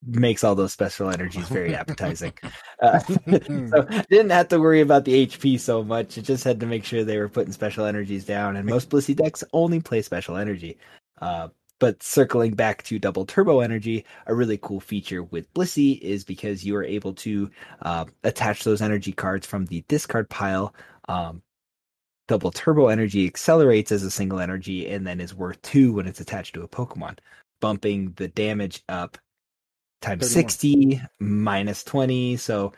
makes 0.05 0.43
all 0.43 0.55
those 0.55 0.74
special 0.74 1.10
energies 1.10 1.47
very 1.47 1.74
appetizing. 1.74 2.34
Uh, 2.82 2.99
so 2.99 3.86
I 3.89 4.05
didn't 4.10 4.30
have 4.30 4.47
to 4.47 4.57
worry 4.57 4.80
about 4.80 5.03
the 5.03 5.28
HP 5.28 5.60
so 5.60 5.84
much. 5.84 6.18
It 6.18 6.22
just 6.22 6.45
had 6.45 6.62
to 6.62 6.66
make 6.66 6.86
sure 6.86 7.03
they 7.03 7.18
were 7.18 7.28
putting 7.28 7.51
special 7.51 7.84
energies 7.84 8.24
down, 8.24 8.55
and 8.55 8.66
most 8.66 8.89
Blissey 8.89 9.14
decks 9.14 9.43
only 9.51 9.82
play 9.82 10.01
special 10.01 10.38
energy. 10.38 10.78
Uh, 11.22 11.49
but 11.80 12.04
circling 12.04 12.54
back 12.54 12.84
to 12.84 13.00
double 13.00 13.26
turbo 13.26 13.62
energy, 13.62 14.06
a 14.28 14.36
really 14.36 14.58
cool 14.62 14.80
feature 14.80 15.24
with 15.24 15.52
Blissey 15.54 16.00
is 16.00 16.24
because 16.24 16.66
you 16.66 16.76
are 16.76 16.84
able 16.84 17.14
to 17.14 17.50
uh, 17.82 18.06
attach 18.24 18.64
those 18.64 18.82
energy 18.82 19.12
cards 19.12 19.48
from 19.48 19.66
the 19.66 19.84
discard 19.88 20.30
pile. 20.30 20.76
Um, 21.08 21.42
double 22.28 22.52
turbo 22.52 22.88
energy 22.88 23.26
accelerates 23.26 23.92
as 23.92 24.04
a 24.04 24.12
single 24.12 24.40
energy 24.40 24.88
and 24.88 25.08
then 25.08 25.20
is 25.20 25.34
worth 25.34 25.62
two 25.62 25.94
when 25.94 26.06
it's 26.06 26.20
attached 26.20 26.54
to 26.54 26.64
a 26.64 26.68
Pokemon, 26.68 27.18
bumping 27.62 28.14
the 28.18 28.28
damage 28.28 28.84
up 28.90 29.18
times 30.02 30.22
30 30.22 30.34
60 30.34 31.02
minus 31.20 31.84
20. 31.84 32.38
So 32.38 32.74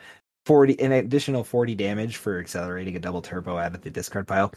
40, 0.46 0.80
an 0.80 0.92
additional 0.92 1.44
40 1.44 1.74
damage 1.74 2.16
for 2.16 2.38
accelerating 2.38 2.96
a 2.96 3.00
double 3.00 3.22
turbo 3.22 3.58
out 3.58 3.74
of 3.74 3.82
the 3.82 3.90
discard 3.90 4.26
pile. 4.26 4.52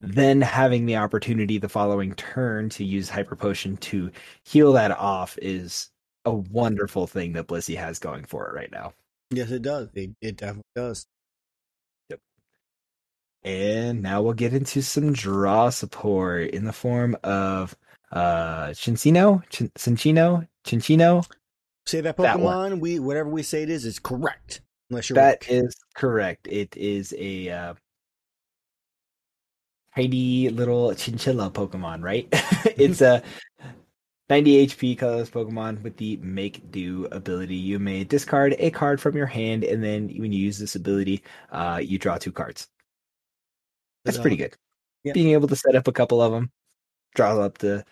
Then 0.00 0.40
having 0.40 0.86
the 0.86 0.96
opportunity 0.96 1.58
the 1.58 1.68
following 1.68 2.14
turn 2.14 2.70
to 2.70 2.84
use 2.84 3.10
Hyper 3.10 3.36
Potion 3.36 3.76
to 3.78 4.10
heal 4.44 4.72
that 4.72 4.92
off 4.92 5.38
is 5.42 5.90
a 6.24 6.32
wonderful 6.32 7.06
thing 7.06 7.34
that 7.34 7.46
Blissey 7.46 7.76
has 7.76 7.98
going 7.98 8.24
for 8.24 8.48
it 8.48 8.54
right 8.54 8.72
now. 8.72 8.94
Yes, 9.30 9.50
it 9.50 9.62
does. 9.62 9.88
It, 9.94 10.10
it 10.20 10.36
definitely 10.36 10.62
does. 10.74 11.06
Yep. 12.08 12.20
And 13.44 14.02
now 14.02 14.22
we'll 14.22 14.32
get 14.32 14.54
into 14.54 14.82
some 14.82 15.12
draw 15.12 15.70
support 15.70 16.50
in 16.50 16.64
the 16.64 16.72
form 16.72 17.16
of 17.22 17.76
uh 18.10 18.68
Cincino, 18.68 19.42
Chin- 19.50 19.70
Cinchino, 19.76 20.48
Cinchino. 20.64 21.28
Say 21.86 22.00
that 22.00 22.16
That 22.16 22.38
Pokemon, 22.38 22.80
we 22.80 22.98
whatever 22.98 23.28
we 23.28 23.42
say 23.42 23.62
it 23.62 23.70
is, 23.70 23.84
is 23.84 23.98
correct. 23.98 24.62
Unless 24.88 25.10
you're 25.10 25.14
That 25.14 25.48
is 25.48 25.74
correct. 25.94 26.48
It 26.48 26.76
is 26.76 27.14
a 27.18 27.50
uh, 27.50 27.74
tiny 29.94 30.48
little 30.48 30.94
chinchilla 30.94 31.50
Pokemon, 31.50 32.02
right? 32.02 32.28
it's 32.76 33.00
a 33.00 33.22
90 34.28 34.68
HP 34.68 34.96
colorless 34.96 35.30
Pokemon 35.30 35.82
with 35.82 35.96
the 35.96 36.16
Make 36.18 36.70
Do 36.70 37.08
ability. 37.10 37.56
You 37.56 37.78
may 37.78 38.04
discard 38.04 38.54
a 38.58 38.70
card 38.70 39.00
from 39.00 39.16
your 39.16 39.26
hand, 39.26 39.64
and 39.64 39.82
then 39.82 40.08
when 40.16 40.32
you 40.32 40.38
use 40.38 40.58
this 40.58 40.76
ability, 40.76 41.22
uh, 41.50 41.80
you 41.82 41.98
draw 41.98 42.16
two 42.16 42.32
cards. 42.32 42.68
That's 44.04 44.18
pretty 44.18 44.36
good. 44.36 44.56
yeah. 45.04 45.12
Being 45.12 45.32
able 45.32 45.48
to 45.48 45.56
set 45.56 45.74
up 45.74 45.88
a 45.88 45.92
couple 45.92 46.22
of 46.22 46.32
them, 46.32 46.50
draw 47.14 47.38
up 47.40 47.58
to 47.58 47.84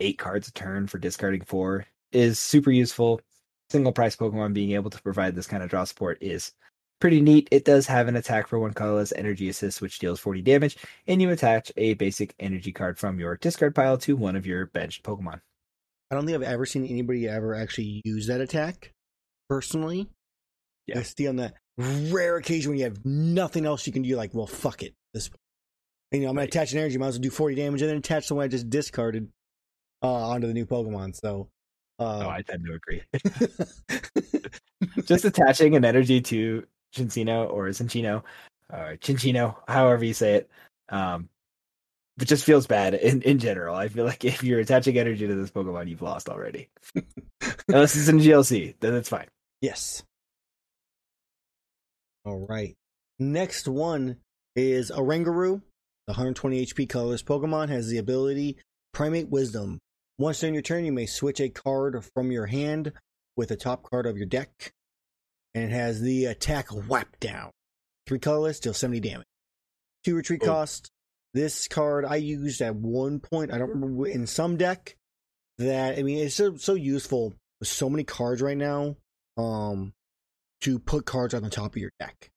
eight 0.00 0.18
cards 0.18 0.48
a 0.48 0.52
turn 0.52 0.86
for 0.86 0.98
discarding 0.98 1.42
four 1.42 1.86
is 2.10 2.38
super 2.38 2.70
useful. 2.70 3.20
Single 3.68 3.92
price 3.92 4.16
Pokemon 4.16 4.54
being 4.54 4.72
able 4.72 4.90
to 4.90 5.02
provide 5.02 5.36
this 5.36 5.46
kind 5.46 5.62
of 5.62 5.70
draw 5.70 5.84
support 5.84 6.18
is 6.20 6.52
pretty 7.00 7.20
neat. 7.20 7.48
It 7.50 7.64
does 7.64 7.86
have 7.86 8.06
an 8.08 8.16
attack 8.16 8.46
for 8.46 8.58
one 8.58 8.72
colorless 8.72 9.12
energy 9.16 9.48
assist, 9.48 9.80
which 9.80 9.98
deals 9.98 10.20
40 10.20 10.42
damage, 10.42 10.76
and 11.06 11.20
you 11.20 11.30
attach 11.30 11.72
a 11.76 11.94
basic 11.94 12.34
energy 12.38 12.72
card 12.72 12.98
from 12.98 13.18
your 13.18 13.36
discard 13.36 13.74
pile 13.74 13.98
to 13.98 14.16
one 14.16 14.36
of 14.36 14.46
your 14.46 14.66
benched 14.66 15.02
Pokemon. 15.02 15.40
I 16.10 16.14
don't 16.14 16.26
think 16.26 16.36
I've 16.36 16.42
ever 16.42 16.66
seen 16.66 16.84
anybody 16.86 17.28
ever 17.28 17.54
actually 17.54 18.00
use 18.04 18.26
that 18.28 18.40
attack. 18.40 18.92
Personally, 19.48 20.08
Yeah. 20.86 21.00
I 21.00 21.02
see 21.02 21.26
on 21.28 21.36
that 21.36 21.54
rare 21.78 22.36
occasion 22.36 22.70
when 22.70 22.78
you 22.78 22.84
have 22.84 23.04
nothing 23.04 23.64
else 23.66 23.86
you 23.86 23.92
can 23.92 24.02
do, 24.02 24.14
like, 24.16 24.34
well, 24.34 24.46
fuck 24.46 24.82
it. 24.82 24.94
This, 25.14 25.30
you 26.12 26.20
know, 26.20 26.26
I'm 26.28 26.34
gonna 26.34 26.40
Right. 26.42 26.48
attach 26.48 26.72
an 26.72 26.78
energy, 26.78 26.98
might 26.98 27.08
as 27.08 27.14
well 27.14 27.22
do 27.22 27.30
40 27.30 27.54
damage, 27.56 27.80
and 27.82 27.90
then 27.90 27.96
attach 27.98 28.28
the 28.28 28.34
one 28.34 28.44
I 28.44 28.48
just 28.48 28.68
discarded 28.70 29.28
uh, 30.02 30.28
onto 30.30 30.46
the 30.46 30.54
new 30.54 30.66
Pokemon. 30.66 31.14
So, 31.16 31.48
uh, 31.98 32.24
Oh, 32.26 32.28
I 32.30 32.42
tend 32.42 32.64
to 32.66 32.72
agree. 32.74 33.02
Just 35.04 35.24
attaching 35.24 35.76
an 35.76 35.84
energy 35.84 36.20
to 36.22 36.66
Cincino 36.94 37.50
or 37.50 37.68
Cinchino, 37.68 38.22
or 38.72 38.96
Chinchino, 39.00 39.56
however 39.68 40.04
you 40.04 40.14
say 40.14 40.34
it, 40.34 40.50
um, 40.88 41.28
it 42.20 42.26
just 42.26 42.44
feels 42.44 42.66
bad 42.66 42.94
in, 42.94 43.22
in 43.22 43.38
general. 43.38 43.74
I 43.74 43.88
feel 43.88 44.04
like 44.04 44.24
if 44.24 44.42
you're 44.42 44.60
attaching 44.60 44.98
energy 44.98 45.26
to 45.26 45.34
this 45.34 45.50
Pokemon, 45.50 45.88
you've 45.88 46.02
lost 46.02 46.28
already. 46.28 46.68
Unless 47.68 47.96
it's 47.96 48.08
in 48.08 48.18
GLC, 48.18 48.74
then 48.80 48.94
it's 48.94 49.08
fine. 49.08 49.28
Yes. 49.60 50.02
All 52.24 52.46
right. 52.48 52.76
Next 53.18 53.68
one 53.68 54.16
is 54.56 54.90
Oranguru. 54.90 55.62
The 56.06 56.12
120 56.12 56.66
HP 56.66 56.88
colorless 56.88 57.22
Pokemon 57.22 57.68
has 57.68 57.88
the 57.88 57.98
ability 57.98 58.58
Primate 58.92 59.28
Wisdom. 59.28 59.78
Once 60.18 60.40
during 60.40 60.54
your 60.54 60.62
turn, 60.62 60.84
you 60.84 60.92
may 60.92 61.06
switch 61.06 61.40
a 61.40 61.48
card 61.48 62.04
from 62.14 62.30
your 62.30 62.46
hand 62.46 62.92
with 63.36 63.48
the 63.48 63.56
top 63.56 63.88
card 63.88 64.06
of 64.06 64.16
your 64.16 64.26
deck. 64.26 64.72
And 65.54 65.64
it 65.64 65.70
has 65.70 66.00
the 66.00 66.26
attack 66.26 66.68
Whap 66.88 67.18
Down. 67.20 67.50
Three 68.06 68.18
colorless, 68.18 68.60
deal 68.60 68.74
70 68.74 69.00
damage. 69.00 69.26
Two 70.04 70.14
retreat 70.16 70.40
Oh. 70.44 70.46
cost. 70.46 70.90
This 71.34 71.68
card 71.68 72.04
I 72.04 72.16
used 72.16 72.60
at 72.60 72.74
one 72.74 73.20
point, 73.20 73.52
I 73.52 73.58
don't 73.58 73.68
remember, 73.70 74.06
in 74.08 74.26
some 74.26 74.56
deck 74.56 74.96
that, 75.58 75.96
I 75.98 76.02
mean, 76.02 76.18
it's 76.18 76.34
so, 76.34 76.56
so 76.56 76.74
useful 76.74 77.34
with 77.60 77.68
so 77.68 77.88
many 77.90 78.04
cards 78.04 78.42
right 78.42 78.56
now 78.56 78.96
um 79.36 79.92
to 80.62 80.78
put 80.78 81.06
cards 81.06 81.32
on 81.34 81.42
the 81.42 81.50
top 81.50 81.72
of 81.72 81.76
your 81.76 81.92
deck. 82.00 82.30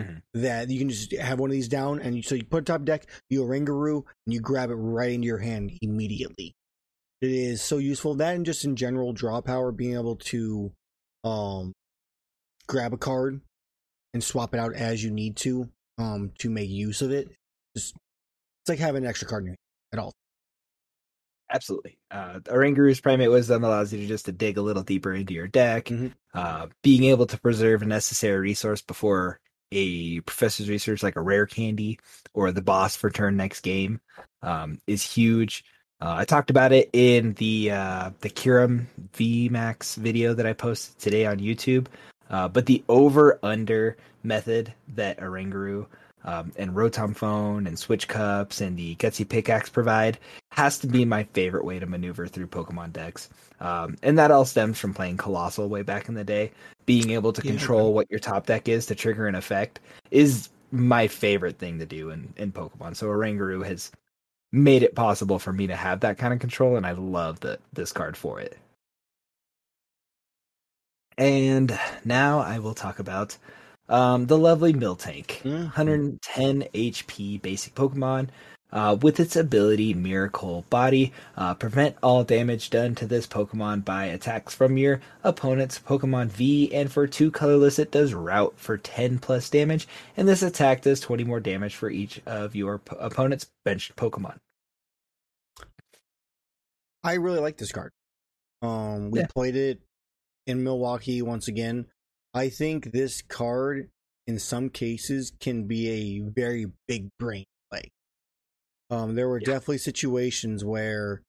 Mhm. 0.00 0.22
That 0.34 0.68
you 0.70 0.78
can 0.78 0.88
just 0.90 1.12
have 1.12 1.38
one 1.38 1.50
of 1.50 1.52
these 1.52 1.68
down, 1.68 2.00
and 2.00 2.16
you, 2.16 2.22
so 2.22 2.34
you 2.34 2.44
put 2.44 2.66
top 2.66 2.84
deck, 2.84 3.08
you 3.30 3.42
Oranguru, 3.42 4.04
and 4.26 4.34
you 4.34 4.40
grab 4.40 4.70
it 4.70 4.74
right 4.74 5.12
into 5.12 5.26
your 5.26 5.38
hand 5.38 5.70
immediately. 5.80 6.54
It 7.20 7.30
is 7.30 7.62
so 7.62 7.78
useful. 7.78 8.14
That 8.16 8.34
and 8.34 8.44
just 8.44 8.64
in 8.64 8.74
general 8.74 9.12
draw 9.12 9.40
power, 9.42 9.70
being 9.70 9.94
able 9.94 10.16
to 10.16 10.72
um 11.24 11.72
grab 12.72 12.94
a 12.94 12.96
card 12.96 13.38
and 14.14 14.24
swap 14.24 14.54
it 14.54 14.58
out 14.58 14.74
as 14.74 15.04
you 15.04 15.10
need 15.10 15.36
to 15.36 15.68
um 15.98 16.32
to 16.38 16.48
make 16.48 16.70
use 16.70 17.02
of 17.02 17.12
it. 17.12 17.28
Just 17.76 17.94
it's 18.62 18.70
like 18.70 18.78
having 18.78 19.02
an 19.04 19.08
extra 19.08 19.28
card 19.28 19.42
in 19.42 19.46
your 19.48 19.50
hand 19.52 19.58
at 19.92 19.98
all. 19.98 20.14
Absolutely. 21.52 21.98
Uh, 22.10 22.40
Oranguru's 22.48 22.98
Primate 22.98 23.30
Wisdom 23.30 23.62
allows 23.62 23.92
you 23.92 24.00
to 24.00 24.06
just 24.06 24.24
to 24.24 24.32
dig 24.32 24.56
a 24.56 24.62
little 24.62 24.82
deeper 24.82 25.12
into 25.12 25.34
your 25.34 25.48
deck. 25.48 25.86
Mhm. 25.86 26.14
Uh, 26.32 26.68
being 26.82 27.04
able 27.04 27.26
to 27.26 27.38
preserve 27.38 27.82
a 27.82 27.84
necessary 27.84 28.40
resource 28.40 28.80
before 28.80 29.38
a 29.70 30.20
professor's 30.20 30.70
research, 30.70 31.02
like 31.02 31.16
a 31.16 31.20
rare 31.20 31.44
candy 31.44 31.98
or 32.32 32.52
the 32.52 32.62
boss 32.62 32.96
for 32.96 33.10
turn 33.10 33.36
next 33.36 33.60
game, 33.60 34.00
um, 34.40 34.78
is 34.86 35.02
huge. 35.02 35.62
Uh, 36.00 36.14
I 36.16 36.24
talked 36.24 36.48
about 36.48 36.72
it 36.72 36.88
in 36.94 37.34
the 37.34 37.70
uh, 37.70 38.10
the 38.22 38.30
Kyurem 38.30 38.86
VMAX 39.12 39.96
video 39.96 40.32
that 40.32 40.46
I 40.46 40.54
posted 40.54 40.98
today 40.98 41.26
on 41.26 41.38
YouTube. 41.38 41.86
Uh, 42.32 42.48
but 42.48 42.66
the 42.66 42.82
over 42.88 43.38
under 43.42 43.96
method 44.24 44.72
that 44.94 45.20
Oranguru 45.20 45.86
um, 46.24 46.52
and 46.56 46.72
Rotom 46.72 47.14
Phone 47.14 47.66
and 47.66 47.78
Switch 47.78 48.08
Cups 48.08 48.60
and 48.60 48.76
the 48.76 48.94
Gutsy 48.96 49.28
Pickaxe 49.28 49.68
provide 49.68 50.18
has 50.50 50.78
to 50.78 50.86
be 50.86 51.04
my 51.04 51.24
favorite 51.34 51.64
way 51.64 51.78
to 51.78 51.86
maneuver 51.86 52.26
through 52.26 52.46
Pokemon 52.46 52.92
decks. 52.92 53.28
Um, 53.60 53.96
and 54.02 54.18
that 54.18 54.30
all 54.30 54.44
stems 54.44 54.78
from 54.78 54.94
playing 54.94 55.16
Colossal 55.16 55.68
way 55.68 55.82
back 55.82 56.08
in 56.08 56.14
the 56.14 56.24
day. 56.24 56.52
Being 56.86 57.10
able 57.10 57.32
to 57.32 57.42
Yeah. 57.44 57.50
control 57.50 57.92
what 57.92 58.10
your 58.10 58.20
top 58.20 58.46
deck 58.46 58.68
is 58.68 58.86
to 58.86 58.94
trigger 58.94 59.26
an 59.26 59.34
effect 59.34 59.80
is 60.10 60.48
my 60.70 61.06
favorite 61.08 61.58
thing 61.58 61.78
to 61.80 61.86
do 61.86 62.10
in, 62.10 62.32
in 62.36 62.50
Pokemon. 62.52 62.96
So 62.96 63.08
Oranguru 63.08 63.64
has 63.66 63.90
made 64.52 64.82
it 64.82 64.94
possible 64.94 65.38
for 65.38 65.52
me 65.52 65.66
to 65.66 65.76
have 65.76 66.00
that 66.00 66.18
kind 66.18 66.32
of 66.32 66.38
control, 66.40 66.76
and 66.76 66.86
I 66.86 66.92
love 66.92 67.40
the, 67.40 67.58
this 67.72 67.92
card 67.92 68.16
for 68.16 68.40
it. 68.40 68.56
And 71.22 71.78
now 72.04 72.40
I 72.40 72.58
will 72.58 72.74
talk 72.74 72.98
about 72.98 73.36
um, 73.88 74.26
the 74.26 74.36
lovely 74.36 74.72
Miltank. 74.72 75.26
Mhm. 75.42 75.64
110 75.66 76.62
HP 76.74 77.40
basic 77.40 77.76
Pokemon. 77.76 78.28
Uh, 78.72 78.96
with 79.02 79.20
its 79.20 79.36
ability 79.36 79.92
Miracle 79.94 80.64
Body, 80.70 81.12
uh, 81.36 81.52
prevent 81.54 81.94
all 82.02 82.24
damage 82.24 82.70
done 82.70 82.94
to 82.96 83.06
this 83.06 83.26
Pokemon 83.26 83.84
by 83.84 84.06
attacks 84.06 84.54
from 84.54 84.78
your 84.78 85.00
opponent's 85.22 85.78
Pokemon 85.78 86.28
V, 86.28 86.74
and 86.74 86.90
for 86.90 87.06
two 87.06 87.30
colorless, 87.30 87.78
it 87.78 87.90
does 87.92 88.14
Route 88.14 88.54
for 88.56 88.78
10 88.78 89.18
plus 89.18 89.50
damage, 89.50 89.86
and 90.16 90.26
this 90.26 90.42
attack 90.42 90.80
does 90.80 91.00
20 91.00 91.22
more 91.22 91.38
damage 91.38 91.74
for 91.76 91.90
each 91.90 92.20
of 92.24 92.56
your 92.56 92.78
p- 92.78 92.96
opponent's 92.98 93.46
benched 93.64 93.94
Pokemon. 93.94 94.38
I 97.04 97.14
really 97.14 97.40
like 97.40 97.58
this 97.58 97.72
card. 97.72 97.92
Um, 98.62 99.10
we 99.10 99.20
Yeah. 99.20 99.26
played 99.26 99.54
it 99.54 99.80
in 100.46 100.62
Milwaukee 100.64 101.22
once 101.22 101.48
again. 101.48 101.86
I 102.34 102.48
think 102.48 102.92
this 102.92 103.22
card, 103.22 103.90
in 104.26 104.38
some 104.38 104.70
cases, 104.70 105.32
can 105.40 105.66
be 105.66 105.88
a 105.88 106.30
very 106.30 106.66
big 106.88 107.08
brain 107.18 107.44
play. 107.70 107.90
Um, 108.90 109.14
there 109.14 109.28
were 109.28 109.40
Yeah. 109.40 109.46
definitely 109.46 109.78
situations 109.78 110.64
where 110.64 111.22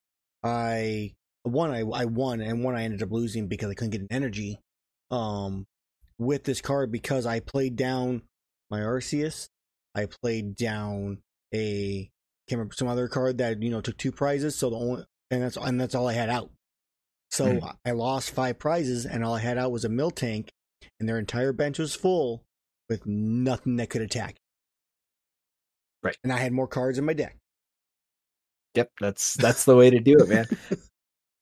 I 0.43 1.13
one 1.43 1.71
I, 1.71 1.79
I 1.81 2.05
won 2.05 2.39
and 2.39 2.63
one 2.63 2.75
I 2.75 2.83
ended 2.83 3.03
up 3.03 3.11
losing 3.11 3.47
because 3.47 3.69
I 3.69 3.73
couldn't 3.73 3.91
get 3.91 4.01
an 4.01 4.07
energy. 4.11 4.59
Um, 5.11 5.65
with 6.17 6.43
this 6.45 6.61
card 6.61 6.91
because 6.91 7.25
I 7.25 7.39
played 7.41 7.75
down 7.75 8.21
my 8.69 8.79
Arceus, 8.79 9.47
I 9.93 10.05
played 10.21 10.55
down 10.55 11.19
a 11.53 12.09
can't 12.47 12.57
remember 12.59 12.73
some 12.75 12.87
other 12.87 13.07
card 13.07 13.37
that 13.39 13.61
you 13.61 13.69
know 13.69 13.81
took 13.81 13.97
two 13.97 14.11
prizes. 14.11 14.55
So 14.55 14.69
the 14.69 14.77
only 14.77 15.03
and 15.31 15.41
that's 15.41 15.57
and 15.57 15.79
that's 15.79 15.95
all 15.95 16.07
I 16.07 16.13
had 16.13 16.29
out. 16.29 16.49
So 17.33 17.47
Mhm. 17.47 17.75
I 17.83 17.91
lost 17.91 18.29
five 18.29 18.59
prizes, 18.59 19.07
and 19.07 19.23
all 19.23 19.33
I 19.33 19.39
had 19.39 19.57
out 19.57 19.71
was 19.71 19.83
a 19.83 19.89
Miltank, 19.89 20.49
and 20.99 21.09
their 21.09 21.17
entire 21.17 21.51
bench 21.51 21.79
was 21.79 21.95
full 21.95 22.43
with 22.89 23.07
nothing 23.07 23.77
that 23.77 23.89
could 23.89 24.01
attack. 24.03 24.35
Right. 26.03 26.17
and 26.23 26.33
I 26.33 26.37
had 26.37 26.51
more 26.51 26.67
cards 26.67 26.97
in 26.97 27.05
my 27.05 27.13
deck. 27.13 27.37
Yep, 28.75 28.91
that's 28.99 29.35
that's 29.35 29.63
the 29.65 29.75
way 29.75 29.89
to 29.89 29.99
do 29.99 30.17
it, 30.19 30.29
man. 30.29 30.45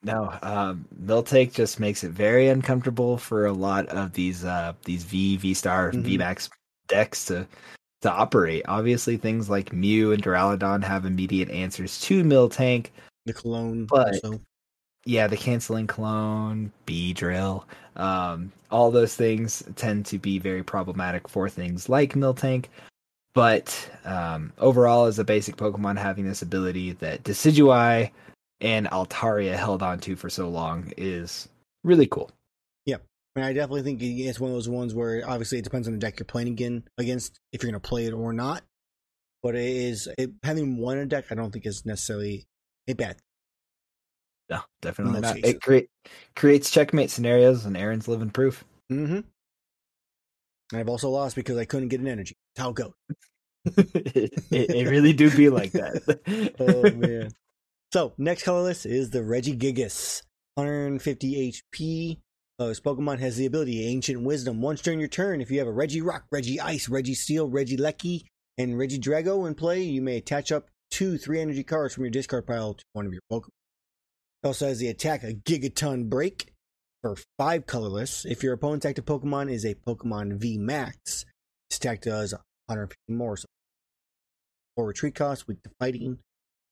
No, 0.04 0.36
um, 0.42 0.88
Miltank 1.00 1.54
just 1.54 1.80
makes 1.80 2.04
it 2.04 2.10
very 2.12 2.48
uncomfortable 2.48 3.18
for 3.18 3.46
a 3.46 3.54
lot 3.54 3.86
of 3.90 4.14
these 4.14 4.44
uh, 4.44 4.74
these 4.86 5.04
V 5.04 5.38
V 5.38 5.54
Star 5.54 5.92
Mhm. 5.92 6.02
V 6.04 6.18
Max 6.18 6.50
decks 6.88 7.26
to 7.26 7.48
to 8.02 8.12
operate. 8.12 8.64
Obviously, 8.68 9.18
things 9.18 9.48
like 9.50 9.72
Mew 9.74 10.12
and 10.12 10.24
Duraludon 10.24 10.84
have 10.84 11.06
immediate 11.06 11.50
answers 11.52 12.00
to 12.02 12.24
Miltank. 12.24 12.88
The 13.26 13.34
clone, 13.34 13.86
But- 13.86 14.14
also. 14.24 14.42
Yeah, 15.06 15.28
the 15.28 15.38
canceling 15.38 15.88
clone, 15.88 16.72
Beedrill, 16.86 17.64
um, 17.96 18.52
all 18.70 18.92
those 18.92 19.16
things 19.16 19.64
tend 19.76 20.06
to 20.08 20.20
be 20.20 20.38
very 20.38 20.64
problematic 20.64 21.28
for 21.28 21.50
things 21.50 21.90
like 21.90 22.14
Miltank. 22.14 22.66
But 23.34 23.90
um, 24.06 24.54
overall, 24.60 25.06
as 25.06 25.18
a 25.18 25.24
basic 25.24 25.56
Pokemon, 25.56 25.98
having 25.98 26.28
this 26.28 26.42
ability 26.42 26.92
that 26.94 27.24
Decidueye 27.24 28.12
and 28.60 28.88
Altaria 28.88 29.56
held 29.56 29.82
on 29.82 30.00
to 30.02 30.16
for 30.16 30.30
so 30.30 30.50
long 30.50 30.92
is 30.98 31.50
really 31.84 32.08
cool. 32.08 32.30
I 33.36 33.40
mean, 33.40 33.48
I 33.48 33.54
definitely 33.54 33.84
think 33.84 34.02
it's 34.02 34.40
one 34.40 34.52
of 34.52 34.56
those 34.56 34.68
ones 34.68 34.94
where 34.94 35.24
obviously 35.28 35.58
it 35.58 35.64
depends 35.64 35.88
on 35.88 35.94
the 35.94 36.00
deck 36.00 36.20
you're 36.20 36.26
playing 36.26 36.50
again 36.50 36.84
against 36.98 37.40
if 37.54 37.64
you're 37.64 37.72
going 37.72 37.82
to 37.82 37.88
play 37.88 38.06
it 38.06 38.14
or 38.14 38.34
not. 38.34 38.64
But 39.42 39.56
it 39.56 39.66
is 39.66 40.10
it, 40.18 40.32
having 40.44 40.78
one 40.78 40.98
a 40.98 41.06
deck. 41.06 41.26
I 41.32 41.36
don't 41.36 41.52
think 41.52 41.66
is 41.66 41.86
necessarily 41.86 42.46
a 42.88 42.94
bad. 42.94 43.18
No, 44.52 44.60
definitely 44.82 45.22
not. 45.22 45.38
It 45.38 45.62
create, 45.62 45.88
creates 46.36 46.70
checkmate 46.70 47.10
scenarios, 47.10 47.66
and 47.66 47.78
Aaron's 47.78 48.10
living 48.10 48.30
proof. 48.30 48.66
Mm-hmm. 48.92 49.22
I've 50.78 50.90
also 50.90 51.10
lost 51.10 51.38
because 51.38 51.58
I 51.58 51.64
couldn't 51.64 51.88
get 51.88 52.02
an 52.02 52.08
energy. 52.08 52.36
That's 52.56 52.64
how 52.64 52.70
it 52.72 52.76
goes. 52.76 52.92
it, 53.66 54.34
it, 54.52 54.70
it 54.70 54.90
really 54.90 55.14
do 55.14 55.32
be 55.32 55.50
like 55.50 55.72
that. 55.72 56.54
Oh 56.60 56.92
man. 56.92 57.32
so 57.94 58.14
next 58.18 58.44
colorless 58.44 58.86
is 58.86 59.10
the 59.10 59.20
Regigigas. 59.20 60.24
150 60.56 61.54
HP. 61.54 62.18
Uh, 62.60 62.68
this 62.68 62.82
Pokemon 62.82 63.20
has 63.20 63.38
the 63.38 63.46
ability 63.46 63.88
Ancient 63.88 64.22
Wisdom. 64.22 64.62
Once 64.62 64.82
during 64.82 65.00
your 65.00 65.08
turn, 65.08 65.40
if 65.40 65.50
you 65.50 65.60
have 65.60 65.68
a 65.68 65.72
Regirock, 65.72 66.24
Reggie 66.30 66.60
Ice, 66.60 66.90
Registeel, 66.90 67.48
Reggie 67.50 67.78
Lecky, 67.78 68.28
and 68.58 68.76
Regidrago 68.76 69.48
in 69.48 69.56
play, 69.56 69.82
you 69.82 70.02
may 70.02 70.18
attach 70.18 70.52
up 70.52 70.68
two 70.90 71.18
three 71.18 71.40
energy 71.40 71.64
cards 71.64 71.94
from 71.94 72.04
your 72.04 72.12
discard 72.12 72.46
pile 72.46 72.74
to 72.74 72.84
one 72.92 73.06
of 73.06 73.14
your 73.14 73.22
Pokemon. 73.32 73.48
It 74.44 74.48
also 74.48 74.68
has 74.68 74.80
the 74.80 74.88
attack 74.88 75.24
a 75.24 75.34
Gigaton 75.34 76.10
Break 76.10 76.52
for 77.02 77.16
five 77.38 77.66
colorless. 77.68 78.26
If 78.26 78.42
your 78.42 78.54
opponent's 78.54 78.86
active 78.86 79.06
Pokemon 79.06 79.52
is 79.52 79.66
a 79.66 79.76
Pokemon 79.76 80.38
V 80.38 80.58
Max, 80.58 81.26
this 81.70 81.78
attack 81.78 82.02
does 82.02 82.34
150 82.68 82.96
more. 83.10 83.38
So 83.38 83.46
for 84.76 84.88
retreat 84.88 85.16
cost, 85.16 85.48
weak 85.48 85.62
to 85.64 85.72
fighting. 85.80 86.20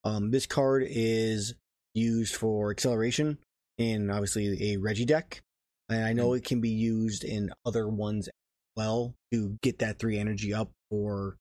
Um, 0.04 0.32
this 0.32 0.48
card 0.48 0.86
is 0.88 1.54
used 1.94 2.36
for 2.36 2.72
acceleration 2.72 3.38
in 3.78 4.10
obviously 4.10 4.74
a 4.74 4.78
Reggie 4.78 5.06
deck, 5.06 5.42
and 5.90 6.04
I 6.04 6.14
know 6.14 6.34
it 6.34 6.46
can 6.46 6.62
be 6.62 6.70
used 6.70 7.24
in 7.24 7.52
other 7.66 7.88
ones 7.88 8.28
as 8.28 8.34
well 8.76 9.14
to 9.32 9.58
get 9.62 9.80
that 9.80 10.00
three 10.00 10.18
energy 10.18 10.54
up 10.54 10.72
for 10.90 11.38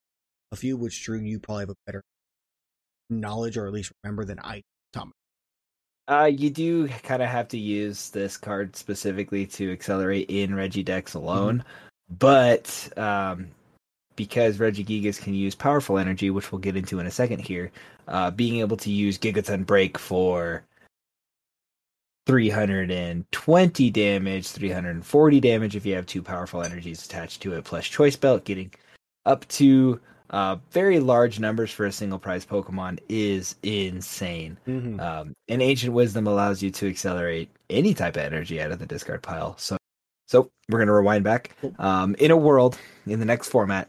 a 0.53 0.57
few, 0.57 0.77
which 0.77 1.03
Drew 1.03 1.21
you 1.21 1.41
probably 1.41 1.63
have 1.63 1.71
a 1.71 1.77
better 1.87 2.03
knowledge 3.11 3.57
or 3.57 3.67
at 3.67 3.73
least 3.73 3.93
remember 4.03 4.25
than 4.25 4.41
I. 4.41 4.63
Uh, 6.09 6.25
you 6.25 6.49
do 6.49 6.89
kind 6.89 7.23
of 7.23 7.29
have 7.29 7.49
to 7.49 7.59
use 7.59 8.09
this 8.11 8.39
card 8.39 8.75
specifically 8.75 9.45
to 9.45 9.71
accelerate 9.71 10.31
in 10.31 10.53
Regidex 10.53 11.15
alone, 11.15 11.63
but 12.19 12.89
um, 12.97 13.49
because 14.17 14.57
Regigigas 14.57 15.21
can 15.21 15.35
use 15.35 15.55
powerful 15.55 15.99
energy, 15.99 16.31
which 16.31 16.51
we'll 16.51 16.61
get 16.61 16.77
into 16.77 16.99
in 16.99 17.07
a 17.07 17.11
second 17.11 17.41
here, 17.41 17.71
uh, 18.09 18.31
being 18.31 18.57
able 18.57 18.79
to 18.79 18.91
use 18.91 19.19
Gigaton 19.19 19.67
Break 19.67 19.99
for 19.99 20.65
320 22.27 23.91
damage, 23.91 24.49
340 24.49 25.41
damage 25.41 25.77
if 25.77 25.85
you 25.85 25.95
have 25.95 26.07
two 26.07 26.23
powerful 26.23 26.63
energies 26.63 27.05
attached 27.05 27.43
to 27.43 27.53
it, 27.53 27.65
plus 27.65 27.87
Choice 27.87 28.17
Belt, 28.17 28.45
getting 28.45 28.73
up 29.27 29.47
to 29.49 30.01
uh, 30.31 30.57
very 30.71 31.01
large 31.01 31.41
numbers 31.41 31.71
for 31.71 31.87
a 31.87 31.93
single 31.93 32.19
prize 32.19 32.45
Pokemon 32.45 32.99
is 33.09 33.57
insane. 33.63 34.59
Mm-hmm. 34.67 35.01
Um, 35.01 35.35
and 35.49 35.63
ancient 35.63 35.93
wisdom 35.93 36.27
allows 36.27 36.63
you 36.63 36.71
to 36.73 36.89
accelerate 36.89 37.51
any 37.71 37.95
type 37.95 38.17
of 38.17 38.23
energy 38.23 38.61
out 38.61 38.71
of 38.71 38.79
the 38.79 38.87
discard 38.87 39.23
pile. 39.23 39.57
So, 39.59 39.77
so 40.27 40.51
we're 40.69 40.79
gonna 40.79 40.95
rewind 40.95 41.25
back. 41.25 41.57
Um, 41.79 42.15
in 42.19 42.31
a 42.31 42.37
world 42.37 42.79
in 43.07 43.19
the 43.19 43.25
next 43.25 43.49
format, 43.49 43.89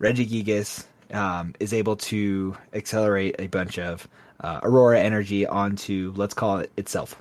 Regigigas 0.00 0.84
um, 1.12 1.54
is 1.60 1.72
able 1.72 1.96
to 1.96 2.56
accelerate 2.72 3.36
a 3.38 3.46
bunch 3.46 3.78
of 3.78 4.08
uh, 4.40 4.60
Aurora 4.62 5.00
energy 5.00 5.46
onto, 5.46 6.12
let's 6.16 6.34
call 6.34 6.58
it 6.58 6.70
itself. 6.76 7.20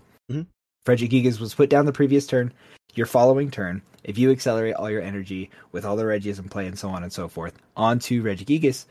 Regigigas 0.90 1.40
was 1.40 1.54
put 1.54 1.70
down 1.70 1.86
the 1.86 1.92
previous 1.92 2.26
turn. 2.26 2.52
Your 2.96 3.06
following 3.06 3.52
turn, 3.52 3.84
if 4.04 4.18
you 4.18 4.32
accelerate 4.32 4.74
all 4.74 4.90
your 4.90 5.04
energy 5.04 5.52
with 5.72 5.86
all 5.86 5.96
the 5.96 6.06
Regis 6.06 6.40
in 6.40 6.50
play 6.50 6.66
and 6.66 6.80
so 6.80 6.90
on 6.90 7.04
and 7.04 7.14
so 7.14 7.28
forth 7.28 7.54
onto 7.78 8.24
Regigigas, 8.24 8.86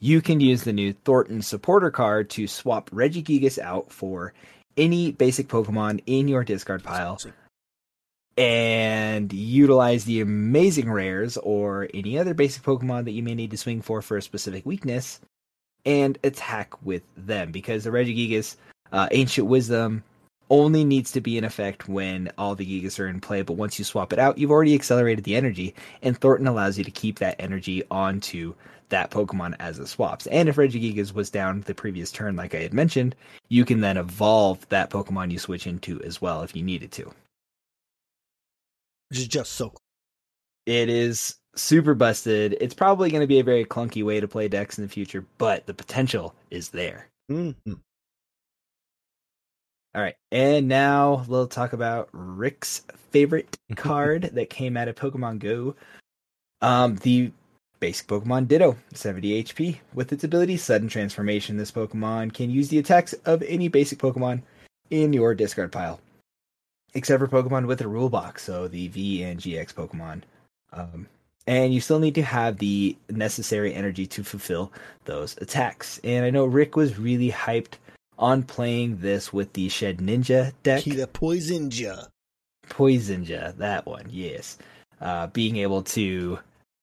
you 0.00 0.20
can 0.20 0.40
use 0.40 0.64
the 0.64 0.72
new 0.72 0.92
Thornton 0.92 1.40
supporter 1.42 1.92
card 1.92 2.30
to 2.30 2.48
swap 2.48 2.90
Regigigas 2.90 3.60
out 3.60 3.92
for 3.92 4.34
any 4.76 5.12
basic 5.12 5.46
Pokemon 5.46 6.02
in 6.06 6.26
your 6.26 6.42
discard 6.42 6.82
pile 6.82 7.20
and 8.36 9.32
utilize 9.32 10.04
the 10.04 10.20
amazing 10.20 10.90
rares 10.90 11.36
or 11.38 11.88
any 11.94 12.18
other 12.18 12.34
basic 12.34 12.64
Pokemon 12.64 13.04
that 13.04 13.12
you 13.12 13.22
may 13.22 13.36
need 13.36 13.52
to 13.52 13.56
swing 13.56 13.82
for 13.82 14.02
for 14.02 14.16
a 14.16 14.22
specific 14.22 14.66
weakness 14.66 15.20
and 15.84 16.18
attack 16.24 16.74
with 16.84 17.02
them 17.16 17.52
because 17.52 17.84
the 17.84 17.90
Regigigas 17.90 18.56
uh, 18.92 19.08
Ancient 19.12 19.46
Wisdom 19.46 20.02
only 20.50 20.84
needs 20.84 21.12
to 21.12 21.20
be 21.20 21.36
in 21.36 21.44
effect 21.44 21.88
when 21.88 22.30
all 22.38 22.54
the 22.54 22.64
Gigas 22.64 22.98
are 23.00 23.08
in 23.08 23.20
play, 23.20 23.42
but 23.42 23.54
once 23.54 23.78
you 23.78 23.84
swap 23.84 24.12
it 24.12 24.18
out, 24.18 24.38
you've 24.38 24.50
already 24.50 24.74
accelerated 24.74 25.24
the 25.24 25.36
energy, 25.36 25.74
and 26.02 26.16
Thornton 26.16 26.46
allows 26.46 26.78
you 26.78 26.84
to 26.84 26.90
keep 26.90 27.18
that 27.18 27.36
energy 27.38 27.82
onto 27.90 28.54
that 28.88 29.10
Pokemon 29.10 29.56
as 29.58 29.78
it 29.78 29.88
swaps. 29.88 30.26
And 30.28 30.48
if 30.48 30.56
Regigigas 30.56 31.12
was 31.12 31.30
down 31.30 31.62
the 31.62 31.74
previous 31.74 32.12
turn, 32.12 32.36
like 32.36 32.54
I 32.54 32.60
had 32.60 32.74
mentioned, 32.74 33.16
you 33.48 33.64
can 33.64 33.80
then 33.80 33.96
evolve 33.96 34.68
that 34.68 34.90
Pokemon 34.90 35.32
you 35.32 35.38
switch 35.38 35.66
into 35.66 36.00
as 36.02 36.20
well 36.20 36.42
if 36.42 36.54
you 36.54 36.62
needed 36.62 36.92
to. 36.92 37.12
Which 39.10 39.18
is 39.18 39.28
just 39.28 39.52
so 39.52 39.70
cool. 39.70 39.80
It 40.66 40.88
is 40.88 41.36
super 41.54 41.94
busted. 41.94 42.56
It's 42.60 42.74
probably 42.74 43.10
going 43.10 43.20
to 43.20 43.26
be 43.26 43.40
a 43.40 43.44
very 43.44 43.64
clunky 43.64 44.04
way 44.04 44.20
to 44.20 44.28
play 44.28 44.48
decks 44.48 44.78
in 44.78 44.84
the 44.84 44.90
future, 44.90 45.24
but 45.38 45.66
the 45.66 45.74
potential 45.74 46.34
is 46.50 46.70
there. 46.70 47.08
Mm-hmm. 47.30 47.74
All 49.96 50.02
right, 50.02 50.16
and 50.30 50.68
now 50.68 51.24
we'll 51.26 51.46
talk 51.46 51.72
about 51.72 52.10
Rick's 52.12 52.82
favorite 53.12 53.56
card 53.76 54.24
that 54.34 54.50
came 54.50 54.76
out 54.76 54.88
of 54.88 54.94
Pokemon 54.94 55.38
Go. 55.38 55.74
Um, 56.60 56.96
the 56.96 57.32
basic 57.80 58.06
Pokemon 58.06 58.46
Ditto, 58.46 58.76
70 58.92 59.42
HP. 59.42 59.78
With 59.94 60.12
its 60.12 60.22
ability 60.22 60.58
Sudden 60.58 60.88
Transformation, 60.88 61.56
this 61.56 61.72
Pokemon 61.72 62.34
can 62.34 62.50
use 62.50 62.68
the 62.68 62.78
attacks 62.78 63.14
of 63.24 63.42
any 63.44 63.68
basic 63.68 63.98
Pokemon 63.98 64.42
in 64.90 65.14
your 65.14 65.34
discard 65.34 65.72
pile, 65.72 65.98
except 66.92 67.18
for 67.18 67.28
Pokemon 67.28 67.66
with 67.66 67.80
a 67.80 67.88
rule 67.88 68.10
box, 68.10 68.42
so 68.42 68.68
the 68.68 68.88
V 68.88 69.22
and 69.22 69.40
GX 69.40 69.72
Pokemon. 69.72 70.24
Um, 70.74 71.06
and 71.46 71.72
you 71.72 71.80
still 71.80 72.00
need 72.00 72.16
to 72.16 72.22
have 72.22 72.58
the 72.58 72.98
necessary 73.08 73.72
energy 73.72 74.06
to 74.08 74.22
fulfill 74.22 74.72
those 75.06 75.38
attacks. 75.38 75.98
And 76.04 76.26
I 76.26 76.28
know 76.28 76.44
Rick 76.44 76.76
was 76.76 76.98
really 76.98 77.30
hyped 77.30 77.78
on 78.18 78.42
playing 78.42 78.98
this 78.98 79.32
with 79.32 79.52
the 79.52 79.68
Shedinja 79.68 80.52
deck. 80.62 80.82
He 80.82 80.92
the 80.92 81.06
Poisonja. 81.06 82.08
Poisonja, 82.68 83.56
that 83.58 83.86
one, 83.86 84.06
yes. 84.10 84.58
Uh, 85.00 85.26
being 85.28 85.56
able 85.58 85.82
to 85.82 86.38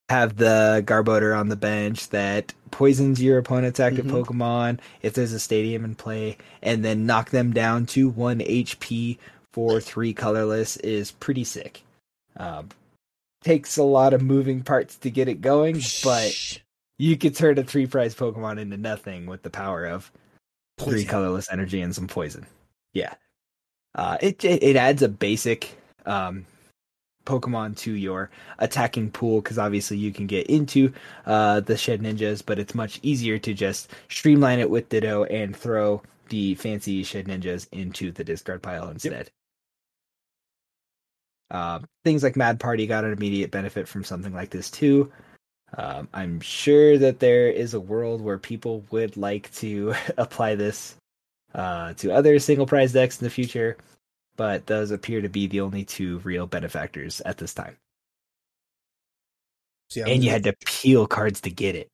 have 0.10 0.38
the 0.38 0.84
Garbodor 0.86 1.38
on 1.38 1.50
the 1.50 1.56
bench 1.56 2.10
that 2.10 2.54
poisons 2.72 3.22
your 3.22 3.38
opponent's 3.38 3.80
active 3.80 4.06
Mhm. 4.06 4.24
Pokemon 4.24 4.80
if 5.02 5.14
there's 5.14 5.34
a 5.34 5.40
stadium 5.40 5.84
in 5.86 5.96
play, 5.96 6.38
and 6.62 6.84
then 6.86 7.06
knock 7.06 7.32
them 7.32 7.52
down 7.54 7.86
to 7.88 8.10
one 8.10 8.40
HP 8.42 9.18
for 9.52 9.80
three 9.80 10.14
colorless 10.14 10.78
is 10.78 11.12
pretty 11.12 11.44
sick. 11.44 11.84
Um, 12.38 12.70
takes 13.44 13.78
a 13.78 13.84
lot 13.84 14.14
of 14.14 14.22
moving 14.22 14.62
parts 14.62 14.96
to 14.98 15.10
get 15.10 15.28
it 15.28 15.42
going, 15.42 15.82
but 16.04 16.60
you 16.98 17.18
could 17.18 17.36
turn 17.36 17.58
a 17.58 17.64
three 17.64 17.88
prize 17.88 18.16
Pokemon 18.16 18.60
into 18.60 18.78
nothing 18.78 19.26
with 19.26 19.44
the 19.44 19.50
power 19.50 19.86
of 19.86 20.12
three 20.84 21.06
colorless 21.06 21.52
energy 21.52 21.82
and 21.82 21.94
some 21.94 22.08
poison. 22.08 22.46
Yeah. 22.94 23.14
Uh, 23.96 24.18
it, 24.22 24.44
it 24.44 24.64
it 24.64 24.76
adds 24.76 25.02
a 25.02 25.10
basic 25.10 25.78
um, 26.06 26.46
Pokemon 27.26 27.78
to 27.78 27.94
your 27.94 28.30
attacking 28.60 29.12
pool 29.12 29.42
because 29.42 29.58
obviously 29.58 29.98
you 29.98 30.12
can 30.12 30.28
get 30.28 30.48
into 30.48 30.92
uh, 31.26 31.60
the 31.62 31.76
Shedinjas, 31.76 32.44
but 32.46 32.60
it's 32.60 32.76
much 32.76 33.00
easier 33.04 33.38
to 33.40 33.54
just 33.54 33.92
streamline 34.10 34.60
it 34.60 34.70
with 34.70 34.90
Ditto 34.90 35.24
and 35.26 35.56
throw 35.56 36.02
the 36.30 36.56
fancy 36.56 37.04
Shedinjas 37.04 37.68
into 37.72 38.12
the 38.12 38.24
discard 38.24 38.62
pile 38.62 38.90
instead. 38.90 39.30
Uh, 41.52 41.80
things 42.04 42.24
like 42.24 42.36
Mad 42.36 42.60
Party 42.60 42.88
got 42.88 43.04
an 43.04 43.14
immediate 43.14 43.52
benefit 43.52 43.88
from 43.88 44.04
something 44.04 44.34
like 44.34 44.50
this 44.50 44.72
too. 44.72 45.12
Um, 45.78 46.08
I'm 46.14 46.40
sure 46.40 46.98
that 46.98 47.20
there 47.20 47.50
is 47.50 47.74
a 47.74 47.80
world 47.80 48.22
where 48.22 48.38
people 48.38 48.84
would 48.92 49.18
like 49.18 49.52
to 49.56 49.94
apply 50.18 50.56
this 50.56 50.96
uh, 51.56 51.94
to 51.96 52.12
other 52.12 52.38
single 52.40 52.66
prize 52.66 52.94
decks 52.94 53.20
in 53.20 53.26
the 53.26 53.30
future, 53.32 53.78
but 54.36 54.66
those 54.68 54.92
appear 54.92 55.22
to 55.22 55.30
be 55.30 55.48
the 55.48 55.62
only 55.62 55.84
two 55.84 56.20
real 56.20 56.46
benefactors 56.48 57.22
at 57.22 57.38
this 57.38 57.54
time. 57.54 57.78
Yeah, 59.96 60.06
And 60.08 60.24
you 60.24 60.30
had 60.32 60.44
to 60.46 60.54
peel 60.66 61.06
cards 61.06 61.42
to 61.42 61.52
get 61.52 61.76
it. 61.76 61.90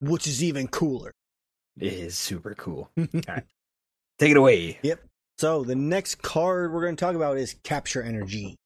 which 0.00 0.26
is 0.26 0.42
even 0.42 0.68
cooler. 0.68 1.12
It 1.78 1.92
is 1.92 2.16
super 2.16 2.54
cool. 2.54 2.90
Alright. 2.98 3.44
Take 4.18 4.30
it 4.30 4.36
away. 4.38 4.78
Yep. 4.82 5.00
So 5.38 5.62
the 5.64 5.74
next 5.74 6.22
card 6.22 6.72
we're 6.72 6.80
going 6.82 6.96
to 6.96 7.00
talk 7.04 7.14
about 7.14 7.36
is 7.36 7.56
Capture 7.62 8.02
Energy. 8.02 8.56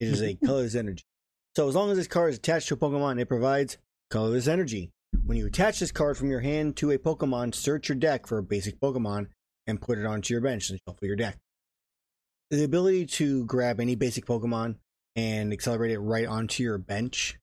It 0.00 0.08
is 0.08 0.22
a 0.22 0.34
colorless 0.44 0.74
energy. 0.74 1.04
So 1.54 1.68
as 1.68 1.76
long 1.76 1.90
as 1.92 1.96
this 1.96 2.08
card 2.08 2.30
is 2.30 2.38
attached 2.38 2.66
to 2.68 2.74
a 2.74 2.76
Pokemon, 2.76 3.20
it 3.20 3.26
provides 3.26 3.78
colorless 4.10 4.48
energy. 4.48 4.90
When 5.24 5.38
you 5.38 5.46
attach 5.46 5.80
this 5.80 5.92
card 5.92 6.16
from 6.16 6.30
your 6.30 6.40
hand 6.40 6.76
to 6.76 6.90
a 6.90 6.98
Pokemon, 6.98 7.54
search 7.54 7.88
your 7.88 7.96
deck 7.96 8.26
for 8.26 8.38
a 8.38 8.42
basic 8.42 8.80
Pokemon 8.80 9.28
and 9.66 9.80
put 9.80 9.98
it 9.98 10.06
onto 10.06 10.34
your 10.34 10.40
bench 10.40 10.70
and 10.70 10.78
shuffle 10.86 11.06
your 11.06 11.16
deck. 11.16 11.38
The 12.50 12.64
ability 12.64 13.06
to 13.06 13.44
grab 13.44 13.80
any 13.80 13.96
basic 13.96 14.26
Pokemon 14.26 14.76
and 15.16 15.52
accelerate 15.52 15.90
it 15.90 15.98
right 15.98 16.26
onto 16.26 16.62
your 16.62 16.78
bench 16.78 17.38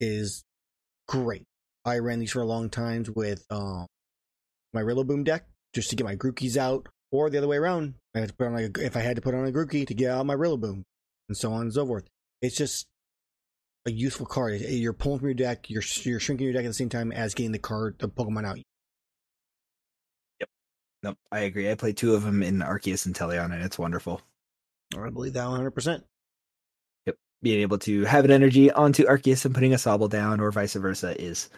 is 0.00 0.44
great. 1.06 1.44
I 1.84 1.98
ran 1.98 2.18
these 2.18 2.32
for 2.32 2.42
a 2.42 2.46
long 2.46 2.68
time 2.68 3.04
with 3.14 3.44
um, 3.50 3.86
my 4.74 4.82
Rillaboom 4.82 5.24
deck 5.24 5.46
just 5.74 5.90
to 5.90 5.96
get 5.96 6.04
my 6.04 6.16
Grookey's 6.16 6.56
out, 6.56 6.88
or 7.10 7.30
the 7.30 7.38
other 7.38 7.48
way 7.48 7.56
around. 7.56 7.94
I 8.14 8.20
had 8.20 8.28
to 8.30 8.34
put 8.34 8.46
on 8.46 8.54
like 8.54 8.76
a, 8.76 8.84
if 8.84 8.96
I 8.96 9.00
had 9.00 9.16
to 9.16 9.22
put 9.22 9.34
on 9.34 9.46
a 9.46 9.52
Grookey 9.52 9.86
to 9.86 9.94
get 9.94 10.10
out 10.10 10.26
my 10.26 10.34
Rillaboom, 10.34 10.82
and 11.28 11.36
so 11.36 11.52
on 11.52 11.62
and 11.62 11.72
so 11.72 11.86
forth. 11.86 12.06
It's 12.42 12.56
just 12.56 12.86
a 13.88 13.90
useful 13.90 14.26
card. 14.26 14.60
You're 14.60 14.92
pulling 14.92 15.18
from 15.18 15.28
your 15.28 15.34
deck, 15.34 15.68
you're 15.70 15.82
you're 16.02 16.20
shrinking 16.20 16.44
your 16.44 16.52
deck 16.52 16.64
at 16.64 16.68
the 16.68 16.74
same 16.74 16.90
time 16.90 17.10
as 17.10 17.34
getting 17.34 17.52
the 17.52 17.58
card, 17.58 17.96
the 17.98 18.08
Pokemon 18.08 18.46
out. 18.46 18.58
Yep. 20.38 20.48
Nope, 21.02 21.18
I 21.32 21.40
agree. 21.40 21.70
I 21.70 21.74
played 21.74 21.96
two 21.96 22.14
of 22.14 22.22
them 22.22 22.42
in 22.42 22.60
Arceus 22.60 23.08
Inteleon, 23.08 23.52
and 23.52 23.62
it's 23.62 23.78
wonderful. 23.78 24.20
I 24.96 25.10
believe 25.10 25.32
that 25.34 25.46
100. 25.46 25.70
percent 25.72 26.04
Yep. 27.06 27.16
Being 27.42 27.60
able 27.60 27.78
to 27.78 28.04
have 28.04 28.24
an 28.24 28.30
energy 28.30 28.70
onto 28.70 29.04
Arceus 29.04 29.44
and 29.44 29.54
putting 29.54 29.72
a 29.72 29.76
Sobble 29.76 30.10
down, 30.10 30.40
or 30.40 30.50
vice 30.52 30.74
versa, 30.74 31.20
is 31.20 31.48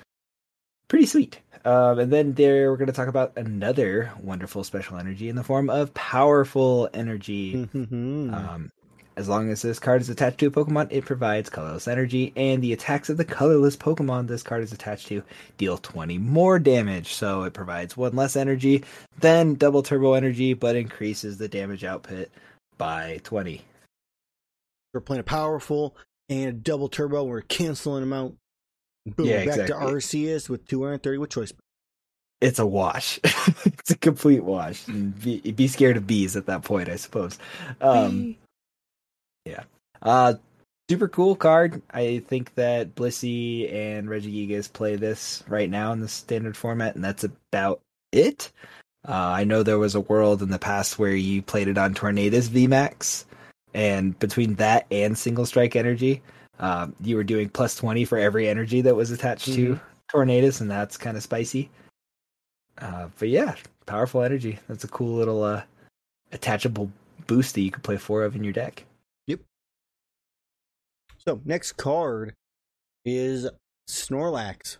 pretty 0.88 1.06
sweet. 1.06 1.40
Um, 1.64 1.98
and 1.98 2.12
then 2.12 2.32
there, 2.34 2.70
we're 2.70 2.76
going 2.76 2.86
to 2.86 2.92
talk 2.92 3.08
about 3.08 3.36
another 3.36 4.12
wonderful 4.22 4.64
special 4.64 4.96
energy 4.96 5.28
in 5.28 5.36
the 5.36 5.44
form 5.44 5.68
of 5.68 5.92
powerful 5.94 6.88
energy. 6.94 7.54
Mm-hmm. 7.54 8.32
Um, 8.32 8.70
as 9.16 9.28
long 9.28 9.50
as 9.50 9.62
this 9.62 9.78
card 9.78 10.00
is 10.00 10.08
attached 10.08 10.38
to 10.38 10.46
a 10.46 10.50
Pokemon, 10.50 10.88
it 10.90 11.04
provides 11.04 11.50
colorless 11.50 11.88
energy, 11.88 12.32
and 12.36 12.62
the 12.62 12.72
attacks 12.72 13.10
of 13.10 13.16
the 13.16 13.24
colorless 13.24 13.76
Pokemon 13.76 14.28
this 14.28 14.42
card 14.42 14.62
is 14.62 14.72
attached 14.72 15.08
to 15.08 15.22
deal 15.58 15.78
20 15.78 16.18
more 16.18 16.58
damage. 16.58 17.14
So 17.14 17.42
it 17.42 17.52
provides 17.52 17.96
one 17.96 18.16
less 18.16 18.36
energy 18.36 18.84
than 19.18 19.54
double 19.54 19.82
turbo 19.82 20.14
energy, 20.14 20.54
but 20.54 20.76
increases 20.76 21.38
the 21.38 21.48
damage 21.48 21.84
output 21.84 22.30
by 22.78 23.20
20. 23.24 23.62
We're 24.94 25.00
playing 25.00 25.20
a 25.20 25.24
powerful 25.24 25.96
and 26.28 26.48
a 26.48 26.52
double 26.52 26.88
turbo. 26.88 27.24
We're 27.24 27.42
canceling 27.42 28.00
them 28.00 28.12
out. 28.12 28.34
Boom, 29.06 29.26
Yeah, 29.26 29.44
back 29.44 29.54
to 29.54 29.62
exactly. 29.62 29.92
Arceus 29.92 30.48
with 30.48 30.66
230 30.66 31.18
with 31.18 31.30
choice. 31.30 31.52
It's 32.40 32.58
a 32.58 32.66
wash. 32.66 33.20
it's 33.64 33.90
a 33.90 33.98
complete 33.98 34.42
wash. 34.42 34.84
Be, 34.84 35.40
be 35.52 35.68
scared 35.68 35.98
of 35.98 36.06
bees 36.06 36.36
at 36.36 36.46
that 36.46 36.62
point, 36.62 36.88
I 36.88 36.96
suppose. 36.96 37.38
Um, 37.82 38.36
yeah. 39.44 39.64
Uh, 40.02 40.34
super 40.90 41.08
cool 41.08 41.36
card. 41.36 41.82
I 41.92 42.22
think 42.26 42.54
that 42.54 42.94
Blissey 42.94 43.72
and 43.72 44.08
Regigigas 44.08 44.72
play 44.72 44.96
this 44.96 45.44
right 45.48 45.70
now 45.70 45.92
in 45.92 46.00
the 46.00 46.08
standard 46.08 46.56
format, 46.56 46.94
and 46.94 47.04
that's 47.04 47.24
about 47.24 47.80
it. 48.12 48.52
Uh, 49.08 49.12
I 49.12 49.44
know 49.44 49.62
there 49.62 49.78
was 49.78 49.94
a 49.94 50.00
world 50.00 50.42
in 50.42 50.50
the 50.50 50.58
past 50.58 50.98
where 50.98 51.14
you 51.14 51.42
played 51.42 51.68
it 51.68 51.78
on 51.78 51.94
Tornadus 51.94 52.48
VMAX, 52.48 53.24
and 53.72 54.18
between 54.18 54.56
that 54.56 54.86
and 54.90 55.16
Single 55.16 55.46
Strike 55.46 55.76
Energy, 55.76 56.22
um, 56.58 56.94
you 57.00 57.16
were 57.16 57.24
doing 57.24 57.48
plus 57.48 57.76
20 57.76 58.04
for 58.04 58.18
every 58.18 58.48
energy 58.48 58.82
that 58.82 58.96
was 58.96 59.10
attached 59.10 59.46
to 59.54 59.80
Tornadus, 60.12 60.60
and 60.60 60.70
that's 60.70 60.96
kind 60.96 61.16
of 61.16 61.22
spicy. 61.22 61.70
Uh, 62.78 63.08
but 63.18 63.28
yeah, 63.28 63.54
powerful 63.86 64.22
energy. 64.22 64.58
That's 64.68 64.84
a 64.84 64.88
cool 64.88 65.14
little 65.14 65.42
uh, 65.42 65.62
attachable 66.32 66.90
boost 67.26 67.54
that 67.54 67.60
you 67.60 67.70
could 67.70 67.82
play 67.82 67.96
four 67.96 68.24
of 68.24 68.36
in 68.36 68.44
your 68.44 68.52
deck. 68.52 68.84
So 71.26 71.40
next 71.44 71.72
card 71.72 72.34
is 73.04 73.48
Snorlax. 73.88 74.78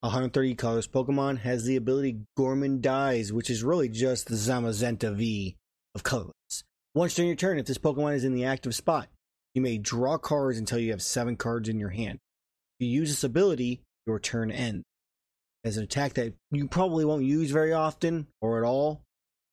130 0.00 0.54
colors 0.54 0.86
Pokemon 0.86 1.38
has 1.38 1.64
the 1.64 1.76
ability 1.76 2.20
Gormandize, 2.38 3.32
which 3.32 3.50
is 3.50 3.64
really 3.64 3.88
just 3.88 4.28
the 4.28 4.36
Zamazenta 4.36 5.14
V 5.14 5.56
of 5.94 6.02
colorless. 6.02 6.64
Once 6.94 7.14
during 7.14 7.28
your 7.28 7.36
turn, 7.36 7.58
if 7.58 7.66
this 7.66 7.78
Pokemon 7.78 8.14
is 8.14 8.24
in 8.24 8.34
the 8.34 8.44
active 8.44 8.74
spot, 8.74 9.08
you 9.54 9.62
may 9.62 9.78
draw 9.78 10.18
cards 10.18 10.58
until 10.58 10.78
you 10.78 10.90
have 10.90 11.02
seven 11.02 11.36
cards 11.36 11.68
in 11.68 11.80
your 11.80 11.88
hand. 11.88 12.18
If 12.78 12.86
you 12.86 12.92
use 12.92 13.08
this 13.08 13.24
ability, 13.24 13.80
your 14.06 14.20
turn 14.20 14.50
ends. 14.50 14.84
As 15.64 15.78
an 15.78 15.84
attack 15.84 16.14
that 16.14 16.34
you 16.52 16.68
probably 16.68 17.04
won't 17.04 17.24
use 17.24 17.50
very 17.50 17.72
often 17.72 18.26
or 18.40 18.58
at 18.58 18.68
all. 18.68 19.02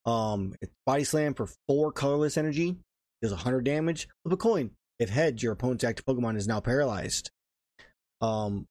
Um, 0.05 0.53
it's 0.61 0.71
Body 0.85 1.03
Slam 1.03 1.33
for 1.33 1.47
four 1.67 1.91
colorless 1.91 2.37
energy, 2.37 2.75
does 3.21 3.31
100 3.31 3.63
damage. 3.63 4.07
Flip 4.23 4.33
a 4.33 4.37
coin. 4.37 4.71
If 4.99 5.09
heads, 5.09 5.43
your 5.43 5.53
opponent's 5.53 5.83
active 5.83 6.05
Pokemon 6.05 6.37
is 6.37 6.47
now 6.47 6.59
paralyzed. 6.59 7.31
Um, 8.21 8.67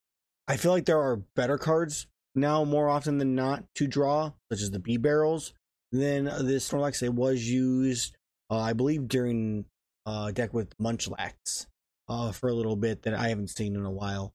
I 0.48 0.56
feel 0.56 0.72
like 0.72 0.86
there 0.86 1.00
are 1.00 1.22
better 1.36 1.58
cards 1.58 2.06
now 2.34 2.64
more 2.64 2.88
often 2.88 3.18
than 3.18 3.34
not 3.34 3.64
to 3.76 3.86
draw, 3.86 4.32
such 4.50 4.62
as 4.62 4.70
the 4.70 4.78
Bibarels, 4.78 5.52
than 5.92 6.24
this 6.24 6.68
Snorlax. 6.68 7.02
It 7.02 7.14
was 7.14 7.48
used, 7.48 8.16
uh, 8.50 8.58
I 8.58 8.72
believe, 8.72 9.08
during 9.08 9.66
uh, 10.06 10.32
deck 10.32 10.52
with 10.52 10.76
Munchlax 10.78 11.66
uh, 12.08 12.32
for 12.32 12.48
a 12.48 12.54
little 12.54 12.76
bit 12.76 13.02
that 13.02 13.14
I 13.14 13.28
haven't 13.28 13.50
seen 13.50 13.76
in 13.76 13.84
a 13.84 13.90
while. 13.90 14.32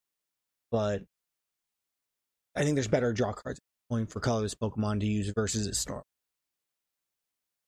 But 0.72 1.04
I 2.56 2.64
think 2.64 2.76
there's 2.76 2.88
better 2.88 3.14
draw 3.14 3.34
cards 3.34 3.60
going 3.90 4.06
for 4.06 4.20
colorless 4.20 4.56
Pokemon 4.56 5.00
to 5.02 5.08
use 5.08 5.32
versus 5.36 5.68
a 5.68 5.72
Snorlax. 5.72 6.04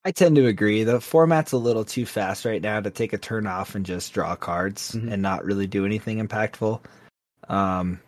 I 0.04 0.12
tend 0.12 0.36
to 0.38 0.48
agree. 0.48 0.84
The 0.84 1.00
format's 1.00 1.52
a 1.52 1.58
little 1.58 1.86
too 1.86 2.06
fast 2.06 2.44
right 2.46 2.62
now 2.62 2.80
to 2.80 2.90
take 2.90 3.14
a 3.14 3.18
turn 3.18 3.46
off 3.46 3.76
and 3.76 3.86
just 3.86 4.14
draw 4.14 4.36
cards 4.36 4.92
Mhm. 4.94 5.12
and 5.14 5.22
not 5.22 5.46
really 5.46 5.68
do 5.68 5.86
anything 5.86 6.26
impactful. 6.26 6.82
Um, 7.48 8.00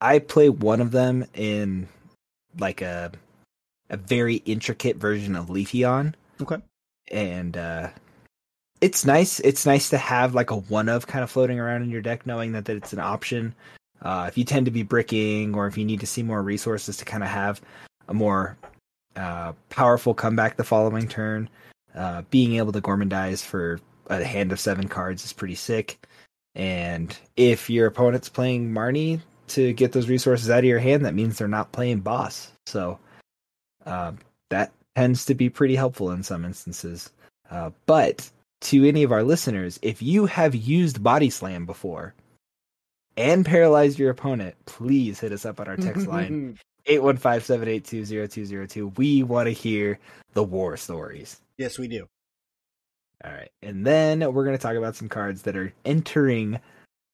I 0.00 0.18
play 0.18 0.50
one 0.50 0.80
of 0.80 0.90
them 0.90 1.24
in 1.34 1.88
like 2.58 2.82
a 2.82 3.12
a 3.88 3.96
very 3.96 4.36
intricate 4.44 4.96
version 4.96 5.36
of 5.36 5.46
Leafeon, 5.46 6.12
Okay. 6.42 6.60
and 7.12 7.56
uh, 7.56 7.88
it's 8.80 9.04
nice. 9.06 9.38
It's 9.40 9.64
nice 9.64 9.88
to 9.90 9.98
have 9.98 10.34
like 10.34 10.50
a 10.50 10.56
one 10.56 10.88
of 10.88 11.06
kind 11.06 11.22
of 11.22 11.30
floating 11.30 11.60
around 11.60 11.82
in 11.82 11.90
your 11.90 12.02
deck, 12.02 12.26
knowing 12.26 12.50
that, 12.52 12.64
that 12.64 12.76
it's 12.76 12.92
an 12.92 12.98
option. 12.98 13.54
Uh, 14.02 14.24
if 14.28 14.36
you 14.36 14.42
tend 14.44 14.66
to 14.66 14.72
be 14.72 14.82
bricking, 14.82 15.54
or 15.54 15.66
if 15.68 15.78
you 15.78 15.84
need 15.84 16.00
to 16.00 16.06
see 16.06 16.22
more 16.22 16.42
resources 16.42 16.96
to 16.96 17.04
kind 17.04 17.22
of 17.22 17.28
have 17.30 17.60
a 18.08 18.12
more 18.14 18.56
uh, 19.16 19.52
powerful 19.70 20.14
comeback 20.14 20.56
the 20.56 20.64
following 20.64 21.08
turn, 21.08 21.48
uh, 21.94 22.22
being 22.30 22.56
able 22.56 22.72
to 22.72 22.80
Gormandize 22.80 23.44
for 23.44 23.80
a 24.08 24.22
hand 24.22 24.52
of 24.52 24.60
seven 24.60 24.88
cards 24.88 25.24
is 25.24 25.32
pretty 25.32 25.54
sick. 25.54 26.06
And 26.54 27.16
if 27.36 27.68
your 27.68 27.86
opponent's 27.86 28.28
playing 28.28 28.72
Marnie 28.72 29.20
to 29.48 29.72
get 29.72 29.92
those 29.92 30.08
resources 30.08 30.50
out 30.50 30.60
of 30.60 30.64
your 30.64 30.78
hand, 30.78 31.04
that 31.04 31.14
means 31.14 31.38
they're 31.38 31.48
not 31.48 31.72
playing 31.72 32.00
boss. 32.00 32.50
So 32.66 32.98
uh, 33.84 34.12
that 34.50 34.72
tends 34.94 35.26
to 35.26 35.34
be 35.34 35.50
pretty 35.50 35.76
helpful 35.76 36.10
in 36.10 36.22
some 36.22 36.44
instances. 36.44 37.10
Uh, 37.50 37.70
but 37.86 38.30
to 38.62 38.86
any 38.86 39.02
of 39.02 39.12
our 39.12 39.22
listeners, 39.22 39.78
if 39.82 40.02
you 40.02 40.26
have 40.26 40.54
used 40.54 41.02
Body 41.02 41.30
Slam 41.30 41.66
before, 41.66 42.14
and 43.16 43.46
paralyzed 43.46 43.98
your 43.98 44.10
opponent, 44.10 44.54
please 44.66 45.20
hit 45.20 45.32
us 45.32 45.46
up 45.46 45.60
on 45.60 45.68
our 45.68 45.76
text 45.76 46.06
line 46.08 46.58
815-782-0202. 46.88 48.96
We 48.96 49.22
want 49.22 49.46
to 49.46 49.52
hear 49.52 49.98
the 50.34 50.44
war 50.44 50.76
stories. 50.76 51.40
yes, 51.58 51.78
we 51.78 51.88
do. 51.88 52.06
All 53.24 53.32
right. 53.32 53.50
And 53.62 53.86
then 53.86 54.20
we're 54.32 54.44
going 54.44 54.56
to 54.56 54.62
talk 54.62 54.76
about 54.76 54.94
some 54.94 55.08
cards 55.08 55.42
that 55.42 55.56
are 55.56 55.72
entering 55.84 56.60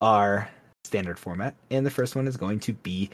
our 0.00 0.48
standard 0.84 1.18
format. 1.18 1.54
And 1.70 1.86
the 1.86 1.90
first 1.90 2.16
one 2.16 2.26
is 2.26 2.36
going 2.36 2.60
to 2.60 2.72
be 2.72 3.10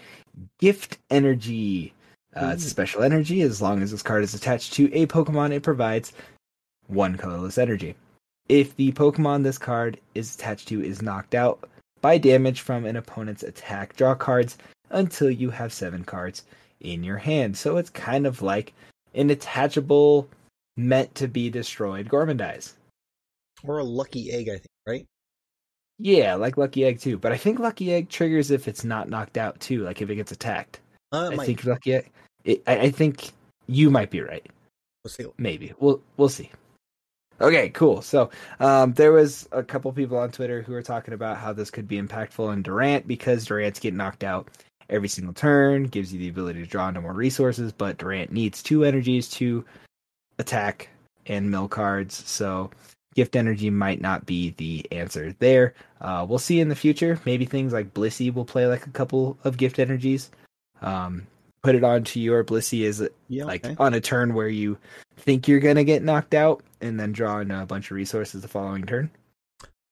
Gift 0.59 0.99
Energy. 1.11 1.93
Uh, 2.35 2.51
it's 2.55 2.65
a 2.65 2.71
special 2.71 3.03
energy. 3.03 3.43
As 3.43 3.61
long 3.61 3.83
as 3.83 3.91
this 3.91 4.03
card 4.03 4.25
is 4.25 4.35
attached 4.35 4.73
to 4.75 4.93
a 4.95 5.07
Pokemon, 5.07 5.53
it 5.53 5.63
provides 5.63 6.13
one 6.87 7.17
colorless 7.17 7.59
energy. 7.59 7.95
If 8.49 8.75
the 8.77 8.93
Pokemon 8.93 9.43
this 9.43 9.59
card 9.59 10.01
is 10.15 10.35
attached 10.35 10.69
to 10.69 10.83
is 10.83 11.03
knocked 11.03 11.35
out 11.35 11.69
by 12.01 12.17
damage 12.17 12.63
from 12.63 12.87
an 12.87 12.97
opponent's 12.97 13.43
attack, 13.43 13.97
draw 13.97 14.15
cards 14.15 14.57
until 14.91 15.31
you 15.31 15.51
have 15.51 15.73
seven 15.73 16.05
cards 16.05 16.45
in 16.81 17.03
your 17.03 17.19
hand. 17.19 17.57
So 17.57 17.77
it's 17.77 17.91
kind 17.91 18.27
of 18.27 18.43
like 18.43 18.73
an 19.15 19.31
attachable, 19.31 20.29
meant 20.77 21.15
to 21.17 21.29
be 21.29 21.51
destroyed 21.51 22.09
Gormandize. 22.09 22.75
Or 23.65 23.79
a 23.79 23.85
lucky 23.85 24.31
egg, 24.31 24.49
I 24.49 24.53
think, 24.53 24.67
right? 24.87 25.07
Yeah, 25.99 26.35
like 26.37 26.57
Lucky 26.57 26.85
Egg 26.85 27.01
too. 27.01 27.19
But 27.19 27.33
I 27.33 27.37
think 27.37 27.59
Lucky 27.59 27.93
Egg 27.93 28.09
triggers 28.09 28.51
if 28.51 28.69
it's 28.69 28.85
not 28.85 29.09
knocked 29.09 29.37
out 29.37 29.59
too, 29.59 29.83
like 29.83 30.01
if 30.01 30.09
it 30.09 30.15
gets 30.17 30.33
attacked. 30.33 30.81
Uh, 31.13 31.31
I 31.33 31.35
might- 31.35 31.47
think 31.47 31.65
Lucky 31.65 31.95
Egg. 31.95 32.11
It, 32.45 32.63
I, 32.67 32.79
I 32.79 32.91
think 32.91 33.33
you 33.67 33.91
might 33.91 34.11
be 34.11 34.21
right. 34.21 34.47
we'll 35.05 35.11
see. 35.11 35.27
Maybe 35.39 35.73
we'll 35.81 36.01
we'll 36.17 36.29
see. 36.29 36.51
Okay, 37.41 37.69
cool. 37.71 38.03
So 38.03 38.31
um, 38.61 38.95
there 38.95 39.13
was 39.13 39.49
a 39.53 39.63
couple 39.63 39.93
people 39.93 40.19
on 40.19 40.31
Twitter 40.31 40.63
who 40.63 40.73
were 40.73 40.83
talking 40.83 41.15
about 41.15 41.37
how 41.37 41.53
this 41.53 41.71
could 41.71 41.87
be 41.87 42.01
impactful 42.01 42.53
in 42.53 42.63
Durant 42.63 43.07
because 43.07 43.45
Durant's 43.45 43.79
getting 43.81 43.97
knocked 43.97 44.25
out 44.25 44.49
every 44.91 45.09
single 45.09 45.35
turn, 45.35 45.85
gives 45.85 46.13
you 46.13 46.19
the 46.19 46.29
ability 46.29 46.61
to 46.61 46.67
draw 46.67 46.89
into 46.89 47.01
more 47.01 47.13
resources, 47.13 47.73
but 47.73 47.99
Durant 47.99 48.33
needs 48.33 48.63
two 48.63 48.85
energies 48.85 49.29
to 49.31 49.65
attack 50.39 50.89
and 51.27 51.51
mill 51.51 51.69
cards. 51.69 52.27
So 52.27 52.71
gift 53.15 53.37
energy 53.37 53.71
might 53.71 54.01
not 54.01 54.27
be 54.27 54.51
the 54.57 54.87
answer 54.93 55.35
there. 55.41 55.75
Uh, 56.01 56.25
we'll 56.29 56.39
see 56.39 56.61
in 56.61 56.69
the 56.69 56.77
future. 56.77 57.21
Maybe 57.25 57.45
things 57.45 57.73
like 57.73 57.93
Blissey 57.93 58.33
will 58.33 58.45
play 58.45 58.67
like 58.67 58.87
a 58.87 58.91
couple 58.91 59.39
of 59.45 59.57
gift 59.57 59.79
energies. 59.79 60.31
Um, 60.81 61.27
put 61.63 61.75
it 61.75 61.85
onto 61.85 62.21
your 62.21 62.45
Blissey 62.45 62.83
is 62.83 63.07
Yeah, 63.29 63.45
like 63.45 63.67
okay. 63.67 63.77
on 63.79 63.95
a 63.95 64.01
turn 64.01 64.35
where 64.35 64.49
you 64.49 64.79
think 65.17 65.49
you're 65.49 65.61
gonna 65.61 65.85
get 65.85 66.03
knocked 66.03 66.35
out 66.35 66.63
and 66.81 66.99
then 66.99 67.13
draw 67.13 67.41
in 67.41 67.51
a 67.51 67.67
bunch 67.67 67.91
of 67.91 67.97
resources 67.97 68.43
the 68.43 68.49
following 68.49 68.85
turn. 68.85 69.11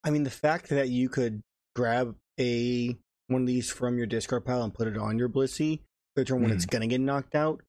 I 0.04 0.10
mean, 0.10 0.22
the 0.22 0.30
fact 0.30 0.68
that 0.68 0.88
you 0.88 1.08
could 1.08 1.42
grab 1.74 2.14
a 2.38 2.96
one 3.28 3.42
of 3.42 3.46
these 3.48 3.70
from 3.70 3.98
your 3.98 4.06
discard 4.06 4.44
pile 4.44 4.62
and 4.62 4.72
put 4.74 4.86
it 4.88 4.96
on 4.96 5.18
your 5.18 5.28
Blissey 5.28 5.80
the 6.14 6.24
turn 6.24 6.38
when 6.40 6.50
Mm-hmm. 6.50 6.56
it's 6.56 6.66
gonna 6.66 6.86
get 6.86 7.00
knocked 7.00 7.34
out 7.34 7.62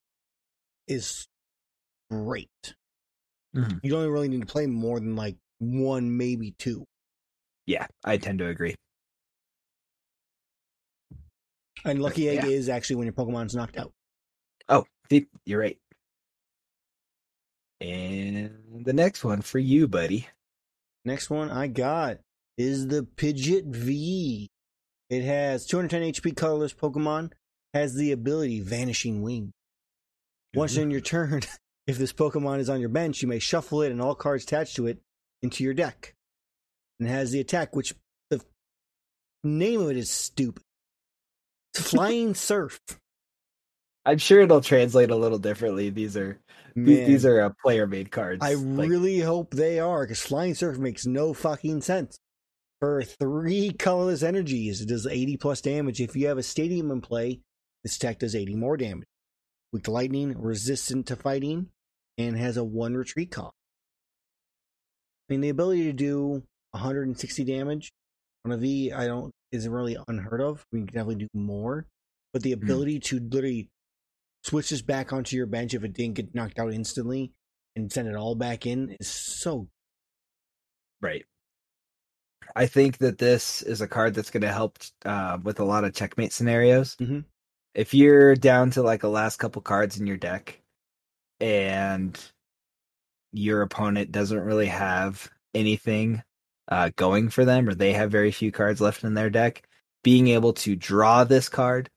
is 0.87 1.27
great. 2.09 2.75
Mhm. 3.55 3.79
You 3.83 3.89
don't 3.91 4.09
really 4.09 4.29
need 4.29 4.41
to 4.41 4.45
play 4.47 4.67
more 4.67 4.99
than 4.99 5.15
like 5.15 5.35
one, 5.59 6.15
maybe 6.15 6.51
two. 6.51 6.85
Yeah, 7.65 7.87
I 8.03 8.17
tend 8.17 8.39
to 8.39 8.47
agree. 8.47 8.75
And 11.85 12.01
lucky 12.01 12.29
egg 12.29 12.43
Yeah. 12.43 12.49
is 12.49 12.69
actually 12.69 12.97
when 12.97 13.05
your 13.05 13.13
Pokemon's 13.13 13.55
knocked 13.55 13.77
out. 13.77 13.91
Oh, 14.69 14.85
you're 15.45 15.59
right. 15.59 15.77
And 17.79 18.83
the 18.85 18.93
next 18.93 19.23
one 19.23 19.41
for 19.41 19.59
you, 19.59 19.87
buddy. 19.87 20.27
Next 21.05 21.29
one 21.29 21.49
I 21.49 21.67
got 21.67 22.19
is 22.57 22.87
the 22.87 23.03
Pidgeot 23.03 23.65
V. 23.65 24.49
It 25.09 25.23
has 25.23 25.65
210 25.65 26.13
HP 26.13 26.35
colorless 26.35 26.73
Pokemon, 26.73 27.31
has 27.73 27.95
the 27.95 28.11
ability 28.11 28.59
Vanishing 28.59 29.21
Wing. 29.21 29.51
Once 30.53 30.77
Ooh. 30.77 30.81
in 30.81 30.91
your 30.91 31.01
turn, 31.01 31.41
if 31.87 31.97
this 31.97 32.13
Pokemon 32.13 32.59
is 32.59 32.69
on 32.69 32.79
your 32.79 32.89
bench, 32.89 33.21
you 33.21 33.27
may 33.27 33.39
shuffle 33.39 33.81
it 33.81 33.91
and 33.91 34.01
all 34.01 34.15
cards 34.15 34.43
attached 34.43 34.75
to 34.75 34.87
it 34.87 34.99
into 35.41 35.63
your 35.63 35.73
deck. 35.73 36.13
And 36.99 37.07
it 37.07 37.11
has 37.11 37.31
the 37.31 37.39
attack, 37.39 37.75
which 37.75 37.93
the 38.29 38.41
name 39.43 39.81
of 39.81 39.91
it 39.91 39.97
is 39.97 40.09
stupid. 40.09 40.63
It's 41.73 41.89
Flying 41.91 42.33
Surf. 42.33 42.79
I'm 44.05 44.17
sure 44.17 44.41
it'll 44.41 44.61
translate 44.61 45.11
a 45.11 45.15
little 45.15 45.37
differently. 45.37 45.89
These 45.89 46.15
are 46.17 46.39
th- 46.75 47.07
these 47.07 47.25
are 47.25 47.41
uh, 47.41 47.49
player 47.61 47.85
made 47.85 48.09
cards. 48.09 48.43
I 48.43 48.53
Like, 48.53 48.89
really 48.89 49.19
hope 49.19 49.53
they 49.53 49.79
are, 49.79 50.03
because 50.03 50.21
Flying 50.21 50.55
Surf 50.55 50.77
makes 50.77 51.05
no 51.05 51.33
fucking 51.33 51.81
sense. 51.81 52.17
For 52.79 53.01
three 53.03 53.71
colorless 53.71 54.21
energies, 54.21 54.81
it 54.81 54.89
does 54.89 55.07
80 55.07 55.37
plus 55.37 55.61
damage. 55.61 55.99
If 55.99 56.15
you 56.15 56.27
have 56.27 56.37
a 56.37 56.43
stadium 56.43 56.91
in 56.91 57.01
play, 57.01 57.39
this 57.83 57.95
attack 57.95 58.19
does 58.19 58.35
80 58.35 58.55
more 58.55 58.77
damage. 58.77 59.07
Weak 59.73 59.83
to 59.83 59.91
lightning, 59.91 60.35
resistant 60.37 61.07
to 61.07 61.15
fighting, 61.15 61.69
and 62.17 62.37
has 62.37 62.57
a 62.57 62.63
one 62.63 62.93
retreat 62.93 63.31
cost. 63.31 63.53
I 65.29 65.33
mean, 65.33 65.41
the 65.41 65.49
ability 65.49 65.85
to 65.85 65.93
do 65.93 66.43
160 66.71 67.43
damage 67.43 67.91
on 68.45 68.51
a 68.51 68.57
V, 68.57 68.91
I 68.91 69.07
don't 69.07 69.33
isn't 69.51 69.71
really 69.71 69.97
unheard 70.07 70.41
of. 70.41 70.65
We 70.71 70.79
can 70.79 70.87
definitely 70.87 71.15
do 71.15 71.27
more, 71.33 71.85
but 72.33 72.43
the 72.43 72.53
hmm. 72.53 72.63
ability 72.63 72.99
to 72.99 73.19
literally 73.19 73.69
switch 74.43 74.69
this 74.69 74.81
back 74.81 75.11
onto 75.11 75.35
your 75.35 75.47
bench 75.47 75.73
if 75.73 75.83
it 75.83 75.93
didn't 75.93 76.15
get 76.15 76.35
knocked 76.35 76.59
out 76.59 76.73
instantly 76.73 77.33
and 77.75 77.91
send 77.91 78.07
it 78.07 78.15
all 78.15 78.35
back 78.35 78.65
in 78.65 78.95
is 78.99 79.07
so 79.07 79.67
Right. 81.01 81.25
I 82.55 82.65
think 82.65 82.97
that 82.99 83.17
this 83.17 83.61
is 83.61 83.81
a 83.81 83.87
card 83.87 84.13
that's 84.13 84.31
going 84.31 84.41
to 84.41 84.51
help 84.51 84.79
uh, 85.05 85.37
with 85.43 85.59
a 85.59 85.65
lot 85.65 85.83
of 85.83 85.93
checkmate 85.93 86.33
scenarios. 86.33 86.95
Mhm. 86.95 87.25
If 87.73 87.93
you're 87.93 88.35
down 88.35 88.71
to 88.71 88.81
like 88.81 89.03
a 89.03 89.07
last 89.07 89.37
couple 89.37 89.61
cards 89.61 89.99
in 89.99 90.07
your 90.07 90.17
deck, 90.17 90.61
and 91.39 92.19
your 93.31 93.61
opponent 93.61 94.11
doesn't 94.11 94.39
really 94.39 94.65
have 94.67 95.29
anything 95.53 96.23
uh, 96.69 96.89
going 96.95 97.29
for 97.29 97.45
them, 97.45 97.69
or 97.69 97.73
they 97.75 97.93
have 97.93 98.11
very 98.11 98.31
few 98.31 98.51
cards 98.51 98.81
left 98.81 99.03
in 99.03 99.13
their 99.13 99.29
deck, 99.29 99.67
being 100.03 100.27
able 100.29 100.53
to 100.53 100.75
draw 100.75 101.23
this 101.23 101.49
card, 101.49 101.89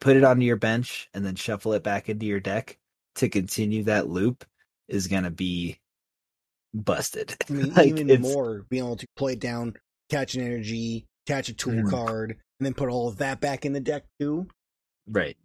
put 0.00 0.16
it 0.16 0.24
onto 0.24 0.42
your 0.42 0.56
bench, 0.56 1.08
and 1.14 1.24
then 1.24 1.34
shuffle 1.34 1.74
it 1.74 1.82
back 1.82 2.08
into 2.08 2.26
your 2.26 2.40
deck 2.40 2.78
to 3.16 3.28
continue 3.28 3.84
that 3.84 4.08
loop 4.08 4.44
is 4.88 5.06
going 5.06 5.24
to 5.24 5.30
be 5.30 5.78
busted. 6.74 7.34
I 7.48 7.52
mean, 7.52 7.72
Like, 7.74 7.86
even 7.88 8.10
it's- 8.10 8.20
more 8.34 8.64
being 8.68 8.84
able 8.84 8.96
to 8.96 9.06
play 9.16 9.32
it 9.34 9.40
down, 9.40 9.74
catch 10.10 10.34
an 10.34 10.42
energy, 10.42 11.06
catch 11.26 11.48
a 11.48 11.54
tool 11.54 11.74
Mhm. 11.74 11.90
card, 11.90 12.30
and 12.58 12.66
then 12.66 12.74
put 12.74 12.88
all 12.88 13.08
of 13.08 13.16
that 13.18 13.40
back 13.40 13.64
in 13.64 13.72
the 13.72 13.80
deck 13.80 14.04
too. 14.18 14.46
Right. 15.06 15.36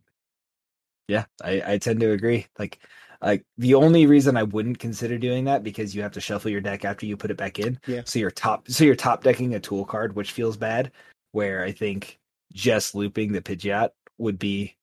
Yeah, 1.08 1.26
I, 1.44 1.62
I 1.74 1.78
tend 1.78 2.00
to 2.00 2.12
agree. 2.12 2.48
Like, 2.58 2.80
like 3.22 3.44
the 3.58 3.76
only 3.76 4.06
reason 4.08 4.36
I 4.38 4.44
wouldn't 4.44 4.80
consider 4.80 5.18
doing 5.18 5.46
that 5.46 5.64
because 5.64 5.96
you 5.96 6.02
have 6.02 6.12
to 6.14 6.22
shuffle 6.22 6.52
your 6.52 6.62
deck 6.62 6.84
after 6.84 7.06
you 7.06 7.16
put 7.16 7.32
it 7.32 7.38
back 7.38 7.60
in. 7.60 7.80
Yeah. 7.88 8.02
So 8.06 8.20
you're 8.20 8.32
top, 8.32 8.68
so 8.70 8.84
you're 8.84 8.96
top 8.96 9.24
decking 9.24 9.54
a 9.56 9.60
tool 9.60 9.86
card, 9.86 10.16
which 10.16 10.32
feels 10.32 10.58
bad. 10.58 10.92
Where 11.32 11.64
I 11.64 11.72
think 11.72 12.18
just 12.54 12.96
looping 12.96 13.32
the 13.34 13.42
Pidgeot 13.42 13.90
would 14.18 14.40
be 14.40 14.76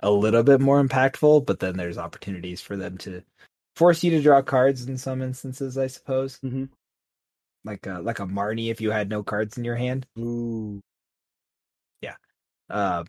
a 0.00 0.10
little 0.10 0.42
bit 0.42 0.60
more 0.60 0.82
impactful, 0.82 1.46
but 1.46 1.58
then 1.58 1.76
there's 1.76 1.98
opportunities 1.98 2.60
for 2.60 2.76
them 2.76 2.98
to 2.98 3.22
force 3.76 4.02
you 4.04 4.10
to 4.12 4.22
draw 4.22 4.42
cards 4.42 4.86
in 4.88 4.98
some 4.98 5.22
instances, 5.22 5.78
I 5.78 5.86
suppose. 5.88 6.38
Mhm. 6.40 6.70
Like 7.64 7.86
a 7.86 8.00
like 8.00 8.20
a 8.20 8.26
Marnie 8.26 8.70
if 8.70 8.80
you 8.80 8.90
had 8.92 9.10
no 9.10 9.22
cards 9.22 9.58
in 9.58 9.64
your 9.64 9.76
hand. 9.76 10.06
Ooh, 10.18 10.80
yeah. 12.00 12.16
Uh, 12.70 13.04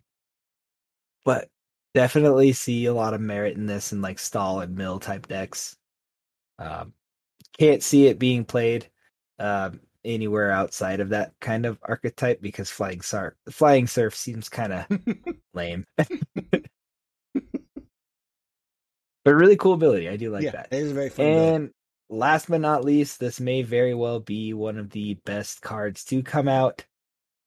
but 1.24 1.48
definitely 1.94 2.52
see 2.52 2.86
a 2.86 2.94
lot 2.94 3.14
of 3.14 3.20
merit 3.20 3.56
in 3.56 3.66
this 3.66 3.92
in 3.92 4.00
like 4.02 4.18
stall 4.18 4.60
and 4.60 4.76
mill 4.76 4.98
type 4.98 5.26
decks. 5.26 5.76
Um, 6.58 6.94
can't 7.58 7.82
see 7.82 8.08
it 8.08 8.18
being 8.20 8.44
played 8.44 8.90
um, 9.38 9.80
anywhere 10.04 10.50
outside 10.52 11.00
of 11.00 11.10
that 11.10 11.34
kind 11.40 11.66
of 11.66 11.78
archetype 11.82 12.42
because 12.42 12.70
flying 12.70 13.02
surf, 13.02 13.34
flying 13.50 13.86
surf 13.88 14.16
seems 14.16 14.48
kind 14.48 14.72
of 14.74 14.86
lame. 15.54 15.86
but 19.28 19.34
really 19.34 19.56
cool 19.56 19.74
ability. 19.74 20.08
I 20.08 20.16
do 20.16 20.30
like 20.30 20.44
yeah, 20.44 20.52
that. 20.52 20.68
it 20.70 20.78
is 20.78 20.92
very 20.92 21.10
fun. 21.10 21.26
ability. 21.26 21.54
And 21.54 21.70
last 22.08 22.48
but 22.48 22.62
not 22.62 22.82
least, 22.84 23.20
this 23.20 23.40
may 23.40 23.60
very 23.62 23.92
well 23.94 24.20
be 24.20 24.54
one 24.54 24.78
of 24.78 24.88
the 24.90 25.14
best 25.26 25.60
cards 25.60 26.02
to 26.06 26.22
come 26.22 26.48
out 26.48 26.86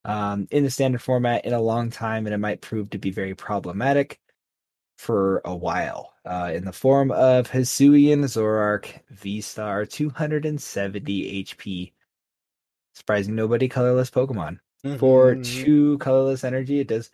um, 0.05 0.47
in 0.51 0.63
the 0.63 0.69
standard 0.69 1.01
format 1.01 1.43
in 1.45 1.53
a 1.53 1.61
long 1.61 1.89
time, 1.89 2.27
and 2.27 2.35
it 2.35 2.37
might 2.37 2.61
prove 2.61 2.91
to 2.91 2.99
be 2.99 3.09
very 3.09 3.33
problematic 3.33 4.19
for 4.99 5.41
a 5.43 5.55
while. 5.55 6.13
Uh, 6.23 6.51
in 6.53 6.65
the 6.65 6.71
form 6.71 7.09
of 7.11 7.49
Hisuian 7.49 8.19
Zoroark 8.25 8.99
V 9.09 9.41
Star, 9.41 9.85
270 9.87 11.43
HP. 11.43 11.93
Surprising 12.93 13.33
nobody, 13.33 13.67
colorless 13.67 14.11
Pokemon. 14.11 14.59
For 14.99 15.35
Mhm. 15.35 15.43
two 15.63 15.97
colorless 15.99 16.43
energy, 16.43 16.79
it 16.79 16.87
does 16.87 17.09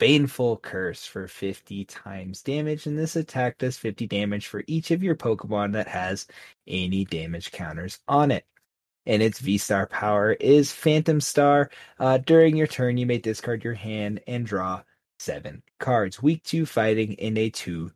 Baneful 0.00 0.58
Curse 0.58 1.06
for 1.06 1.28
50 1.28 1.84
times 1.86 2.42
damage, 2.42 2.86
and 2.86 2.98
this 2.98 3.16
attack 3.16 3.58
does 3.58 3.78
50 3.78 4.08
damage 4.08 4.48
for 4.48 4.64
each 4.68 4.90
of 4.92 5.04
your 5.04 5.16
Pokemon 5.16 5.74
that 5.74 5.88
has 5.88 6.26
any 6.68 7.04
damage 7.06 7.52
counters 7.52 8.00
on 8.08 8.32
it. 8.32 8.46
and 9.06 9.22
its 9.22 9.40
V 9.40 9.58
Star 9.58 9.86
power 9.86 10.32
is 10.34 10.72
Phantom 10.72 11.20
Star. 11.20 11.70
Uh, 11.98 12.18
during 12.18 12.56
your 12.56 12.68
turn, 12.68 12.98
you 12.98 13.06
may 13.06 13.18
discard 13.18 13.64
your 13.64 13.74
hand 13.74 14.20
and 14.28 14.46
draw 14.46 14.82
seven 15.20 15.62
cards. 15.80 16.22
Weak 16.22 16.42
to 16.44 16.66
fighting 16.66 17.14
in 17.14 17.36
a 17.38 17.50
two 17.50 17.92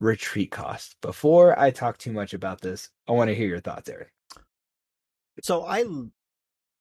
retreat 0.00 0.50
cost. 0.52 0.96
Before 1.02 1.58
I 1.58 1.72
talk 1.72 1.98
too 1.98 2.12
much 2.12 2.34
about 2.34 2.62
this, 2.62 2.90
I 3.08 3.12
want 3.12 3.28
to 3.30 3.36
hear 3.36 3.48
your 3.48 3.60
thoughts, 3.60 3.88
Eric. 3.90 4.10
So 5.42 5.64
I 5.66 5.84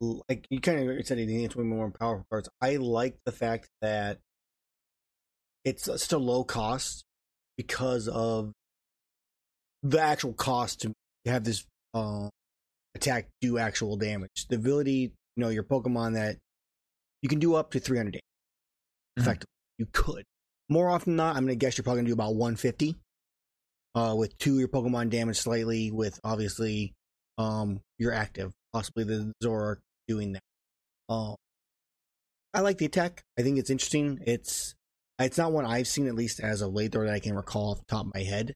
like 0.02 0.48
you 0.50 0.62
kind 0.62 0.90
of 0.90 1.08
said 1.08 1.20
it's 1.20 1.56
one 1.56 1.68
more 1.68 1.92
powerful 1.92 2.28
cards. 2.30 2.50
I 2.62 2.78
like 2.78 3.18
the 3.26 3.32
fact 3.34 3.70
that 3.82 4.20
it's 5.68 5.90
still 6.02 6.20
low 6.20 6.44
cost 6.46 7.04
because 7.58 8.08
of 8.08 8.54
the 9.84 10.00
actual 10.00 10.34
cost 10.34 10.82
to 10.82 10.94
have 11.26 11.44
this 11.44 11.66
uh, 11.94 12.30
attack 12.96 13.28
do 13.42 13.58
actual 13.58 13.98
damage. 13.98 14.48
The 14.50 14.56
ability, 14.56 14.92
you 14.92 15.12
know, 15.36 15.50
your 15.50 15.64
Pokemon 15.64 16.14
that 16.14 16.38
you 17.22 17.28
can 17.30 17.40
do 17.40 17.56
up 17.56 17.72
to 17.72 17.80
300 17.80 18.12
damage. 18.12 18.22
Mhm. 19.18 19.22
Effectively, 19.24 19.54
you 19.78 19.88
could. 19.92 20.24
More 20.70 20.90
often 20.90 21.12
than 21.12 21.18
not, 21.18 21.36
I'm 21.36 21.44
going 21.46 21.58
to 21.58 21.66
guess 21.66 21.78
you're 21.78 21.84
probably 21.84 22.00
going 22.00 22.06
to 22.06 22.10
do 22.12 22.14
about 22.14 22.36
150. 22.36 22.96
Uh, 23.96 24.16
with 24.16 24.38
two, 24.38 24.60
your 24.60 24.68
Pokemon 24.68 25.10
damage 25.10 25.38
slightly. 25.38 25.92
With 25.92 26.20
obviously, 26.24 26.94
um, 27.38 27.82
you're 27.98 28.14
active. 28.14 28.54
Possibly 28.74 29.04
the 29.04 29.34
Zoroark 29.44 29.78
doing 30.08 30.34
that. 30.34 30.44
Uh, 31.10 31.36
I 32.54 32.62
like 32.62 32.78
the 32.78 32.86
attack. 32.86 33.24
I 33.38 33.42
think 33.42 33.58
it's 33.58 33.70
interesting. 33.70 34.20
It's 34.26 34.76
it's 35.20 35.38
not 35.38 35.52
one 35.52 35.66
I've 35.66 35.88
seen 35.88 36.08
at 36.08 36.16
least 36.16 36.40
as 36.40 36.62
of 36.62 36.74
late, 36.74 36.96
or 36.96 37.06
that 37.06 37.14
I 37.14 37.20
can 37.20 37.36
recall 37.36 37.72
off 37.72 37.80
the 37.80 37.86
top 37.88 38.06
of 38.06 38.14
my 38.14 38.22
head. 38.24 38.54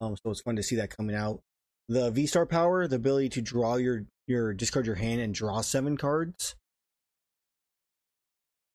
Um, 0.00 0.16
so 0.16 0.30
it's 0.30 0.42
fun 0.42 0.56
to 0.56 0.62
see 0.62 0.76
that 0.76 0.94
coming 0.94 1.16
out. 1.16 1.40
The 1.88 2.10
V 2.10 2.26
Star 2.26 2.46
power, 2.46 2.86
the 2.86 2.96
ability 2.96 3.30
to 3.30 3.42
draw 3.42 3.76
your 3.76 4.04
your 4.26 4.52
discard 4.52 4.86
your 4.86 4.96
hand 4.96 5.20
and 5.20 5.32
draw 5.32 5.60
seven 5.60 5.96
cards. 5.96 6.54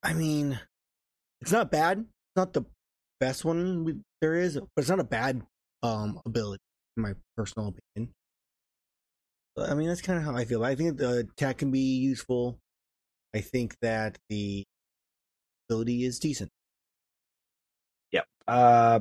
I 0.01 0.13
mean, 0.13 0.59
it's 1.41 1.51
not 1.51 1.69
bad. 1.69 1.99
It's 1.99 2.35
not 2.35 2.53
the 2.53 2.63
best 3.19 3.45
one 3.45 3.83
we- 3.83 4.01
there 4.21 4.35
is, 4.35 4.55
but 4.55 4.67
it's 4.77 4.89
not 4.89 4.99
a 4.99 5.03
bad 5.03 5.43
um 5.83 6.21
ability 6.25 6.61
in 6.97 7.03
my 7.03 7.13
personal 7.35 7.69
opinion. 7.69 8.13
But, 9.55 9.69
I 9.69 9.73
mean, 9.73 9.89
that's 9.89 10.01
kind 10.01 10.17
of 10.17 10.23
how 10.23 10.35
I 10.35 10.45
feel. 10.45 10.63
I 10.63 10.75
think 10.75 10.97
the 10.97 11.19
attack 11.19 11.57
can 11.57 11.71
be 11.71 11.97
useful. 11.99 12.57
I 13.35 13.41
think 13.41 13.75
that 13.81 14.17
the 14.29 14.63
ability 15.69 16.05
is 16.05 16.19
decent. 16.19 16.49
Uh, 18.47 18.99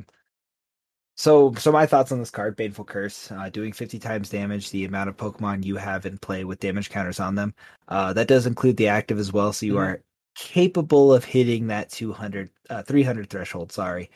so, 1.17 1.53
so 1.55 1.71
my 1.71 1.85
thoughts 1.87 2.13
on 2.13 2.19
this 2.19 2.31
card: 2.31 2.57
Baneful 2.57 2.85
Curse, 2.85 3.31
uh, 3.31 3.51
doing 3.51 3.73
50 3.73 3.99
times 3.99 4.31
damage. 4.31 4.71
The 4.71 4.85
amount 4.87 5.11
of 5.11 5.17
Pokemon 5.17 5.65
you 5.65 5.77
have 5.77 6.07
in 6.07 6.19
play 6.19 6.45
with 6.45 6.61
damage 6.61 6.89
counters 6.89 7.21
on 7.21 7.35
them. 7.35 7.55
Uh, 7.89 8.13
that 8.15 8.29
does 8.29 8.47
include 8.47 8.77
the 8.79 8.89
active 8.89 9.19
as 9.19 9.33
well, 9.33 9.53
so 9.53 9.67
you 9.67 9.75
Mhm. 9.75 9.81
are 9.81 10.03
capable 10.35 11.13
of 11.13 11.25
hitting 11.25 11.67
that 11.67 11.91
200, 11.91 12.51
uh, 12.71 12.83
300 12.83 13.29
threshold. 13.29 13.71
Sorry, 13.73 14.11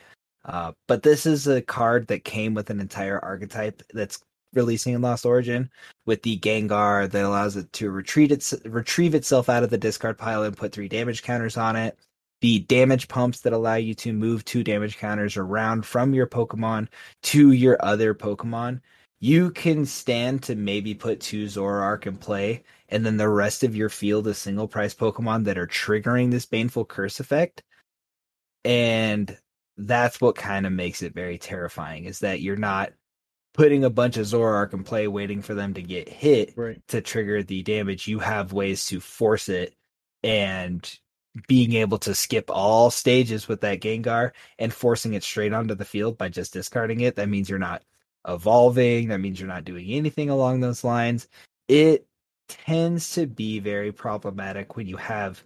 uh, 0.46 0.72
but 0.88 1.02
this 1.02 1.26
is 1.26 1.46
a 1.46 1.60
card 1.60 2.06
that 2.06 2.24
came 2.24 2.54
with 2.54 2.70
an 2.70 2.80
entire 2.80 3.18
archetype 3.22 3.82
that's 3.92 4.20
releasing 4.54 4.94
in 4.94 5.02
Lost 5.02 5.26
Origin 5.26 5.70
with 6.06 6.22
the 6.22 6.38
Gengar 6.38 7.10
that 7.10 7.24
allows 7.24 7.56
it 7.56 7.70
to 7.74 7.90
retreat 7.90 8.32
its 8.32 8.54
retrieve 8.64 9.14
itself 9.14 9.48
out 9.48 9.62
of 9.64 9.70
the 9.70 9.76
discard 9.78 10.16
pile 10.16 10.44
and 10.44 10.56
put 10.56 10.72
three 10.72 10.88
damage 10.88 11.22
counters 11.22 11.56
on 11.56 11.76
it 11.76 11.98
the 12.40 12.60
damage 12.60 13.08
pumps 13.08 13.40
that 13.40 13.52
allow 13.52 13.76
you 13.76 13.94
to 13.94 14.12
move 14.12 14.44
two 14.44 14.62
damage 14.62 14.98
counters 14.98 15.36
around 15.36 15.86
from 15.86 16.12
your 16.12 16.26
Pokemon 16.26 16.88
to 17.22 17.52
your 17.52 17.82
other 17.84 18.14
Pokemon. 18.14 18.80
You 19.20 19.50
can 19.50 19.86
stand 19.86 20.42
to 20.44 20.54
maybe 20.54 20.94
put 20.94 21.20
two 21.20 21.46
Zoroark 21.46 22.06
in 22.06 22.18
play, 22.18 22.62
and 22.90 23.06
then 23.06 23.16
the 23.16 23.28
rest 23.28 23.64
of 23.64 23.74
your 23.74 23.88
field 23.88 24.26
is 24.26 24.36
single 24.36 24.68
price 24.68 24.94
Pokemon 24.94 25.44
that 25.44 25.56
are 25.56 25.66
triggering 25.66 26.30
this 26.30 26.44
Baneful 26.44 26.84
Curse 26.84 27.20
effect. 27.20 27.62
And 28.64 29.36
that's 29.76 30.20
what 30.20 30.36
kind 30.36 30.66
of 30.66 30.72
makes 30.72 31.02
it 31.02 31.14
very 31.14 31.38
terrifying 31.38 32.04
is 32.04 32.20
that 32.20 32.40
you're 32.40 32.56
not 32.56 32.92
putting 33.54 33.84
a 33.84 33.90
bunch 33.90 34.16
of 34.16 34.26
Zoroark 34.26 34.74
in 34.74 34.84
play 34.84 35.08
waiting 35.08 35.40
for 35.40 35.54
them 35.54 35.74
to 35.74 35.82
get 35.82 36.08
hit 36.08 36.52
Right. 36.56 36.80
to 36.88 37.00
trigger 37.00 37.42
the 37.42 37.62
damage, 37.62 38.06
you 38.06 38.18
have 38.18 38.52
ways 38.52 38.84
to 38.86 39.00
force 39.00 39.48
it 39.48 39.74
and 40.22 40.98
being 41.48 41.74
able 41.74 41.98
to 41.98 42.14
skip 42.14 42.50
all 42.50 42.90
stages 42.90 43.48
with 43.48 43.60
that 43.62 43.80
Gengar 43.80 44.32
and 44.58 44.72
forcing 44.72 45.14
it 45.14 45.24
straight 45.24 45.52
onto 45.52 45.74
the 45.74 45.84
field 45.84 46.16
by 46.16 46.28
just 46.28 46.52
discarding 46.52 47.00
it. 47.00 47.16
That 47.16 47.28
means 47.28 47.48
you're 47.48 47.58
not 47.58 47.82
evolving. 48.26 49.08
That 49.08 49.18
means 49.18 49.40
you're 49.40 49.48
not 49.48 49.64
doing 49.64 49.90
anything 49.90 50.30
along 50.30 50.60
those 50.60 50.84
lines. 50.84 51.28
It 51.68 52.06
tends 52.48 53.12
to 53.14 53.26
be 53.26 53.58
very 53.58 53.90
problematic 53.92 54.76
when 54.76 54.86
you 54.86 54.96
have 54.96 55.42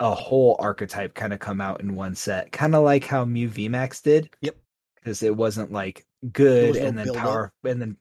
a 0.00 0.14
whole 0.14 0.56
archetype 0.58 1.14
kind 1.14 1.32
of 1.32 1.38
come 1.38 1.60
out 1.60 1.80
in 1.80 1.94
one 1.94 2.14
set, 2.14 2.52
kind 2.52 2.74
of 2.74 2.84
like 2.84 3.04
how 3.04 3.24
Mew 3.24 3.48
VMAX 3.48 4.02
did. 4.02 4.30
Yep. 4.40 4.56
Because 4.96 5.22
it 5.22 5.36
wasn't 5.36 5.72
like 5.72 6.06
good 6.32 6.70
was 6.70 6.78
no 6.78 6.86
and 6.86 6.98
then 6.98 7.04
build-up. 7.04 7.22
power 7.22 7.52
and 7.64 7.80
then 7.80 7.96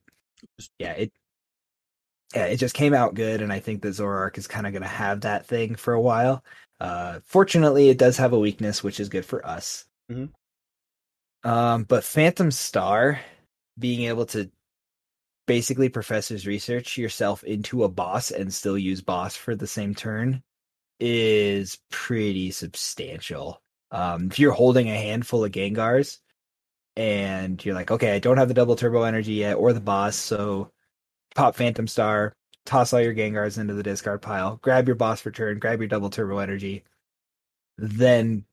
yeah, 0.80 0.94
it 0.94 1.12
yeah, 2.36 2.46
it 2.46 2.58
just 2.58 2.76
came 2.76 2.94
out 2.94 3.14
good, 3.14 3.42
and 3.42 3.54
I 3.54 3.60
think 3.60 3.82
that 3.82 3.90
Zoroark 3.90 4.38
is 4.38 4.48
kind 4.48 4.68
of 4.68 4.74
going 4.74 4.82
to 4.82 4.88
have 4.88 5.22
that 5.22 5.46
thing 5.46 5.76
for 5.76 5.94
a 5.94 6.02
while. 6.02 6.44
Uh, 6.80 7.20
fortunately, 7.24 7.90
it 7.90 7.98
does 7.98 8.18
have 8.18 8.34
a 8.34 8.40
weakness, 8.40 8.84
which 8.84 9.00
is 9.00 9.10
good 9.10 9.26
for 9.26 9.46
us. 9.46 9.86
Mhm. 10.12 10.32
Um, 11.44 11.84
but 11.84 12.04
Phantom 12.04 12.52
Star, 12.52 13.20
being 13.80 14.08
able 14.08 14.26
to 14.28 14.52
basically 15.46 15.90
professor's 15.90 16.46
research 16.46 16.98
yourself 16.98 17.44
into 17.44 17.84
a 17.84 17.90
boss 17.90 18.32
and 18.32 18.54
still 18.54 18.78
use 18.78 19.02
boss 19.02 19.36
for 19.36 19.56
the 19.56 19.68
same 19.68 19.96
turn 19.96 20.44
is 21.00 21.80
pretty 21.90 22.52
substantial. 22.52 23.62
Um, 23.92 24.28
if 24.30 24.40
you're 24.40 24.52
holding 24.52 24.90
a 24.90 24.98
handful 24.98 25.46
of 25.46 25.52
Gengars 25.52 26.18
and 26.96 27.64
you're 27.64 27.76
like, 27.76 27.92
okay, 27.92 28.16
I 28.16 28.20
don't 28.20 28.38
have 28.38 28.50
the 28.50 28.54
double 28.54 28.76
turbo 28.76 29.04
energy 29.04 29.34
yet 29.34 29.56
or 29.56 29.72
the 29.72 29.80
boss, 29.80 30.16
so 30.16 30.72
pop 31.36 31.56
Phantom 31.56 31.88
Star, 31.88 32.34
toss 32.68 32.94
all 32.94 33.02
your 33.02 33.16
Gengars 33.16 33.58
into 33.58 33.74
the 33.74 33.82
discard 33.82 34.22
pile, 34.22 34.58
grab 34.62 34.88
your 34.88 34.96
boss 34.96 35.22
for 35.22 35.32
turn, 35.32 35.58
grab 35.58 35.80
your 35.80 35.88
double 35.88 36.10
turbo 36.10 36.38
energy, 36.40 36.84
then 37.78 38.46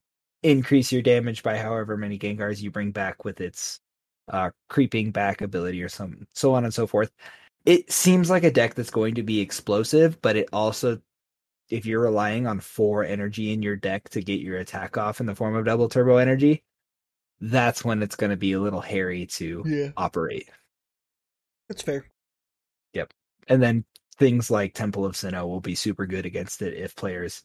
increase 0.43 0.93
your 0.93 1.03
damage 1.03 1.43
by 1.43 1.59
however 1.59 1.97
many 1.97 2.19
Gengars 2.19 2.63
you 2.63 2.71
bring 2.71 2.93
back 2.93 3.25
with 3.25 3.41
its 3.41 3.81
uh, 4.29 4.51
creeping 4.69 5.11
back 5.11 5.43
ability 5.43 5.83
or 5.83 5.89
some 5.89 6.27
so 6.35 6.55
on 6.55 6.65
and 6.65 6.73
so 6.73 6.87
forth. 6.87 7.11
It 7.67 7.91
seems 7.93 8.31
like 8.31 8.45
a 8.45 8.51
deck 8.51 8.75
that's 8.75 8.91
going 8.91 9.17
to 9.17 9.23
be 9.23 9.41
explosive, 9.41 10.21
but 10.23 10.37
it 10.37 10.49
also 10.53 11.01
if 11.71 11.87
you're 11.87 12.03
relying 12.03 12.47
on 12.47 12.61
four 12.61 13.05
energy 13.05 13.53
in 13.53 13.63
your 13.63 13.77
deck 13.77 14.09
to 14.11 14.21
get 14.23 14.41
your 14.41 14.59
attack 14.59 14.97
off 14.99 15.21
in 15.21 15.27
the 15.27 15.35
form 15.35 15.57
of 15.57 15.65
double 15.65 15.89
turbo 15.89 16.19
energy, 16.19 16.63
that's 17.41 17.85
when 17.85 18.03
it's 18.03 18.17
going 18.17 18.31
to 18.31 18.37
be 18.37 18.53
a 18.53 18.61
little 18.61 18.83
hairy 18.83 19.27
to 19.27 19.63
Yeah, 19.67 19.89
operate. 19.97 20.49
that's 21.69 21.83
fair. 21.83 22.07
Yep. 22.93 23.13
And 23.49 23.63
then 23.63 23.85
things 24.19 24.51
like 24.51 24.75
Temple 24.75 25.05
of 25.05 25.15
Sinnoh 25.15 25.47
will 25.47 25.61
be 25.61 25.75
super 25.75 26.07
good 26.07 26.27
against 26.27 26.63
it 26.63 26.75
if 26.75 26.97
players 26.97 27.43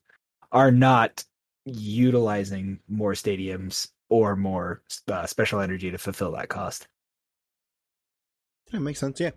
are 0.52 0.72
not 0.72 1.24
utilizing 1.66 2.80
more 2.88 3.14
stadiums 3.14 3.90
or 4.10 4.36
more 4.36 4.82
uh, 5.08 5.26
special 5.26 5.60
energy 5.60 5.91
to 5.91 5.98
fulfill 5.98 6.32
that 6.32 6.50
cost. 6.50 6.88
That 8.72 8.82
makes 8.82 9.00
sense. 9.00 9.20
Yeah. 9.20 9.32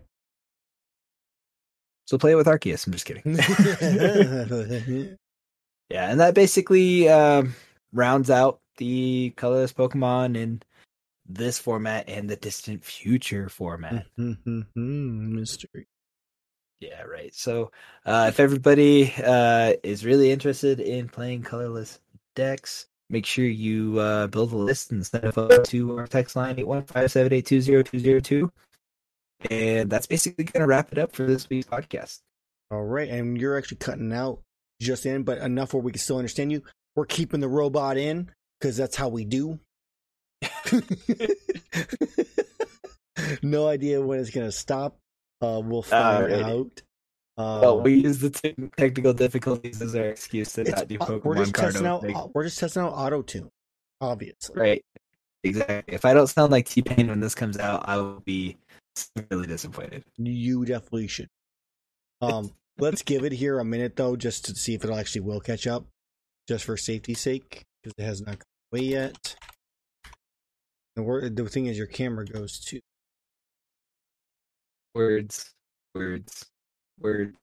So 2.05 2.17
play 2.17 2.31
it 2.33 2.35
with 2.35 2.47
Arceus. 2.47 2.85
I'm 2.85 2.93
just 2.93 3.05
kidding. 3.05 3.23
yeah, 5.89 6.11
and 6.11 6.19
that 6.19 6.35
basically 6.35 7.07
um, 7.09 7.55
rounds 7.93 8.29
out 8.29 8.59
the 8.77 9.33
colorless 9.37 9.73
Pokemon 9.73 10.35
in 10.35 10.61
this 11.25 11.57
format 11.57 12.09
and 12.09 12.29
the 12.29 12.35
distant 12.35 12.83
future 12.83 13.47
format. 13.47 14.05
Mystery. 14.75 15.87
Yeah, 16.79 17.03
right. 17.03 17.33
So, 17.33 17.71
uh, 18.05 18.25
if 18.29 18.39
everybody 18.39 19.13
uh, 19.23 19.73
is 19.83 20.05
really 20.05 20.31
interested 20.31 20.79
in 20.79 21.07
playing 21.07 21.43
colorless 21.43 21.99
decks, 22.35 22.87
make 23.09 23.25
sure 23.25 23.45
you 23.45 23.99
uh, 23.99 24.27
build 24.27 24.51
a 24.51 24.57
list 24.57 24.91
and 24.91 25.05
send 25.05 25.23
it 25.23 25.37
up 25.37 25.63
to 25.65 25.97
our 25.97 26.07
text 26.07 26.35
line 26.35 26.59
eight 26.59 26.67
one 26.67 26.83
five 26.83 27.11
seven 27.11 27.31
eight 27.31 27.45
two 27.45 27.61
zero 27.61 27.83
two 27.83 27.99
zero 27.99 28.19
two. 28.19 28.51
And 29.49 29.89
that's 29.89 30.07
basically 30.07 30.45
going 30.45 30.61
to 30.61 30.67
wrap 30.67 30.91
it 30.91 30.97
up 30.97 31.13
for 31.13 31.25
this 31.25 31.49
week's 31.49 31.67
podcast. 31.67 32.21
All 32.71 32.83
right, 32.83 33.09
and 33.09 33.39
you're 33.39 33.57
actually 33.57 33.77
cutting 33.77 34.11
out 34.11 34.41
just 34.81 35.05
in, 35.05 35.23
but 35.23 35.37
enough 35.37 35.73
where 35.73 35.83
we 35.83 35.91
can 35.91 35.99
still 35.99 36.17
understand 36.17 36.51
you. 36.51 36.63
We're 36.95 37.05
keeping 37.05 37.39
the 37.39 37.47
robot 37.47 37.97
in 37.97 38.31
because 38.59 38.77
that's 38.77 38.95
how 38.95 39.09
we 39.09 39.25
do. 39.25 39.59
no 43.41 43.67
idea 43.67 44.01
when 44.01 44.19
it's 44.19 44.29
gonna 44.29 44.51
stop. 44.51 44.97
Uh, 45.43 45.59
we'll 45.59 45.81
find 45.81 46.25
Alrighty. 46.27 46.43
out. 46.43 46.81
Uh, 47.35 47.59
well, 47.61 47.81
we 47.81 47.95
use 47.95 48.19
the 48.19 48.29
te- 48.29 48.55
technical 48.77 49.11
difficulties 49.13 49.81
as 49.81 49.95
our 49.95 50.05
excuse 50.05 50.53
to 50.53 50.61
it's- 50.61 50.77
not 50.77 50.87
do 50.87 50.97
uh, 51.01 51.19
we're 51.23 51.35
just 51.35 51.53
card 51.53 51.71
testing 51.73 51.87
out. 51.87 51.97
opening. 51.97 52.31
we're 52.33 52.43
just 52.43 52.59
testing 52.59 52.83
out 52.83 52.93
auto 52.93 53.21
tune, 53.21 53.49
obviously. 53.99 54.55
Right. 54.59 54.85
Exactly. 55.43 55.93
If 55.93 56.05
I 56.05 56.13
don't 56.13 56.27
sound 56.27 56.51
like 56.51 56.67
T 56.69 56.81
Pain 56.81 57.07
when 57.07 57.19
this 57.19 57.35
comes 57.35 57.57
out, 57.57 57.83
I 57.89 57.97
will 57.97 58.21
be 58.21 58.57
really 59.31 59.47
disappointed. 59.47 60.03
You 60.17 60.63
definitely 60.63 61.07
should. 61.07 61.27
Um, 62.21 62.51
Let's 62.79 63.01
give 63.03 63.23
it 63.23 63.33
here 63.33 63.59
a 63.59 63.65
minute 63.65 63.95
though, 63.95 64.15
just 64.15 64.45
to 64.45 64.55
see 64.55 64.73
if 64.73 64.83
it 64.83 64.89
actually 64.91 65.21
will 65.21 65.39
catch 65.41 65.67
up, 65.67 65.85
just 66.47 66.63
for 66.65 66.75
safety's 66.77 67.19
sake, 67.19 67.63
because 67.83 67.93
it 67.97 68.03
has 68.03 68.21
not 68.21 68.39
come 68.39 68.45
away 68.71 68.85
yet. 68.85 69.35
The 70.95 71.03
word, 71.03 71.35
the 71.35 71.47
thing 71.49 71.65
is, 71.67 71.77
your 71.77 71.87
camera 71.87 72.25
goes 72.25 72.59
to. 72.61 72.79
Words, 74.95 75.53
words, 75.95 76.45
words. 76.99 77.33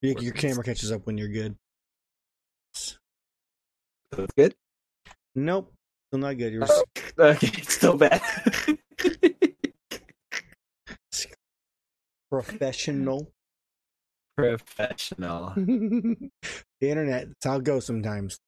Your, 0.00 0.20
your 0.20 0.32
camera 0.32 0.62
catches 0.62 0.92
up 0.92 1.06
when 1.06 1.18
you're 1.18 1.28
good. 1.28 1.56
That's 4.12 4.32
good. 4.36 4.54
Nope, 5.34 5.72
still 6.08 6.20
not 6.20 6.38
good. 6.38 6.52
You're 6.52 6.66
oh, 6.68 6.84
Okay, 7.18 7.50
it's 7.54 7.74
still 7.74 7.96
bad. 7.96 8.22
professional. 12.30 13.32
Professional. 14.36 15.52
the 15.56 16.30
internet, 16.80 17.28
it's 17.28 17.44
how 17.44 17.56
it 17.56 17.64
goes 17.64 17.86
sometimes. 17.86 18.38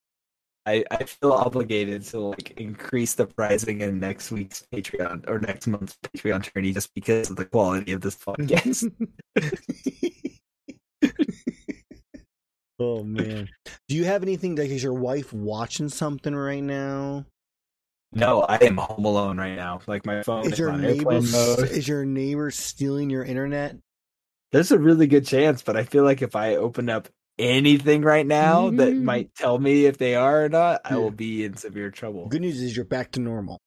I, 0.66 0.84
I 0.90 1.05
feel 1.05 1.32
obligated 1.32 2.02
to 2.06 2.18
like 2.18 2.52
increase 2.59 3.14
the 3.14 3.26
pricing 3.26 3.82
in 3.82 4.01
next 4.01 4.32
week's 4.32 4.66
Patreon 4.74 5.28
or 5.28 5.38
next 5.38 5.68
month's 5.68 5.97
Patreon 6.02 6.52
tourney 6.52 6.72
just 6.72 6.93
because 6.94 7.30
of 7.30 7.36
the 7.36 7.44
quality 7.44 7.93
of 7.93 8.01
this 8.01 8.16
podcast. 8.16 8.90
oh 12.80 13.05
man, 13.05 13.48
do 13.88 13.94
you 13.94 14.05
have 14.05 14.22
anything 14.22 14.56
like 14.56 14.70
is 14.70 14.82
your 14.82 14.94
wife 14.94 15.32
watching 15.32 15.88
something 15.88 16.34
right 16.34 16.64
now? 16.64 17.24
no, 18.12 18.43
I 18.43 18.56
am 18.56 18.78
home 18.78 19.05
alone 19.05 19.36
right 19.38 19.55
now. 19.55 19.80
Like 19.86 20.06
my 20.06 20.22
phone 20.22 20.47
Is 20.47 20.52
is 20.52 20.59
your 20.59 20.72
neighbor 20.72 21.16
is 21.16 21.86
your 21.86 22.05
neighbor 22.05 22.51
stealing 22.51 23.10
your 23.10 23.24
internet? 23.24 23.76
There's 24.52 24.72
a 24.72 24.78
really 24.78 25.06
good 25.06 25.26
chance, 25.26 25.62
but 25.62 25.76
I 25.76 25.84
feel 25.84 26.02
like 26.02 26.22
if 26.22 26.34
I 26.34 26.56
open 26.56 26.88
up 26.88 27.09
anything 27.39 28.03
right 28.03 28.27
now 28.27 28.71
that 28.71 28.93
Mhm. 28.95 29.03
might 29.03 29.35
tell 29.35 29.59
me 29.59 29.87
if 29.87 29.99
they 29.99 30.15
are 30.15 30.45
or 30.45 30.49
not, 30.49 30.81
I 30.85 30.97
will 30.97 31.11
be 31.11 31.45
in 31.45 31.57
severe 31.57 31.91
trouble. 31.91 32.27
Good 32.29 32.41
news 32.41 32.61
is 32.61 32.75
you're 32.77 32.85
back 32.85 33.13
to 33.13 33.21
normal. 33.21 33.61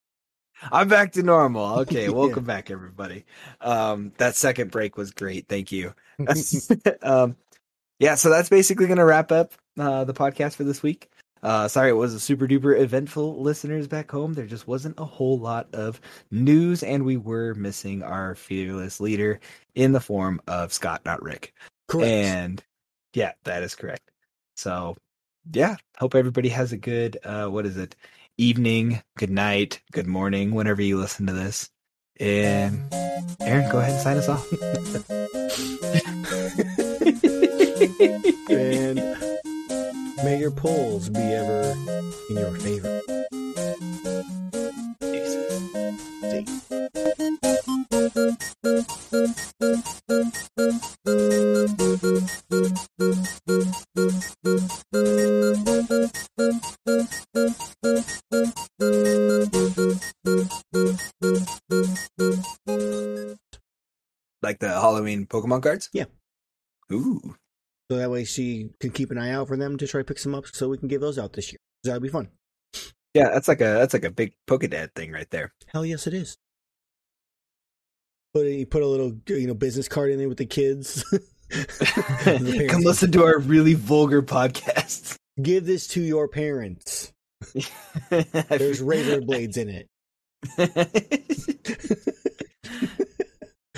I'm 0.71 0.87
back 0.89 1.13
to 1.13 1.23
normal. 1.23 1.65
Okay, 1.79 2.05
Yeah. 2.05 2.09
welcome 2.11 2.43
back, 2.43 2.69
everybody. 2.71 3.25
Um, 3.61 4.11
that 4.17 4.35
second 4.35 4.71
break 4.71 4.97
was 4.97 5.11
great. 5.11 5.47
Thank 5.47 5.71
you. 5.71 5.93
um, 7.01 7.35
yeah, 7.99 8.15
so 8.15 8.29
that's 8.29 8.49
basically 8.49 8.87
going 8.87 8.97
to 8.97 9.05
wrap 9.05 9.31
up 9.31 9.53
uh, 9.77 10.03
the 10.03 10.13
podcast 10.13 10.55
for 10.55 10.63
this 10.63 10.83
week. 10.83 11.09
Uh, 11.41 11.69
sorry, 11.69 11.89
it 11.89 11.93
was 11.93 12.13
a 12.13 12.19
super 12.19 12.45
duper 12.47 12.77
eventful 12.77 13.41
listeners 13.41 13.87
back 13.87 14.11
home. 14.11 14.33
There 14.33 14.45
just 14.45 14.67
wasn't 14.67 14.99
a 14.99 15.05
whole 15.05 15.39
lot 15.39 15.73
of 15.73 16.01
news, 16.31 16.83
and 16.83 17.05
we 17.05 17.15
were 17.15 17.53
missing 17.53 18.03
our 18.03 18.35
fearless 18.35 18.99
leader 18.99 19.39
in 19.75 19.93
the 19.93 20.01
form 20.01 20.41
of 20.47 20.73
Scott, 20.73 21.01
not 21.05 21.21
Rick. 21.23 21.53
Correct. 21.87 22.05
And 22.09 22.63
yeah, 23.13 23.33
that 23.43 23.63
is 23.63 23.75
correct. 23.75 24.09
So 24.55 24.97
yeah, 25.51 25.77
hope 25.97 26.15
everybody 26.15 26.49
has 26.49 26.71
a 26.71 26.77
good 26.77 27.17
uh 27.23 27.47
what 27.47 27.65
is 27.65 27.77
it? 27.77 27.95
Evening, 28.37 29.01
good 29.17 29.29
night, 29.29 29.81
good 29.91 30.07
morning, 30.07 30.53
whenever 30.53 30.81
you 30.81 30.97
listen 30.97 31.27
to 31.27 31.33
this. 31.33 31.69
And 32.19 32.93
Aaron, 33.41 33.69
go 33.71 33.79
ahead 33.79 33.93
and 33.93 34.01
sign 34.01 34.17
us 34.17 34.29
off. 34.29 34.45
and 38.49 38.99
may 40.23 40.39
your 40.39 40.51
polls 40.51 41.09
be 41.09 41.19
ever 41.19 41.75
in 42.29 42.37
your 42.37 42.55
favor. 42.55 43.01
See. 46.21 46.45
Like 64.41 64.59
the 64.59 64.69
Halloween 64.69 65.25
Pokemon 65.27 65.63
cards? 65.63 65.89
Yeah. 65.93 66.05
Ooh. 66.91 67.35
So 67.89 67.97
that 67.97 68.11
way 68.11 68.25
she 68.25 68.71
can 68.79 68.91
keep 68.91 69.11
an 69.11 69.17
eye 69.17 69.31
out 69.31 69.47
for 69.47 69.55
them 69.55 69.77
to 69.77 69.87
try 69.87 70.01
to 70.01 70.05
pick 70.05 70.19
some 70.19 70.35
up 70.35 70.45
so 70.47 70.67
we 70.67 70.77
can 70.77 70.87
give 70.87 71.01
those 71.01 71.17
out 71.17 71.33
this 71.33 71.51
year. 71.51 71.59
That'll 71.83 71.99
be 71.99 72.09
fun. 72.09 72.29
Yeah, 73.13 73.29
that's 73.29 73.47
like 73.47 73.61
a 73.61 73.63
that's 73.63 73.93
like 73.93 74.03
a 74.03 74.11
big 74.11 74.33
Pokedad 74.47 74.93
thing 74.93 75.11
right 75.11 75.29
there. 75.29 75.53
Hell 75.67 75.85
yes, 75.85 76.05
it 76.05 76.13
is. 76.13 76.37
Put 78.33 78.45
a, 78.45 78.53
you 78.53 78.65
put 78.65 78.83
a 78.83 78.87
little 78.87 79.13
you 79.27 79.47
know 79.47 79.53
business 79.53 79.87
card 79.87 80.11
in 80.11 80.19
there 80.19 80.29
with 80.29 80.37
the 80.37 80.45
kids. 80.45 81.03
The. 81.49 82.67
Come 82.69 82.83
listen 82.83 83.11
to 83.13 83.23
our 83.23 83.39
really 83.39 83.73
vulgar 83.73 84.21
podcast. 84.21 85.15
Give 85.41 85.65
this 85.65 85.87
to 85.87 85.99
your 85.99 86.27
parents. 86.27 87.11
There's 88.09 88.83
razor 88.83 89.21
blades 89.21 89.57
in 89.57 89.69
it. 89.69 89.87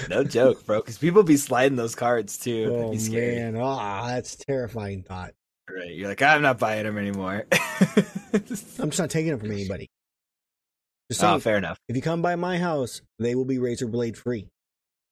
no 0.10 0.26
joke, 0.26 0.66
bro. 0.66 0.82
Because 0.82 0.98
people 0.98 1.24
be 1.24 1.38
sliding 1.38 1.78
those 1.78 1.96
cards 1.96 2.38
too. 2.38 2.76
Oh 2.76 3.12
man, 3.12 3.56
ah, 3.56 4.08
that's 4.08 4.34
a 4.34 4.40
terrifying 4.40 5.04
thought. 5.04 5.32
Right? 5.70 5.94
You're 5.94 6.10
like, 6.10 6.22
I'm 6.22 6.42
not 6.42 6.60
buying 6.60 6.84
them 6.84 6.98
anymore. 6.98 7.46
I'm 8.34 8.44
just 8.44 8.80
not 8.80 9.10
taking 9.10 9.32
them 9.32 9.40
from 9.40 9.52
anybody. 9.52 9.90
Just 11.12 11.26
oh, 11.26 11.40
fair 11.40 11.58
enough. 11.58 11.78
if 11.90 11.96
you 11.98 12.02
come 12.02 12.22
by 12.22 12.38
my 12.38 12.58
house, 12.58 13.02
they 13.20 13.36
will 13.36 13.44
be 13.44 13.60
razor 13.60 13.86
blade 13.86 14.18
free. 14.18 14.48